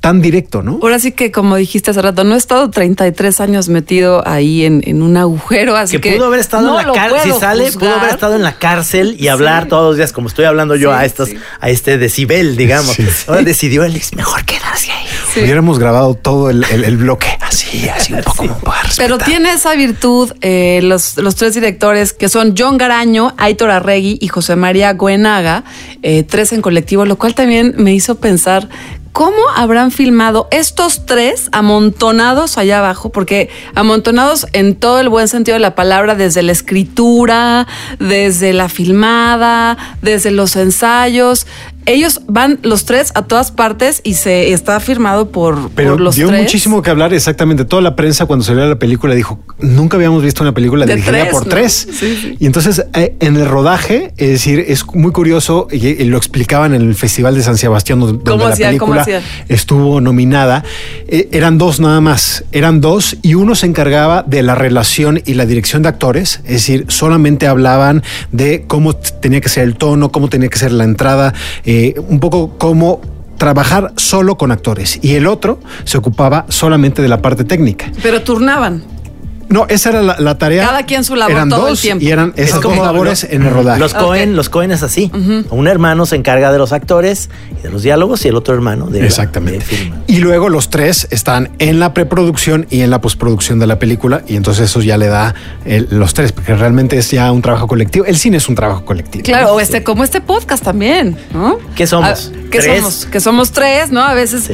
tan 0.00 0.20
directo, 0.22 0.62
¿no? 0.62 0.78
Ahora 0.82 0.98
sí 0.98 1.12
que, 1.12 1.30
como 1.30 1.56
dijiste 1.56 1.90
hace 1.90 2.00
rato, 2.00 2.24
no 2.24 2.34
he 2.34 2.38
estado 2.38 2.70
33 2.70 3.40
años 3.40 3.68
metido 3.68 4.26
ahí 4.26 4.64
en, 4.64 4.82
en 4.86 5.02
un 5.02 5.16
agujero, 5.16 5.76
así 5.76 5.96
que 5.98 6.10
que. 6.10 6.16
pudo 6.16 6.26
haber 6.26 6.40
estado 6.40 6.66
no 6.66 6.80
en 6.80 6.86
la 6.86 6.92
cárcel, 6.94 7.32
si 7.32 7.38
sale, 7.38 7.72
pudo 7.72 7.94
haber 7.94 8.10
estado 8.10 8.36
en 8.36 8.42
la 8.42 8.54
cárcel 8.58 9.16
y 9.18 9.28
hablar 9.28 9.68
todos 9.68 9.88
los 9.90 9.96
días 9.96 10.12
como 10.12 10.28
estoy 10.28 10.44
hablando 10.46 10.76
yo 10.76 10.90
Sí, 10.90 10.96
a 10.96 11.04
estos, 11.04 11.28
a 11.60 11.70
este 11.70 11.98
decibel, 11.98 12.56
digamos. 12.56 12.92
Sí. 12.96 13.06
Ahora 13.28 13.42
decidió 13.42 13.84
él, 13.84 13.96
es 13.96 14.14
mejor 14.14 14.44
quedarse 14.44 14.90
ahí. 14.92 15.06
Hubiéramos 15.42 15.78
grabado 15.78 16.14
todo 16.14 16.50
el, 16.50 16.64
el- 16.64 16.84
el 16.84 16.96
bloque 16.98 17.26
así, 17.40 17.88
así 17.88 18.12
un 18.12 18.22
poco 18.22 18.36
como 18.48 18.58
para 18.58 18.88
Pero 18.96 19.18
tiene 19.18 19.52
esa 19.52 19.74
virtud 19.74 20.32
eh, 20.42 20.80
los, 20.82 21.16
los 21.18 21.36
tres 21.36 21.54
directores 21.54 22.12
que 22.12 22.28
son 22.28 22.54
John 22.56 22.76
Garaño, 22.76 23.34
Aitor 23.38 23.70
Arregui 23.70 24.18
y 24.20 24.28
José 24.28 24.56
María 24.56 24.92
Goenaga, 24.94 25.64
eh, 26.02 26.22
tres 26.22 26.52
en 26.52 26.60
colectivo, 26.62 27.04
lo 27.06 27.16
cual 27.16 27.34
también 27.34 27.74
me 27.78 27.94
hizo 27.94 28.16
pensar 28.16 28.68
cómo 29.12 29.38
habrán 29.54 29.90
filmado 29.90 30.48
estos 30.50 31.06
tres 31.06 31.48
amontonados 31.52 32.58
allá 32.58 32.78
abajo, 32.78 33.10
porque 33.10 33.50
amontonados 33.74 34.46
en 34.52 34.74
todo 34.74 35.00
el 35.00 35.08
buen 35.08 35.28
sentido 35.28 35.54
de 35.54 35.60
la 35.60 35.74
palabra, 35.74 36.14
desde 36.14 36.42
la 36.42 36.52
escritura, 36.52 37.66
desde 37.98 38.52
la 38.52 38.68
filmada, 38.68 39.76
desde 40.00 40.30
los 40.30 40.56
ensayos. 40.56 41.46
Ellos 41.86 42.20
van 42.28 42.58
los 42.62 42.84
tres 42.84 43.12
a 43.14 43.22
todas 43.22 43.50
partes 43.50 44.00
y 44.04 44.14
se 44.14 44.52
está 44.52 44.78
firmado 44.80 45.30
por, 45.30 45.70
Pero 45.74 45.92
por 45.92 46.00
los 46.00 46.16
dio 46.16 46.28
tres. 46.28 46.42
muchísimo 46.42 46.82
que 46.82 46.90
hablar 46.90 47.12
exactamente. 47.12 47.64
Toda 47.64 47.82
la 47.82 47.96
prensa 47.96 48.26
cuando 48.26 48.44
salió 48.44 48.66
la 48.66 48.78
película 48.78 49.14
dijo, 49.14 49.40
nunca 49.60 49.96
habíamos 49.96 50.22
visto 50.22 50.42
una 50.42 50.52
película 50.52 50.86
De 50.86 50.94
dirigida 50.94 51.22
tres, 51.22 51.32
por 51.32 51.44
¿no? 51.44 51.50
tres. 51.50 51.88
Sí, 51.92 52.16
sí. 52.16 52.36
Y 52.38 52.46
entonces 52.46 52.84
eh, 52.94 53.16
en 53.20 53.36
el 53.36 53.46
rodaje, 53.46 54.12
es 54.16 54.28
decir, 54.28 54.64
es 54.68 54.86
muy 54.94 55.12
curioso, 55.12 55.68
y, 55.70 56.02
lo 56.04 56.16
explicaban 56.16 56.74
en 56.74 56.82
el 56.82 56.94
Festival 56.94 57.34
de 57.34 57.42
San 57.42 57.56
Sebastián, 57.56 58.00
donde, 58.00 58.14
donde 58.14 58.30
¿Cómo 58.30 58.44
la 58.44 58.54
hacían? 58.54 58.78
¿Cómo 58.78 58.92
película 58.94 59.22
estuvo 59.48 60.00
nominada. 60.00 60.64
Eh, 61.08 61.28
eran 61.32 61.58
dos 61.58 61.80
nada 61.80 62.00
más, 62.00 62.44
eran 62.52 62.80
dos 62.80 63.16
y 63.22 63.34
uno 63.34 63.54
se 63.54 63.66
encargaba 63.66 64.22
de 64.22 64.42
la 64.42 64.54
relación 64.54 65.22
y 65.24 65.34
la 65.34 65.46
dirección 65.46 65.82
de 65.82 65.88
actores, 65.88 66.40
es 66.44 66.52
decir, 66.52 66.86
solamente 66.88 67.46
hablaban 67.46 68.02
de 68.30 68.64
cómo 68.66 68.94
tenía 68.94 69.40
que 69.40 69.48
ser 69.48 69.64
el 69.64 69.76
tono, 69.76 70.12
cómo 70.12 70.28
tenía 70.28 70.48
que 70.48 70.58
ser 70.58 70.72
la 70.72 70.84
entrada, 70.84 71.34
eh, 71.64 71.71
un 72.08 72.20
poco 72.20 72.58
cómo 72.58 73.00
trabajar 73.38 73.92
solo 73.96 74.36
con 74.36 74.52
actores 74.52 74.98
y 75.02 75.14
el 75.14 75.26
otro 75.26 75.58
se 75.84 75.98
ocupaba 75.98 76.46
solamente 76.48 77.02
de 77.02 77.08
la 77.08 77.20
parte 77.20 77.44
técnica. 77.44 77.90
Pero 78.02 78.22
turnaban. 78.22 78.84
No, 79.52 79.66
esa 79.68 79.90
era 79.90 80.02
la, 80.02 80.16
la 80.18 80.38
tarea. 80.38 80.64
Cada 80.66 80.84
quien 80.84 81.04
su 81.04 81.14
labor 81.14 81.32
eran 81.32 81.48
todo 81.48 81.66
el 81.68 81.72
dos 81.72 81.80
tiempo. 81.80 82.04
Y 82.04 82.10
eran 82.10 82.32
esas 82.36 82.60
dos 82.60 82.76
labores 82.76 83.24
lo- 83.24 83.30
en 83.36 83.42
el 83.42 83.50
rodaje. 83.50 83.78
Los 83.80 83.94
Cohen, 83.94 84.34
los 84.36 84.48
Cohen 84.48 84.72
es 84.72 84.82
así. 84.82 85.10
Un 85.50 85.68
hermano 85.68 86.06
se 86.06 86.16
encarga 86.16 86.50
de 86.52 86.58
los 86.58 86.72
actores 86.72 87.28
y 87.58 87.62
de 87.62 87.70
los 87.70 87.82
diálogos 87.82 88.24
y 88.24 88.28
el 88.28 88.36
otro 88.36 88.54
hermano 88.54 88.86
de 88.86 89.00
la- 89.00 89.06
Exactamente. 89.06 89.58
de 89.60 89.64
film. 89.64 89.94
Y 90.06 90.18
luego 90.18 90.48
los 90.48 90.70
tres 90.70 91.06
están 91.10 91.50
en 91.58 91.78
la 91.80 91.94
preproducción 91.94 92.66
y 92.70 92.80
en 92.80 92.90
la 92.90 93.00
postproducción 93.00 93.58
de 93.58 93.66
la 93.66 93.78
película. 93.78 94.22
Y 94.26 94.36
entonces 94.36 94.70
eso 94.70 94.80
ya 94.80 94.96
le 94.96 95.06
da 95.08 95.34
el- 95.64 95.88
los 95.90 96.14
tres, 96.14 96.32
porque 96.32 96.54
realmente 96.54 96.96
es 96.98 97.10
ya 97.10 97.30
un 97.30 97.42
trabajo 97.42 97.66
colectivo. 97.66 98.04
El 98.06 98.16
cine 98.16 98.38
es 98.38 98.48
un 98.48 98.54
trabajo 98.54 98.84
colectivo. 98.84 99.24
Claro, 99.24 99.52
o 99.54 99.60
este, 99.60 99.82
como 99.84 100.04
este 100.04 100.20
podcast 100.20 100.64
también, 100.64 101.16
¿no? 101.34 101.58
¿Qué 101.76 101.86
somos? 101.86 102.30
Ah, 102.32 102.38
¿Qué 102.50 102.58
¿Tres? 102.60 102.78
somos? 102.78 103.06
Que 103.06 103.20
somos 103.20 103.52
tres, 103.52 103.90
¿no? 103.90 104.00
A 104.02 104.14
veces 104.14 104.50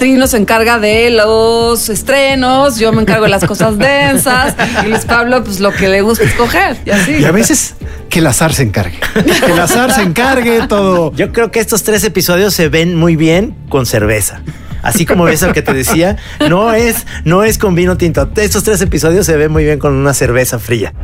Trino 0.00 0.26
se 0.26 0.38
encarga 0.38 0.78
de 0.78 1.10
los 1.10 1.90
estrenos, 1.90 2.78
yo 2.78 2.90
me 2.90 3.02
encargo 3.02 3.24
de 3.24 3.28
las 3.28 3.44
cosas 3.44 3.76
densas, 3.78 4.54
y 4.82 4.88
Luis 4.88 5.04
Pablo, 5.04 5.44
pues 5.44 5.60
lo 5.60 5.72
que 5.72 5.88
le 5.88 6.00
gusta 6.00 6.24
escoger, 6.24 6.78
y 6.86 6.90
así. 6.90 7.16
Y 7.18 7.24
a 7.26 7.32
veces 7.32 7.74
que 8.08 8.20
el 8.20 8.26
azar 8.26 8.54
se 8.54 8.62
encargue. 8.62 8.98
Que 9.44 9.52
el 9.52 9.58
azar 9.58 9.92
se 9.92 10.00
encargue 10.00 10.66
todo. 10.68 11.12
Yo 11.12 11.32
creo 11.32 11.50
que 11.50 11.60
estos 11.60 11.82
tres 11.82 12.02
episodios 12.02 12.54
se 12.54 12.70
ven 12.70 12.96
muy 12.96 13.14
bien 13.14 13.54
con 13.68 13.84
cerveza. 13.84 14.40
Así 14.80 15.04
como 15.04 15.24
ves 15.24 15.42
el 15.42 15.52
que 15.52 15.60
te 15.60 15.74
decía, 15.74 16.16
no 16.48 16.72
es, 16.72 17.06
no 17.24 17.44
es 17.44 17.58
con 17.58 17.74
vino 17.74 17.98
tinto. 17.98 18.26
Estos 18.36 18.64
tres 18.64 18.80
episodios 18.80 19.26
se 19.26 19.36
ven 19.36 19.52
muy 19.52 19.64
bien 19.64 19.78
con 19.78 19.92
una 19.92 20.14
cerveza 20.14 20.58
fría. 20.58 20.94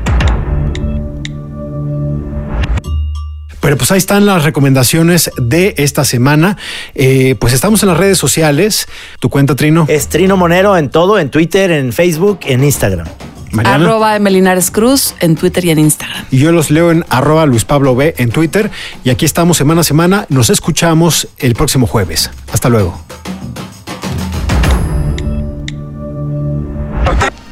Pero 3.66 3.78
pues 3.78 3.90
ahí 3.90 3.98
están 3.98 4.26
las 4.26 4.44
recomendaciones 4.44 5.28
de 5.38 5.74
esta 5.78 6.04
semana. 6.04 6.56
Eh, 6.94 7.34
pues 7.40 7.52
estamos 7.52 7.82
en 7.82 7.88
las 7.88 7.98
redes 7.98 8.16
sociales. 8.16 8.86
¿Tu 9.18 9.28
cuenta, 9.28 9.56
Trino? 9.56 9.86
Es 9.88 10.06
Trino 10.06 10.36
Monero 10.36 10.76
en 10.76 10.88
todo, 10.88 11.18
en 11.18 11.30
Twitter, 11.30 11.72
en 11.72 11.92
Facebook, 11.92 12.38
en 12.44 12.62
Instagram. 12.62 13.08
Mariana. 13.50 13.84
Arroba 13.84 14.14
Emelinares 14.14 14.70
Cruz 14.70 15.16
en 15.18 15.34
Twitter 15.34 15.64
y 15.64 15.70
en 15.70 15.80
Instagram. 15.80 16.26
Y 16.30 16.38
yo 16.38 16.52
los 16.52 16.70
leo 16.70 16.92
en 16.92 17.04
arroba 17.08 17.44
Luis 17.44 17.64
Pablo 17.64 17.96
B 17.96 18.14
en 18.18 18.30
Twitter. 18.30 18.70
Y 19.02 19.10
aquí 19.10 19.24
estamos 19.24 19.56
semana 19.56 19.80
a 19.80 19.84
semana. 19.84 20.26
Nos 20.28 20.48
escuchamos 20.48 21.26
el 21.38 21.56
próximo 21.56 21.88
jueves. 21.88 22.30
Hasta 22.52 22.68
luego. 22.68 22.96